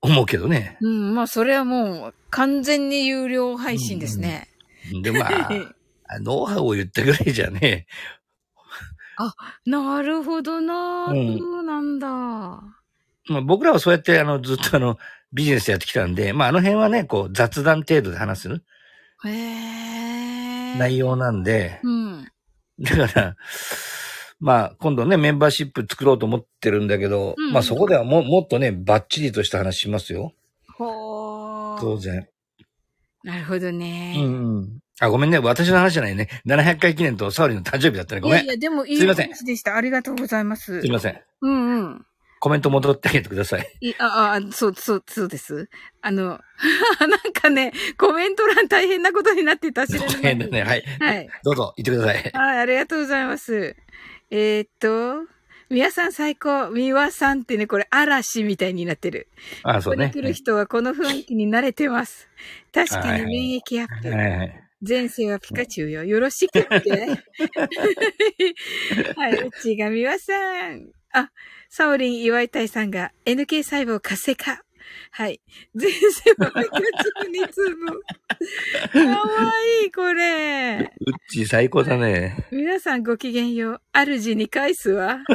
[0.00, 0.76] 思うけどね。
[0.80, 4.48] うん、まあ、それはもう、完全に有料配信ですね。
[5.02, 5.50] で、まあ、
[6.20, 7.86] ノウハウを言ったぐらいじゃね、
[9.64, 12.08] なるほどな、うんそうなんだ。
[13.26, 14.98] まあ、僕らはそうやって、あの、ずっとあの、
[15.32, 18.62] ビジネスやってきたんで、まあ、あの辺はね、こう、雑談程度で話す
[19.26, 20.78] へえ。
[20.78, 22.28] 内容なんで、うん。
[22.80, 23.36] だから、
[24.44, 30.34] まあ、今度ね、メンバーシップ作ろうと思ってるんだけど、うんまあ、そこではももっとね、バッチリとした話しますよ。
[30.76, 31.80] ほー。
[31.80, 32.28] 当然。
[33.22, 34.20] なるほどうね。
[34.20, 34.78] んうん。
[35.00, 35.38] あ、ごめんね。
[35.38, 36.28] 私の話じゃないね。
[36.46, 38.20] 700回記念とサオリの誕生日だったね。
[38.20, 38.44] ごめん。
[38.44, 39.76] いやいや、でもいいすいません話でした。
[39.76, 40.82] ありがとうございます。
[40.82, 41.18] すいません。
[41.40, 42.06] うんうん。
[42.38, 43.66] コメント戻ってあげてください。
[43.80, 45.70] いあ、あ、そう、そう、そうです。
[46.02, 46.38] あの、
[47.00, 50.62] なんかね、コメント欄大変なことになってたし大変だね。
[50.62, 50.84] はい。
[51.00, 51.28] はい。
[51.42, 52.30] どうぞ、言ってください。
[52.34, 53.74] はい、ありがとうございます。
[54.30, 55.26] えーっと、
[55.70, 56.70] みやさん最高。
[56.70, 59.28] みわさんってね、これ嵐みたいになってる。
[59.62, 60.24] あ、そうねここに。
[60.24, 62.28] 来る人はこの雰囲気に慣れてます。
[62.72, 64.08] 確かに免疫アップ。
[64.08, 64.60] はいはい。
[64.86, 66.04] 前世はピカチュウよ。
[66.04, 66.68] よろしくって。
[69.16, 70.34] はい、うちがみわさ
[70.70, 70.90] ん。
[71.12, 71.30] あ、
[71.70, 74.62] サオリン岩井隊さんが NK 細胞活性化。
[75.10, 75.40] はい。
[75.74, 77.86] 前世はピカチュウに粒。
[78.92, 79.52] かわ
[79.82, 80.92] いい、これ。
[81.00, 82.46] うっちー最高だね。
[82.50, 83.80] 皆さんごきげんよう。
[83.92, 85.18] 主に返すわ。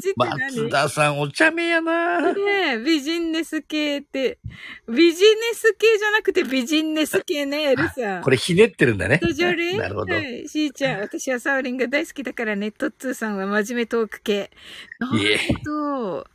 [0.00, 0.38] 主って何？
[0.38, 2.32] 松田さん、お茶目やな。
[2.32, 2.40] ね
[2.74, 4.38] え、ビジネス系って、
[4.88, 8.22] ビジネス系じゃなくてビジネス系ね、エルさん。
[8.22, 9.20] これひねってるんだね。
[9.76, 10.14] なるほど。
[10.14, 10.48] はい。
[10.48, 14.50] しーちゃん、私はサウリンが大好きだからね、トッツーさんは真面目トーク系。
[14.98, 16.26] ないえるほど。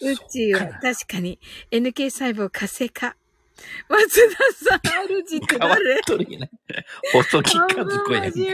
[0.00, 1.38] うっちーは確かに
[1.70, 3.16] NK 細胞活性化。
[3.88, 6.48] 松田さん、主って変わっ誰とるやな。
[7.12, 8.28] 細木和子やんか。
[8.28, 8.46] って。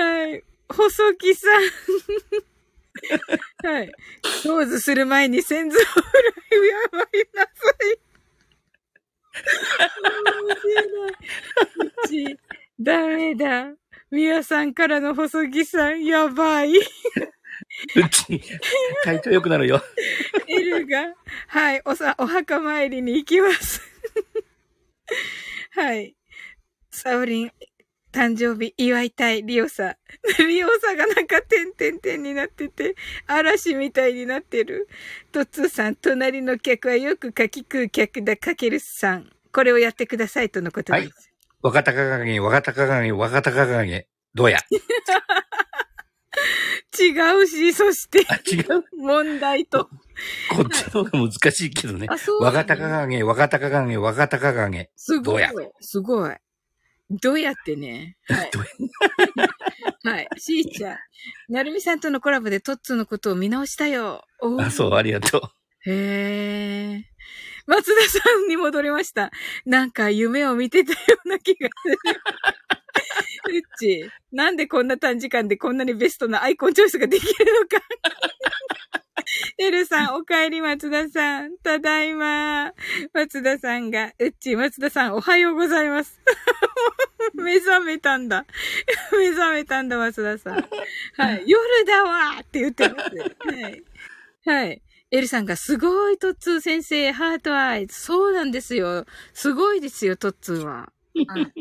[0.00, 0.44] はい。
[0.68, 1.62] 細木さん。
[3.64, 3.90] はい。
[4.44, 6.04] ポーズする前に先祖を振る
[6.64, 7.48] い、やばいなさ
[7.84, 7.98] い。
[10.44, 11.10] 面白い。
[11.86, 11.92] う
[12.36, 12.38] ち、
[12.80, 13.72] ダメだ。
[14.10, 16.72] みやさんからの細木さん、やばい。
[17.96, 18.42] うち、
[19.04, 19.82] 体調良くなるよ。
[20.46, 21.14] エルが、
[21.48, 23.80] はい、おさ、お墓参りに行きます。
[25.72, 26.14] はい。
[26.90, 27.52] サオリン、
[28.12, 29.96] 誕生日祝いたい、リオサ。
[30.38, 32.94] リオサがなんか点々点になってて、
[33.26, 34.88] 嵐みたいになってる。
[35.32, 39.30] トッツーさん、隣の客はよくかき食う客だ、かけるさん。
[39.52, 41.02] これをやってくださいとのことです。
[41.02, 41.28] はい
[41.60, 44.06] 若隆景、若隆景、若隆景。
[44.32, 44.58] どうや
[46.98, 48.84] 違うし、そして、あ、違う？
[48.96, 49.88] 問題と。
[50.50, 52.06] こっちの方が難しいけどね。
[52.10, 54.90] あ、そうな若の隆景、若隆景、若隆景。
[54.96, 55.50] すごいどうや？
[55.80, 56.34] すごい。
[57.10, 58.16] どうやってね？
[58.28, 58.50] はい。
[60.04, 60.28] はい。
[60.38, 60.98] しーちゃん。
[61.52, 64.24] なるみさんとのコラボでトッツーのことを見直したよ。
[64.58, 65.90] あ、そう、ありがとう。
[65.90, 67.02] へー。
[67.66, 69.30] 松田さんに戻りました。
[69.66, 71.98] なんか夢を見てたような気がする。
[73.50, 77.84] うっち、なんでこんな短時間でこんなにベストなアイコンチョイスができるのか。
[79.58, 81.58] エルさん、お帰り松田さん。
[81.58, 82.72] ただいま。
[83.12, 86.20] 松田さんが、うっち、松田さん、おはようございます。
[87.34, 88.46] 目覚めたんだ。
[89.12, 90.68] 目覚めたんだ、松田さん。
[91.16, 91.44] はい。
[91.46, 93.10] 夜だわって言ってます。
[93.46, 93.84] はい。
[94.44, 94.82] はい。
[95.10, 97.98] エルさんが、すごい、トッツー先生、ハートアイズ。
[97.98, 99.06] そうなんですよ。
[99.32, 100.92] すごいですよ、トッツーは。
[101.26, 101.52] はい。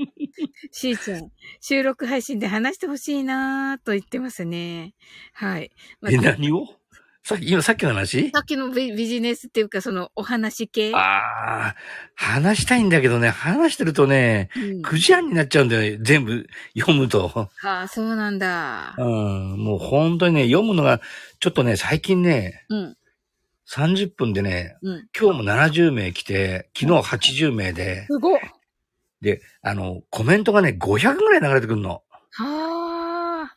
[0.71, 4.93] しーちゃん、収録配信で話してほしいなーと言ってますね。
[5.33, 5.71] はい。
[6.01, 6.67] まあえ、何を？
[7.23, 8.29] さっき、今さっきの話？
[8.31, 10.93] さっきのビビジネスっていうか、その、お話系？
[10.93, 11.75] ああ、
[12.15, 16.47] 話したいんだけどね、話してるとね、うん、9時半になっちゃうんだよ、全部
[16.77, 17.27] 読むと。
[17.27, 19.03] はあ、そうなんだう。
[19.03, 21.01] ん、もう本当にね、読むのが、
[21.41, 22.97] ちょっとね、最近ね、うん。
[23.69, 25.07] 30分でね、うん。
[25.19, 28.39] 今日も70名来て、昨日80名で、すごっ。
[29.21, 32.03] で、あの、コメントがね、500ぐらい流れてくるの。
[32.31, 33.53] は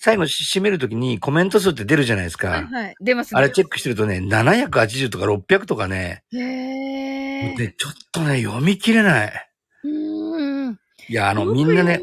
[0.00, 2.48] 最後し締めるときにコメント数って出るじゃないですあ。
[2.48, 2.76] はいか。
[2.76, 2.94] はい。
[3.00, 3.38] 出ますね。
[3.38, 7.54] あれチェックしてるとね、780とか600とかね、へえ。
[7.56, 9.50] で、ちょっとね、読み切れない。
[9.84, 10.78] うーん。
[11.08, 12.00] いや、あの、みんなね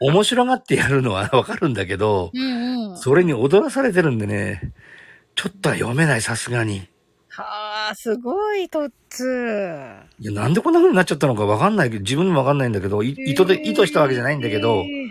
[0.00, 2.96] お面白がってやるのはわかるんだけど、ぁうんうん。
[2.98, 4.72] それに踊らされてるんでね、
[5.34, 6.88] ちょっとは読めない、さすがに。
[7.84, 10.02] はあ、すごい、トッツー。
[10.18, 15.08] いや、なんでこんな風になっちゃったのかわかんないけど、自分でもわかんないんだけど、い意図で、意図したわけじゃないんだけど、えー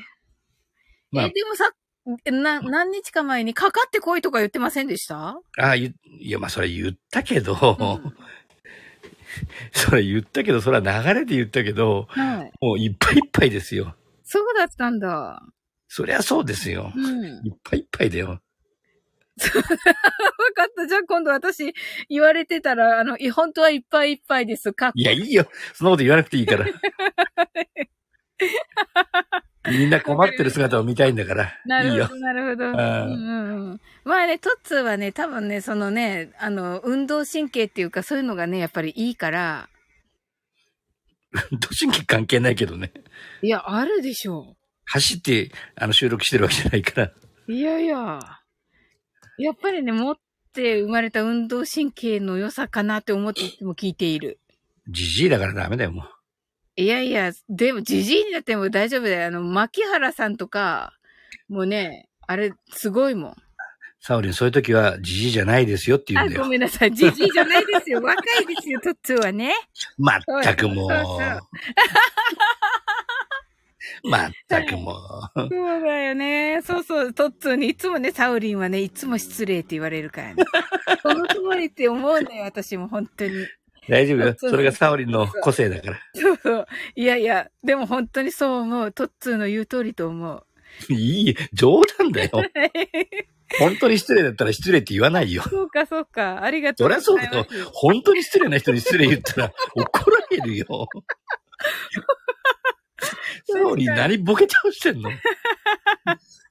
[1.12, 1.70] まあえ、でもさ、
[2.32, 5.30] な、何日か前にかかってこいとか言ってませんでした？
[5.30, 8.14] ああ、いいや、まあ、それ言ったけど、うん
[9.72, 12.52] それ言ったけど、それは流れで言ったけど、はい。
[12.62, 13.96] もういっぱいいっぱいですよ。
[14.24, 15.42] そうだったんだ。
[15.88, 16.92] そりゃそうですよ。
[16.96, 17.26] うん。
[17.48, 18.40] いっぱいいっぱいだよ。
[19.44, 20.88] わかった。
[20.88, 21.74] じゃあ今度私
[22.10, 24.74] 言われてたら、あの、い本当はいっぱいいっぱいです。
[24.74, 24.92] か？
[24.96, 25.48] いや、いいよ。
[25.74, 26.66] そんなこと言わなくていいから。
[29.72, 31.58] みんな困ってる姿を見たいんだから。
[31.66, 32.66] なるほど、なるほど。
[32.66, 33.82] うんうんうん。
[34.04, 39.70] まあね、トッツーはね、多分ね、そのね、あの、運動神経っていうか、そういうのがね、やっぱりいいから、
[41.62, 42.92] 都心機関係ないけどね。
[43.42, 44.56] いや、あるでしょ
[44.86, 47.12] 走って、あの、収録してるわけじゃないから。
[47.48, 47.54] う。
[47.54, 48.20] いやいや。
[49.38, 50.16] やっぱりね、持っ
[50.54, 54.40] て生まれた運動神経の良さかなって思っていつも聞いている。
[54.90, 56.06] じじいだからダメだよ、もう。
[56.76, 59.28] いやいや、でも、じじいになっても大丈夫だよ。
[59.28, 60.94] あの、牧原さんとか、
[61.48, 63.36] もうね、あれ、すごいもん。
[64.00, 66.44] サオリン、そういう時は、じじいじゃないですよって言あ、うんだよ。
[66.44, 66.92] ごめんなさい。
[66.92, 68.02] じじいじゃないですよ。
[68.02, 69.54] 若いですよ、トッツーはね。
[69.98, 70.90] まったくもう。
[74.04, 74.94] まったくも
[75.36, 75.40] う。
[75.50, 76.62] そうだよね。
[76.64, 80.44] そうそう、トッツーにいつもね、サウリンはね、いつも失礼って言われるからね。
[81.02, 83.32] その通りって思うんだよ、私も本当に。
[83.90, 84.36] 大丈夫よ。
[84.38, 86.00] それがサオリンの個性だから。
[86.14, 86.68] そうそう。
[86.96, 88.92] いやいや、でも本当にそう思う。
[88.92, 90.46] トッツーの言う通りと思う。
[90.94, 92.32] いい、冗談だよ。
[93.60, 95.44] 本当に失礼だったら失礼って言わないよ。
[95.44, 96.44] そうか、そうか。
[96.44, 97.72] ありがとそうりゃそうだよございます。。
[97.74, 100.88] 本当に失礼な人に失礼言ったら怒られるよ。
[103.46, 105.10] サオリン何ボケ倒してんの？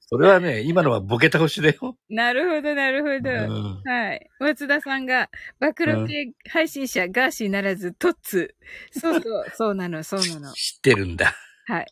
[0.07, 1.97] それはね、今のはボケ倒しだよ。
[2.09, 3.31] なるほど、なるほど。
[3.31, 4.29] うんはい。
[4.39, 5.29] 松田さんが、
[5.59, 8.99] 暴露系配信者、ガーシーならず、トッツー。
[8.99, 10.53] そうそう、 そうなの、そうなの。
[10.53, 11.33] 知ってるんだ。
[11.65, 11.87] はい。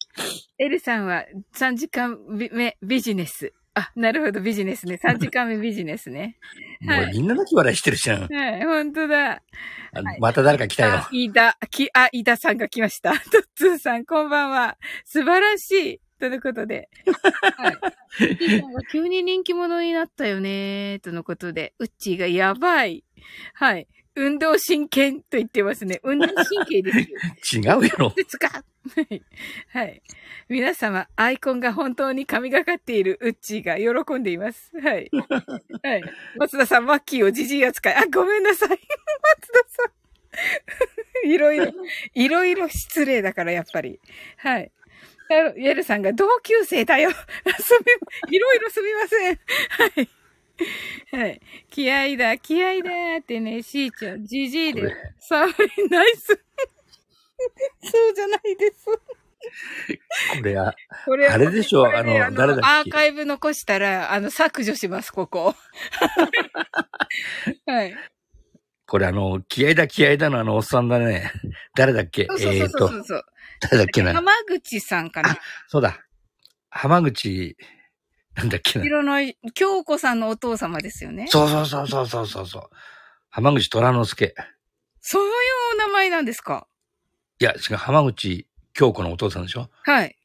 [0.59, 1.25] エルさんは
[1.55, 3.53] 3時間目ビジネス。
[3.73, 4.99] あ、なるほど、ビジネスね。
[5.01, 6.37] 3時間目ビジネスね。
[6.81, 8.27] もはいうみんな泣き笑いしてるじゃん。
[8.27, 9.33] はい、本当だ。
[9.33, 9.41] あ
[10.19, 13.11] また誰か来たよあ。、飯田、き、あ、飯田さんが来ました。
[13.31, 14.77] トッツーさん、こんばんは。
[15.05, 16.01] 素晴らしい。
[16.19, 16.89] ということで。
[17.57, 17.73] はい。
[17.73, 17.77] ウ
[18.25, 20.99] ッチーさんが急に人気者になったよね。
[20.99, 21.73] とのことで。
[21.79, 23.03] ウッチーがやばい。
[23.53, 23.87] はい。
[24.15, 25.99] 運動神経と言ってますね。
[26.03, 27.73] 運動神経ですよ。
[27.75, 28.13] 違うよ。
[28.15, 28.63] ですか
[28.95, 29.21] はい
[29.71, 30.01] はい。
[30.49, 34.71] 皆様、アイコンが本当に神がかっているウッチーが喜んでいます。
[34.81, 35.09] はい。
[35.83, 36.03] はい。
[36.37, 37.95] 松田さん、マッキーをじじい扱い。
[37.95, 38.69] あ、ごめんなさい。
[38.69, 39.91] 松田さ
[41.25, 41.29] ん。
[41.29, 41.71] いろいろ、
[42.15, 43.99] いろいろ失礼だから、やっぱり。
[44.37, 44.71] はい。
[45.29, 47.11] あのイエルさんが同級生だよ。
[47.59, 47.79] す
[48.29, 49.39] み、いろいろすみません。
[49.69, 50.09] はい。
[51.11, 51.41] はい。
[51.69, 52.89] 気合だ、気合だ
[53.19, 55.47] ってね、しーちゃん、じじいで、サー
[55.77, 56.43] リンナイス。
[57.83, 58.85] そうじゃないです。
[58.85, 58.99] こ
[60.43, 62.67] れは、これあれでしょこれねあの誰だっけ？
[62.67, 65.55] アーカイブ残したら、あの、削除します、ここ。
[67.65, 67.95] はい。
[68.85, 71.31] これあの、気合だ気合だのあのおっさんだね。
[71.75, 72.25] 誰だっけ？
[72.27, 73.23] そうそうえっ、とそうそう、そう。
[73.61, 74.13] 誰だっけな？
[74.13, 75.37] 浜口さんかな。
[75.67, 75.99] そうだ。
[76.69, 77.57] 浜口、
[78.35, 78.85] なんだっけな？
[78.85, 79.15] 色の、
[79.53, 81.27] 京子さんのお父様ですよね。
[81.29, 82.69] そうそうそうそうそうそうそう。
[83.29, 84.35] 浜口虎之助。
[84.99, 85.31] そういう
[85.73, 86.67] お名前なんですか？
[87.41, 89.67] いや、違う、浜口京子のお父さんでしょ？
[89.81, 90.15] はい。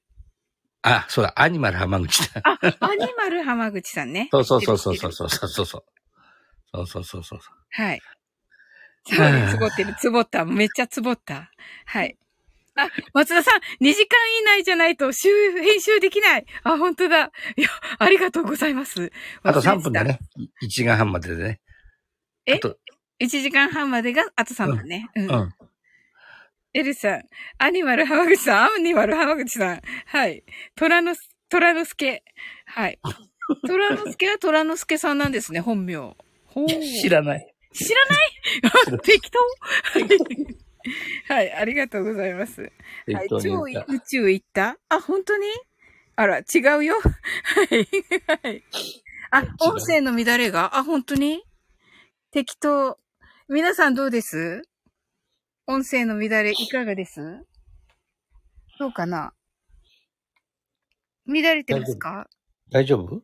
[0.83, 2.43] あ、そうだ、アニマル浜口だ。
[2.45, 4.29] あ、アニマル浜口さんね。
[4.33, 5.85] そうそうそうそうそうそうそうそう。
[6.71, 7.41] そうそうそうそう。
[7.71, 8.01] はい。
[9.05, 10.45] そうね、つぼってる、つぼった。
[10.45, 11.51] めっちゃつぼった。
[11.87, 12.19] はい。
[12.75, 16.47] あ、松田さん、2時間以内じゃないと、週、編集できない。
[16.65, 17.33] あ、本当だ。
[17.57, 19.11] いや、ありがとうございます。
[19.43, 20.05] あと忘れてた3分だ。
[20.05, 20.19] ね。
[20.63, 21.61] 1時間半まででね。
[22.45, 22.57] え？
[22.57, 22.77] あと、
[23.21, 25.09] 1時間半までが、あと3分ね。
[25.17, 25.31] うん。
[25.31, 25.55] うん。
[26.77, 27.23] エルさん、
[27.57, 29.81] アニマル浜口さん、アニマル浜口さん。
[30.05, 30.45] はい。
[30.75, 31.15] 虎の、
[31.49, 32.23] 虎之助。
[32.67, 32.99] はい。
[33.67, 35.97] 虎之助は虎之助さんなんですね、本名。
[36.45, 36.67] ほう。
[36.69, 37.55] 知らない。
[37.73, 38.05] 知ら
[38.91, 39.01] ない？
[39.05, 39.39] 適当？
[41.35, 42.61] はい、ありがとうございます。
[43.11, 44.77] はい、超宇宙行った？
[44.91, 45.47] あ、本当に？
[46.17, 46.95] あら、違うよ。
[47.01, 47.11] は
[47.71, 47.89] い。
[48.45, 48.63] はい。
[49.31, 50.77] あ、音声の乱れが？
[50.77, 51.43] あ、本当に？
[52.33, 52.99] 適当。
[53.49, 54.61] 皆さんどうです？
[55.69, 57.45] 音声の乱れいかがです？
[58.79, 59.33] どうかな？
[61.27, 62.29] 乱れてますか？
[62.71, 63.23] 大丈夫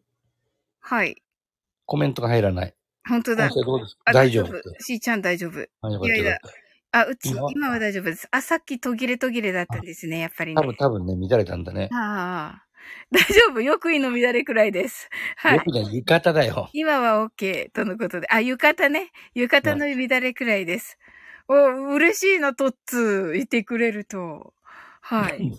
[0.80, 1.22] はい。
[1.86, 2.74] コメントが入らない。
[3.08, 3.48] 本当だ
[4.12, 4.48] 大丈夫。
[4.80, 5.60] しーちゃん大丈夫。
[5.60, 6.38] いやいや
[6.90, 8.26] あ、うち、今今は大丈夫です。
[8.32, 10.60] あ、さっき途切れ途切れだったんですね、やっぱりた。
[10.62, 10.88] ね多。
[10.88, 11.88] 分、多分ね、乱れたんだね。
[11.92, 12.66] ああ。
[13.12, 13.60] 大丈夫？
[13.60, 15.08] よくいの乱れくらいです。
[15.36, 15.58] はい。
[15.58, 16.68] よくね、浴衣だよ。
[16.72, 18.26] 今は OK とのことで。
[18.30, 19.10] あ、浴衣ね。
[19.34, 20.98] 浴衣の乱れくらいです。
[21.48, 23.32] お、嬉しいな、トッツー。
[23.32, 24.54] 言ってくれると。
[25.00, 25.52] はい。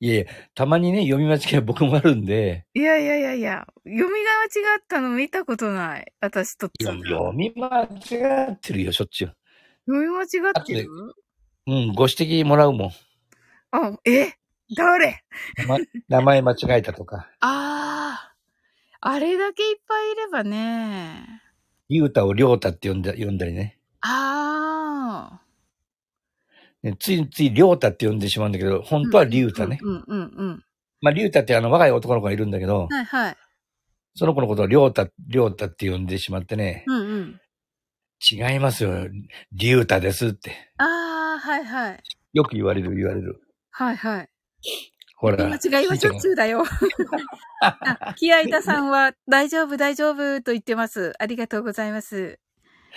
[0.00, 0.24] いやいや、
[0.54, 6.12] たまにね、読み間違い僕もあるんで、いやいやいやいや、読みが違ったの見たことない。
[6.20, 7.02] 私、トッツー。
[7.02, 9.36] 読み間違ってるよ、しょっちゅう。
[9.86, 10.26] 読み間違
[10.58, 10.88] ってる？
[11.66, 12.90] うん、ご指摘もらうもん。
[13.70, 14.34] あ、え？
[14.76, 15.22] 誰？
[15.68, 15.78] ま
[16.08, 17.28] 名前間違えたとか。
[17.40, 18.34] ああ。
[19.00, 21.42] あれだけいっぱいいればね。
[21.88, 23.78] リュウタをリョウタって呼んだ、呼んだりね。
[24.00, 24.55] ああ。
[26.86, 29.78] ねついついリョウタって呼んでしまうんだけど、本当はリュウタね。
[29.82, 30.64] うんうんうん。
[31.00, 33.36] まあ、リュウタってあの若い男の子がいるんだけど、はいはい。
[34.14, 37.40] その子のことをリョウタ、リョウタって呼んでしまってね、うんうん。
[38.30, 39.08] 違いますよ。
[39.52, 40.72] リュウタですって。
[40.78, 42.02] ああ、はいはい。
[42.32, 43.40] よく言われる言われる。
[43.70, 44.28] はいはい。
[45.16, 45.36] ほら。
[45.46, 46.64] 間違いはしょっちゅうだよ。
[47.60, 51.12] あ、キアイタさんは大丈夫大丈夫と言ってます。
[51.18, 52.38] ありがとうございます。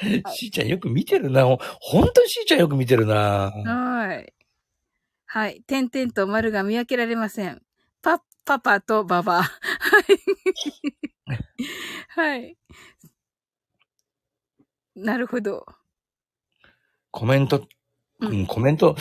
[0.34, 1.46] しーちゃんよく見てるな。
[1.46, 3.52] ほ本当にしーちゃんよく見てるな。
[3.52, 4.34] はい。
[5.26, 5.62] はい。
[5.62, 7.62] 点々と丸が見分けられません。
[8.02, 9.44] パ、パパとババ。
[9.44, 9.50] は
[10.00, 10.04] い。
[12.10, 12.58] はい。
[14.96, 15.66] なるほど。
[17.12, 17.68] コメント、
[18.22, 18.96] ううんん、コメント、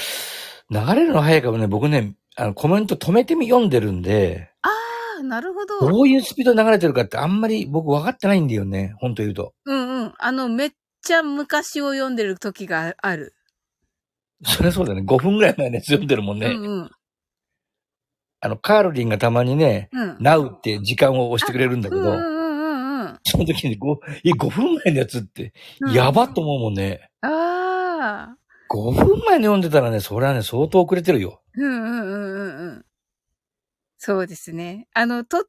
[0.70, 4.68] 流れるの早いかもね、僕ね、あの、コメント止めてみ、読んでるんで、あ
[5.20, 5.80] あ、なるほど。
[5.80, 8.94] どういうスピードで流れてるかってあんまり僕分かってないんだよね。
[8.98, 9.54] 本当言うと。
[9.64, 10.14] うんうん。
[10.18, 10.70] あの、めっ
[11.08, 13.34] ちゃ昔を読んでる時がある。
[14.44, 15.02] それそうだね。
[15.02, 16.48] 5分ぐらい前のやつ読んでるもんね。
[16.48, 16.90] うんうん。
[18.40, 20.16] あの、カールリンがたまにね、うん。
[20.18, 23.18] Now って時間を押してくれるんだけど、うんうんうんうん。
[23.24, 27.08] その時に5、え、5分前のやつって、うんやばっと思うもんね。
[27.22, 28.36] ああ。
[28.70, 31.42] 5分前の読んでたらね、それはね、相当遅れてるよ。
[31.54, 32.84] うんうんうんうんうん。
[33.96, 34.86] そうですね。
[34.92, 35.44] あの、トッ、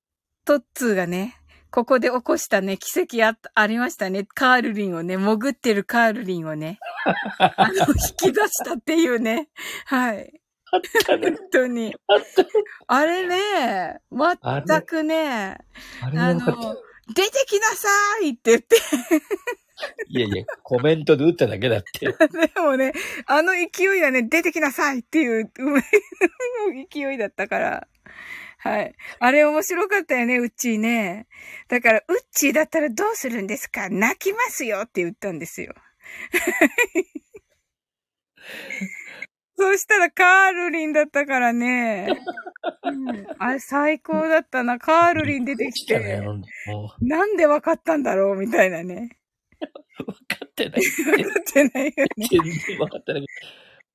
[0.46, 1.39] トッツーがね、
[1.72, 4.26] ここで起こしたね、奇跡あ、ありましたね。
[4.26, 6.80] カールリンをね、潜ってるカールリンをね、
[7.38, 9.50] あの、引き出したっていうね。
[9.86, 10.42] はい。
[10.72, 11.32] あったね。
[11.32, 11.96] 本当に。
[12.08, 12.46] あった。
[12.88, 15.58] あれね、全くね、
[16.02, 16.76] あれあの、
[17.14, 17.88] 出てきなさ
[18.24, 18.76] いって言って、
[20.08, 22.08] いやいや、コメントで打っただけだって。
[22.56, 22.94] でもね、
[23.28, 25.84] あの勢いがね、出てきなさいっていう、 うまい
[26.92, 27.88] 勢いだったから。
[28.62, 28.94] はい。
[29.20, 31.28] あれ面白かったよね、ウッチーね。
[31.70, 33.90] だから、ウッチーだったらどうするんですか？
[33.90, 35.74] 泣きますよって言ったんですよ。
[39.58, 42.10] そうしたらカールリンだったからね。
[42.84, 44.78] うん、あれ最高だったな。
[44.80, 45.86] カールリン出てき。
[45.86, 46.22] て、
[47.02, 49.18] なんでわかったんだろうみたいなね。
[49.98, 50.82] 分かってない。
[51.26, 52.28] わかってないよね。
[52.30, 53.26] 全然分かってない。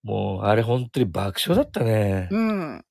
[0.03, 2.29] もう、あれ本当に爆笑だったね。
[2.31, 2.85] うん。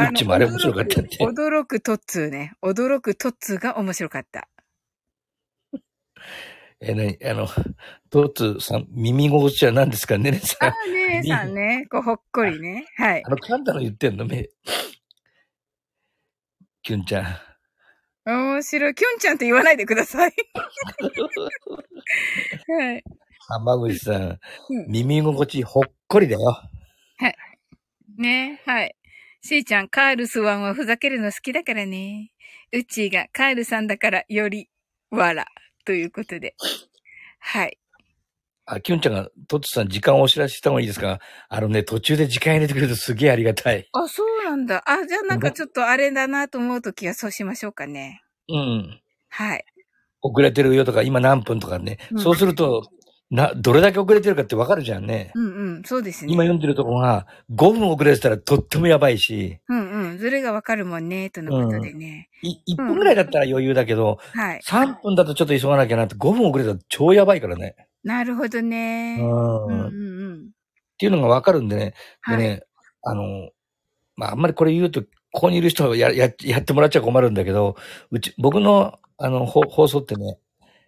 [0.00, 1.16] うっちもあれ面白かったって。
[1.20, 2.52] 驚くトッツーね。
[2.62, 4.48] 驚くトッツーが面白かった。
[6.80, 7.48] え、なに、あの、
[8.10, 10.68] トーツさん、耳心地は何ですかねねさん。
[10.68, 10.74] あ、
[11.22, 11.86] 姉さんね。
[11.90, 12.84] こう、ほっこりね。
[12.96, 13.30] はいあ。
[13.30, 14.48] の、カンタの言ってんのめ、
[16.82, 17.26] キュンちゃん。
[18.26, 18.94] 面白い。
[18.94, 20.34] キュンちゃんって言わないでください。
[22.68, 23.04] はい。
[23.48, 24.38] 浜口さん、うん
[24.88, 26.60] 耳心地ほっこりだよ。
[28.18, 28.95] ねはい。
[29.46, 32.32] しーちゃん、カールスワンはふざけるの好きだからね。
[32.72, 34.68] うっちーがカールさんだからより、
[35.10, 35.46] わら。
[35.86, 36.56] ということで。
[37.38, 37.78] はい。
[38.66, 41.20] あ、キュンちゃんが、トッツさん時間をお知らせした方がいいですか？
[41.48, 43.88] あのね、途中で時間入れてくれるとすげえありがたい。
[43.92, 44.82] あ、そうなんだ。
[44.84, 48.22] あ、じゃあなんかちょっとあれだなと思うときはそうしましょうかね。
[48.48, 49.00] うん。
[49.28, 49.64] はい。
[50.22, 51.98] 遅れてるよとか、今何分とかね。
[52.10, 52.90] うんそうすると、
[53.30, 55.32] な、どれだけ遅れてるかってわかるじゃんね。
[55.34, 55.44] うん
[55.76, 55.82] うん。
[55.84, 56.32] そうですね。
[56.32, 60.18] 今読んでるとこが5分遅れてたらとってもやばいし、うんうん。
[60.18, 62.28] ずれがわかるもんね、とのことでね。
[62.42, 64.60] い1分ぐらいだったら余裕だけど、はい。
[64.64, 67.74] 3分だとちょっと急がなきゃなって5分遅れたら超やばいからね。
[68.04, 69.16] なるほどね。
[69.20, 69.66] うん。
[69.66, 70.50] うんうんっうん。
[70.98, 71.94] ていうのがわかるんでね。
[72.20, 72.36] はい。
[72.36, 72.62] でね、
[73.02, 73.50] あの、
[74.14, 77.74] まあ、あんまりこれ言うと、ここにいる人はや、や、やってもらっちゃ困るんだけど、
[78.12, 80.38] うち、僕の、あの、ほ放送ってね、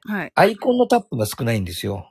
[0.06, 0.32] はい。
[0.34, 2.10] アイコンのタップが少ないんですよ。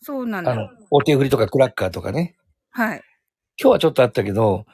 [0.00, 2.36] そうなんあのだ。、お手振りとかクラッカーとかね。
[2.70, 3.02] はい。
[3.60, 4.66] 今日はちょっとあったけど、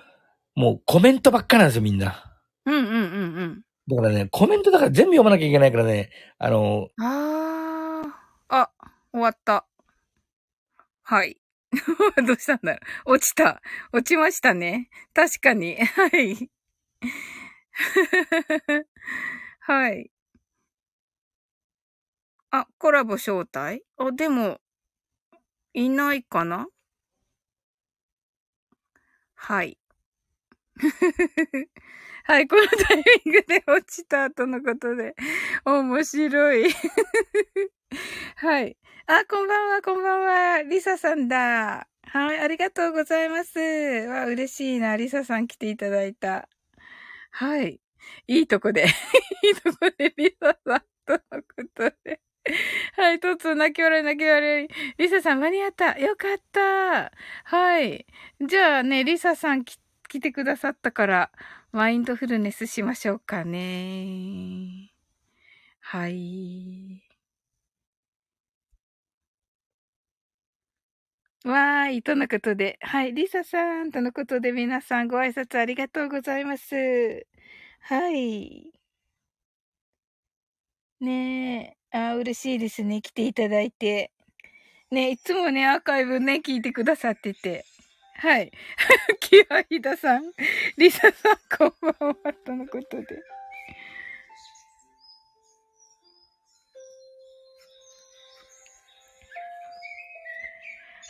[0.55, 2.39] もうコメントばっかなんですよ、みんな。
[2.67, 2.97] うんうんうんう
[3.45, 3.63] ん。
[3.89, 8.11] だからね、コメントだから全部読まなきゃいけないからね、あの、あー。
[8.49, 8.71] あ、
[9.13, 9.67] 終わった。
[11.03, 11.39] はい。
[12.27, 13.13] どうしたんだろう。
[13.15, 13.61] 落ちた。
[13.93, 14.89] 落ちましたね。
[15.13, 15.77] 確かに。
[15.77, 16.51] はい。
[19.61, 20.11] はい。
[22.51, 23.85] あ、コラボ招待？
[23.99, 24.61] あ、でも、
[25.75, 26.69] いないかな？
[29.37, 29.79] はい。
[32.25, 35.15] はい、このタイミングで落ちた後のことで、
[35.65, 36.71] 面白い。
[38.37, 38.77] はい。
[39.07, 40.63] あ、こんばんは、こんばんは。
[40.63, 41.89] リサさんだ。
[42.09, 43.59] はい、ありがとうございます。
[43.61, 44.97] わ、嬉しいな。
[44.97, 46.49] リサさん来ていただいた。
[47.33, 47.81] はい。
[48.29, 48.87] いいとこで、
[49.45, 52.21] いいとこでリサさんとのことで。
[52.97, 54.69] はい、とつ、泣き笑い泣き笑い。
[54.99, 55.99] リサさん間に合った。
[55.99, 57.13] よかった。
[57.45, 58.07] はい。
[58.41, 61.31] じゃあね、リサさん来来てくださったから、
[61.73, 64.93] マインドフルネスしましょうかね。
[65.81, 67.03] はい。
[71.45, 72.79] わーい、とのことで。
[72.83, 77.27] はい、リサさん、とのことで皆さんご挨拶ありがとうございます。
[77.81, 78.73] はい。
[81.01, 83.01] ねえ、あー嬉しいですね。
[83.01, 84.11] 来ていただいて。
[84.91, 87.65] ねいつもね、アーカイブね、聞いてくださってて。
[88.17, 88.51] はい。
[89.21, 90.25] キアヒダさん、
[90.77, 93.07] リサさん、こんばんは、とのことで。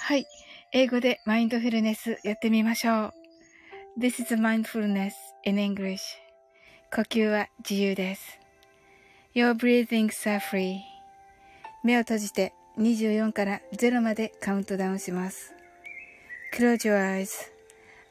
[0.00, 0.26] はい。
[0.72, 3.12] 英語でマインドフルネスやってみましょう。
[3.98, 5.12] This is mindfulness
[5.44, 5.98] in English.
[6.94, 8.43] 呼吸は自由です。
[9.36, 10.78] Your breathings are free.
[11.82, 15.52] 目を閉じて24から0までカウントダウンします。
[16.56, 17.30] Close your eyes.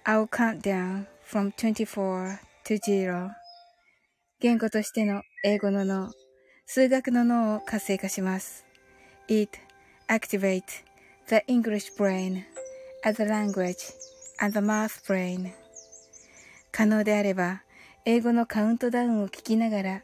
[0.03, 3.29] I'll count down from 24 to 0.
[4.41, 6.11] 言語としての英語の脳、
[6.65, 8.65] 数学の脳を活性化します。
[9.29, 9.57] It
[10.09, 10.83] activates
[11.29, 12.43] the English brain
[13.05, 13.77] as a language
[14.41, 15.53] and the math brain.
[16.73, 17.63] 可能であれば、
[18.03, 20.03] 英語のカウントダウンを聞きながら、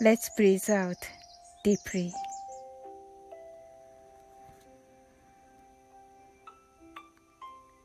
[0.00, 0.96] Let's breathe out
[1.62, 2.12] deeply.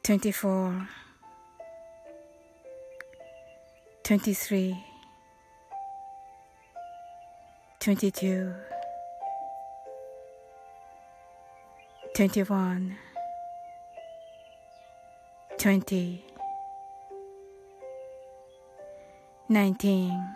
[0.03, 0.89] Twenty four,
[4.03, 4.83] twenty three,
[7.79, 8.55] twenty two,
[12.15, 12.97] twenty one,
[15.59, 16.25] twenty,
[19.47, 20.35] nineteen.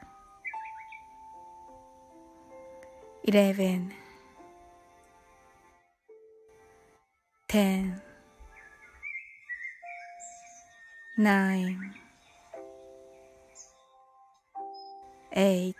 [3.23, 3.93] eleven,
[7.47, 8.01] ten,
[11.17, 11.93] nine,
[15.33, 15.75] eight,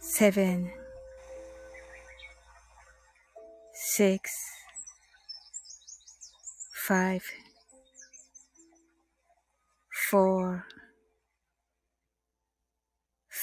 [0.00, 0.70] seven,
[3.74, 4.30] six,
[6.86, 7.22] five,
[10.10, 10.66] four,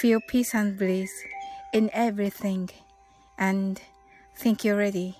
[0.00, 1.10] Feel peace and bliss
[1.72, 2.70] in everything
[3.38, 3.80] and
[4.36, 5.16] think you're ready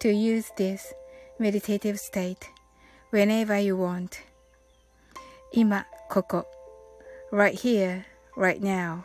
[0.00, 0.92] to use this
[1.38, 2.48] meditative state
[3.10, 4.20] whenever you want.
[5.52, 6.46] 今、ここ。
[7.30, 8.04] right here,
[8.36, 9.04] right now.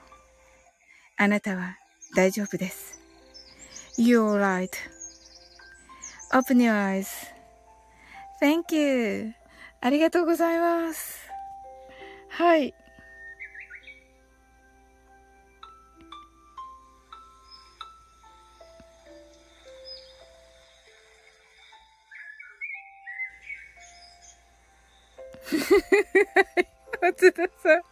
[1.17, 1.77] あなたは
[2.15, 2.99] 大丈夫です。
[3.97, 4.69] You're right.
[6.31, 7.07] Open your eyes.
[8.41, 9.33] Thank you.
[9.81, 11.19] ありがとうございます。
[12.29, 12.73] はい。
[27.18, 27.82] 松田さん。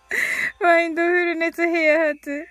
[0.62, 2.47] マインドフルネスヘア発。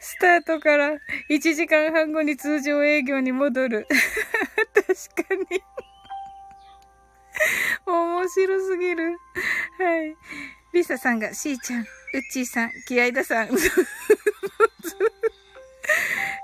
[0.00, 0.96] スタートから
[1.30, 3.86] 1時間半後に通常営業に戻る。
[4.74, 5.62] 確かに。
[7.86, 9.16] 面白すぎる。
[9.78, 10.16] はい。
[10.72, 11.86] リサさんが、しーちゃん、うっ
[12.32, 13.50] ちーさん、気合ださん。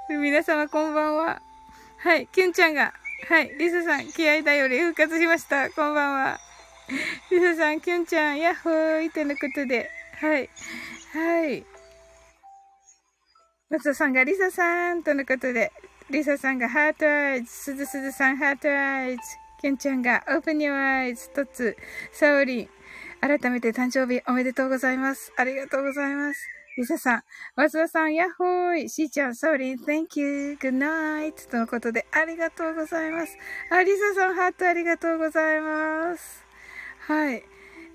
[0.08, 1.42] 皆様こんばんは。
[1.98, 2.28] はい。
[2.28, 2.94] キュンちゃんが、
[3.28, 3.48] はい。
[3.58, 5.68] リサさん、気合だより復活しました。
[5.70, 6.43] こんばんは。
[7.30, 9.90] リサさん、キュンちゃん、ヤッホーイとのことで、
[10.20, 10.50] はい。
[11.12, 11.64] はい。
[13.70, 15.72] 松田さんが、リサさんとのことで、
[16.10, 19.22] リサさんが、 heart eyes、すずすずさん、 heart eyes、
[19.60, 21.76] キュンちゃんが、 open your eyes、トッツ、
[22.12, 22.68] サオリ、
[23.20, 25.32] 改めて誕生日おめでとうございます。
[25.36, 26.46] ありがとうございます。
[26.76, 27.22] リサさん、
[27.56, 33.38] 松田さん、ヤッホーイ、しーちゃん、サオリン、Thank you, good night とのことで、ありがとうございます。
[33.70, 36.43] あ、リサさん、ハートありがとうございます。
[37.06, 37.44] はい。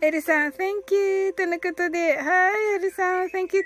[0.02, 3.66] エルさん、Thank you とのことで、はい、エルさん、Thank you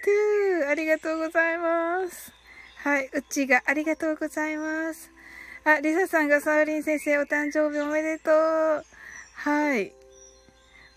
[0.64, 2.32] too ありがとうございます。
[2.78, 5.12] はい、うちがありがとうございます。
[5.66, 8.86] あ、リサさんがサオリン先生お誕生日おめでとう。
[9.36, 9.94] はい。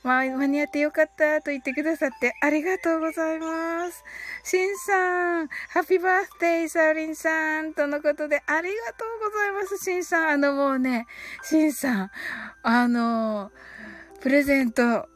[0.05, 4.05] まあ、間に合ってよかったと言ってくださってありがとうございます。
[4.45, 9.79] シンさん、ハッピーバースデー、サオリンさんとのことでありがとうございます。
[9.79, 11.07] シンさん、あのもうね、
[11.43, 12.11] シンさん、
[12.63, 13.51] あの、
[14.27, 15.07] プレゼント、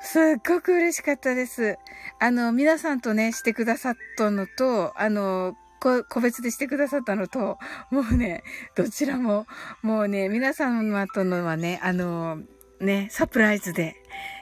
[0.00, 1.76] すっごく嬉しかったです。
[2.18, 7.58] あの、皆さんとね、してくださったのと、あの、こ個別でしてくださったのと、
[7.90, 8.42] もうね、
[8.74, 9.46] どちらも、
[9.82, 12.38] もうね、皆様とのはね、あの、
[12.80, 13.96] ね、サプライズで、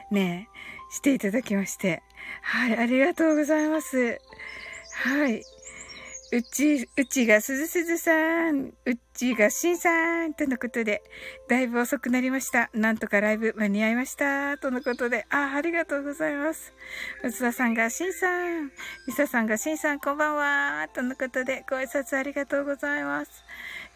[0.09, 0.47] ね、
[0.89, 2.01] していただきまして。
[2.41, 4.21] はい、ありがとうございます。
[5.03, 5.43] はい。
[6.29, 8.73] うち、うちがすずすずさん、う
[9.13, 11.01] ちがしんさん、とのことで、
[11.47, 12.69] だいぶ遅くなりました。
[12.73, 14.57] なんとかライブ間に合いました。
[14.57, 16.73] とのことで、あ、ありがとうございます。
[17.23, 18.73] 松田さんがしんさん、
[19.07, 20.89] りささんがしんさん、こんばんは。
[20.93, 23.31] とのことで、ご挨拶ありがとうございます。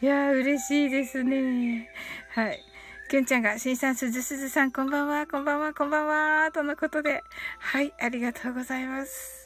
[0.02, 1.90] いやー、嬉しいですね。
[2.30, 2.64] はい。
[3.10, 6.50] きゅんちゃんが、しんさん、すずすずさん、こんばんは、こんばんは、こんばんは。
[6.54, 7.24] とのことで、
[7.60, 9.41] はい、ありがとうございます。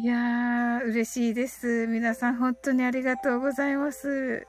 [0.00, 1.88] いやー、嬉しいです。
[1.88, 4.46] 皆さん本当にありがとうございます。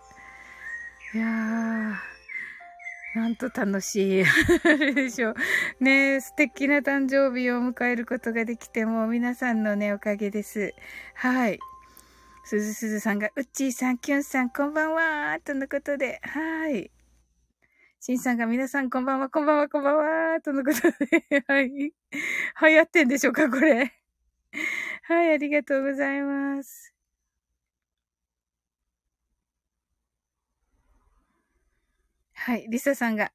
[1.16, 1.96] いやー、
[3.16, 4.24] なんと楽しい。
[4.24, 4.28] あ
[4.78, 5.36] れでしょう。
[5.80, 10.76] ねえ素敵な誕生日を迎えることができても、皆さんのね、おかげです。
[11.16, 11.58] はい。
[12.44, 16.92] すずすずさんが、うっちーさん、きゅんさん、こんばんはとのことで、はい。
[18.00, 21.70] しんさんが、皆さん、こんばんは、こんばんは、こんばんはとのことで、はい。
[21.72, 21.92] 流
[22.62, 23.96] 行ってんでしょうか、これ。
[25.10, 26.94] はい、ありがとうございます。
[32.34, 33.31] はい、リサさんが、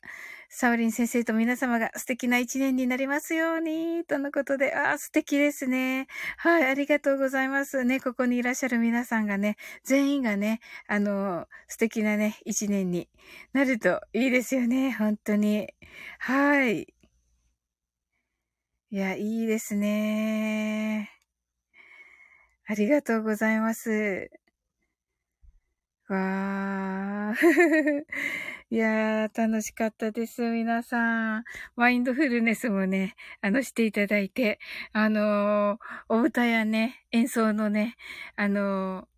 [0.49, 6.07] サオリン先生と皆様が素敵な一年になりますように、とのことで、ああ、素敵ですね。
[6.39, 7.85] はい、ありがとうございます。
[7.85, 13.09] ね、ここにいらっしゃる皆さんがね、全員がね、あの、素敵なね、一年に
[13.53, 15.69] なるといいですよね、本当に。
[16.21, 16.95] はい。
[18.91, 21.14] いや、いいですね。
[22.67, 24.31] ありがとうございます。
[26.09, 27.35] わー。
[28.71, 31.45] いやー、楽しかったです、皆さん。
[31.77, 34.59] マインドフルネスもね、あの、していただいて、
[34.93, 37.97] あのーお歌やね、演奏のね、
[38.37, 39.14] あのー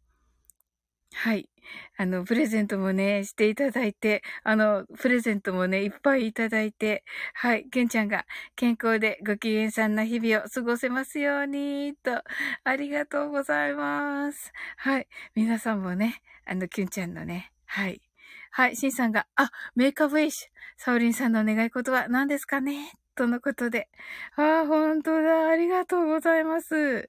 [1.18, 1.48] はい。
[1.96, 7.64] あの、プレゼントもね、していただいて、あの、プレゼントもね、いっぱいいただいて、はい。
[7.70, 12.22] けんちゃんが健康でご機嫌さんな日々を過ごせますように、と、
[12.64, 14.52] ありがとうございます。
[14.76, 15.08] はい。
[15.34, 18.02] 皆さんもね、あの、きゅんちゃんのね、はい。
[18.50, 18.76] はい。
[18.76, 20.48] しんさんが、あ、メイクアップウェイシュ。
[20.76, 23.88] サオリンさんの願い事は何ですかねとのことで。
[24.36, 25.48] ああ、本当だ。
[25.48, 27.08] ありがとうございます。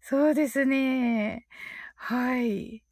[0.00, 1.46] そうですね。
[1.96, 2.82] はい。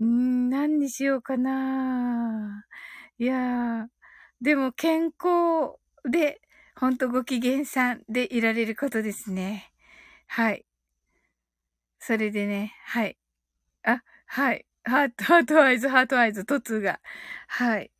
[0.00, 2.64] うん、何にしようかな。
[3.18, 3.86] いやー、
[4.40, 5.76] でも健康
[6.10, 6.40] で、
[6.76, 9.72] ほんとご機嫌さんでいられることですね。
[10.26, 10.66] はい。
[11.98, 13.16] それでね、はい。
[13.84, 14.66] あ、はい。
[14.84, 17.00] ハート、 heart eyes、heart eyes、トツが。
[17.48, 17.90] はい。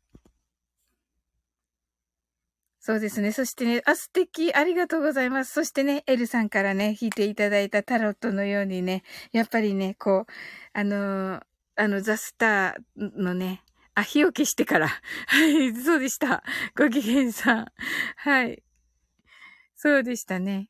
[2.79, 3.31] そうですね。
[3.33, 4.53] そしてね、あ、素敵。
[4.53, 5.51] ありがとうございます。
[5.53, 9.03] そしてね、エルさんからね、弾いていただいたタロットのようにね、
[9.33, 10.31] やっぱりね、こう、
[10.73, 11.43] あのー
[11.77, 13.63] あの、ザ・スターのね、
[13.93, 14.87] あ、火を消してから。
[15.27, 16.43] はい、そうでした。
[16.75, 17.65] ご機嫌さん。
[18.17, 18.63] はい。
[19.75, 20.69] そうでしたね。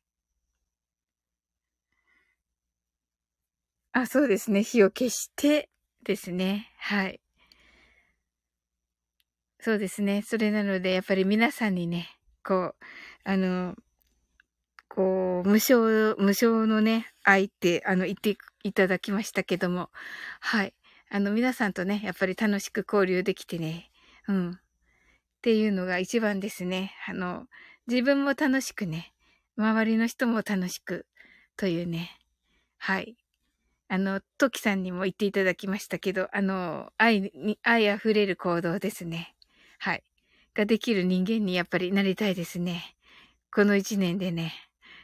[3.92, 4.62] あ、そうですね。
[4.62, 5.70] 火を消して
[6.04, 6.70] ですね。
[6.78, 7.20] はい。
[9.60, 10.22] そうですね。
[10.22, 12.08] それなので、やっぱり皆さんにね、
[12.44, 12.84] こう、
[13.24, 13.74] あの、
[14.88, 19.90] こう、無償、無償のね、愛って、あの、言っていただきましたけども、
[20.40, 20.74] はい。
[21.10, 23.90] あの、皆さんとね、やっぱり楽しく交流できてね、
[24.28, 24.50] うん。
[24.52, 24.54] っ
[25.42, 26.92] ていうのが一番ですね。
[27.08, 27.46] あの、
[27.86, 29.12] 自分も楽しくね、
[29.56, 31.06] 周りの人も楽しく、
[31.56, 32.10] というね、
[32.78, 33.16] はい。
[33.88, 39.34] あの、トキさんにも言っていただきましたけど、あの、愛に、愛溢れる行動ですね。
[39.78, 40.04] はい。
[40.54, 42.96] ができる人間にやっぱりなりたいですね。
[43.54, 44.52] この一年でね。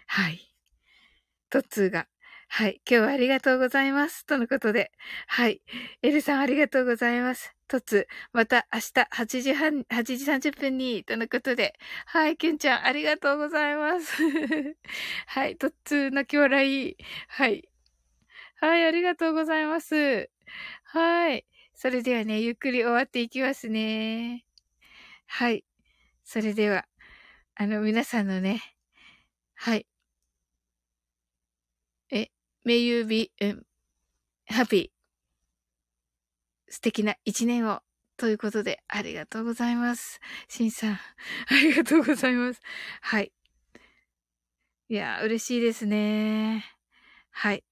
[0.06, 0.40] はい。
[1.50, 2.06] トッツーが、
[2.48, 2.80] はい。
[2.88, 4.26] 今日はありがとうございます。
[4.26, 4.92] とのことで。
[5.26, 5.62] はい。
[6.02, 7.54] エルさんありがとうございます。
[7.68, 11.74] トツ、また明日8時半、8時30分に、とのことで。
[12.06, 12.36] はい。
[12.36, 14.22] キュンちゃんありがとうございます。
[15.26, 15.56] はい。
[15.56, 16.96] トッツー泣き笑い。
[17.28, 17.68] はい。
[18.56, 18.84] はい。
[18.84, 20.30] ありがとうございます。
[20.84, 21.46] はい。
[21.74, 24.44] それではね、ゆっくり終わっていきますね。
[25.26, 25.64] はい。
[26.24, 26.86] それでは、
[27.56, 28.62] あの、皆さんのね、
[29.54, 29.86] はい。
[32.64, 33.62] May you be, um,
[34.48, 34.90] happy.
[36.68, 37.80] 素敵な一年を。
[38.16, 40.20] ということで、ありがとうございます。
[40.48, 40.92] しんさん、
[41.50, 42.60] ありがとうございます。
[43.00, 43.32] はい。
[44.88, 46.64] いや、嬉しいですね。
[47.30, 47.64] はい。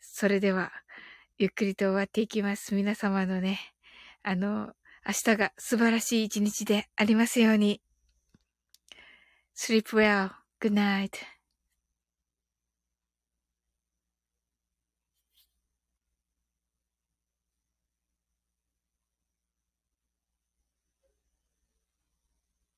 [0.00, 0.72] それでは、
[1.38, 2.74] ゆっくりと終わっていきます。
[2.74, 3.60] 皆様のね、
[4.22, 4.74] あの、
[5.06, 7.80] 明日が素晴らしい一日でありますように。
[9.54, 10.32] sleep well.
[10.60, 11.37] Good night.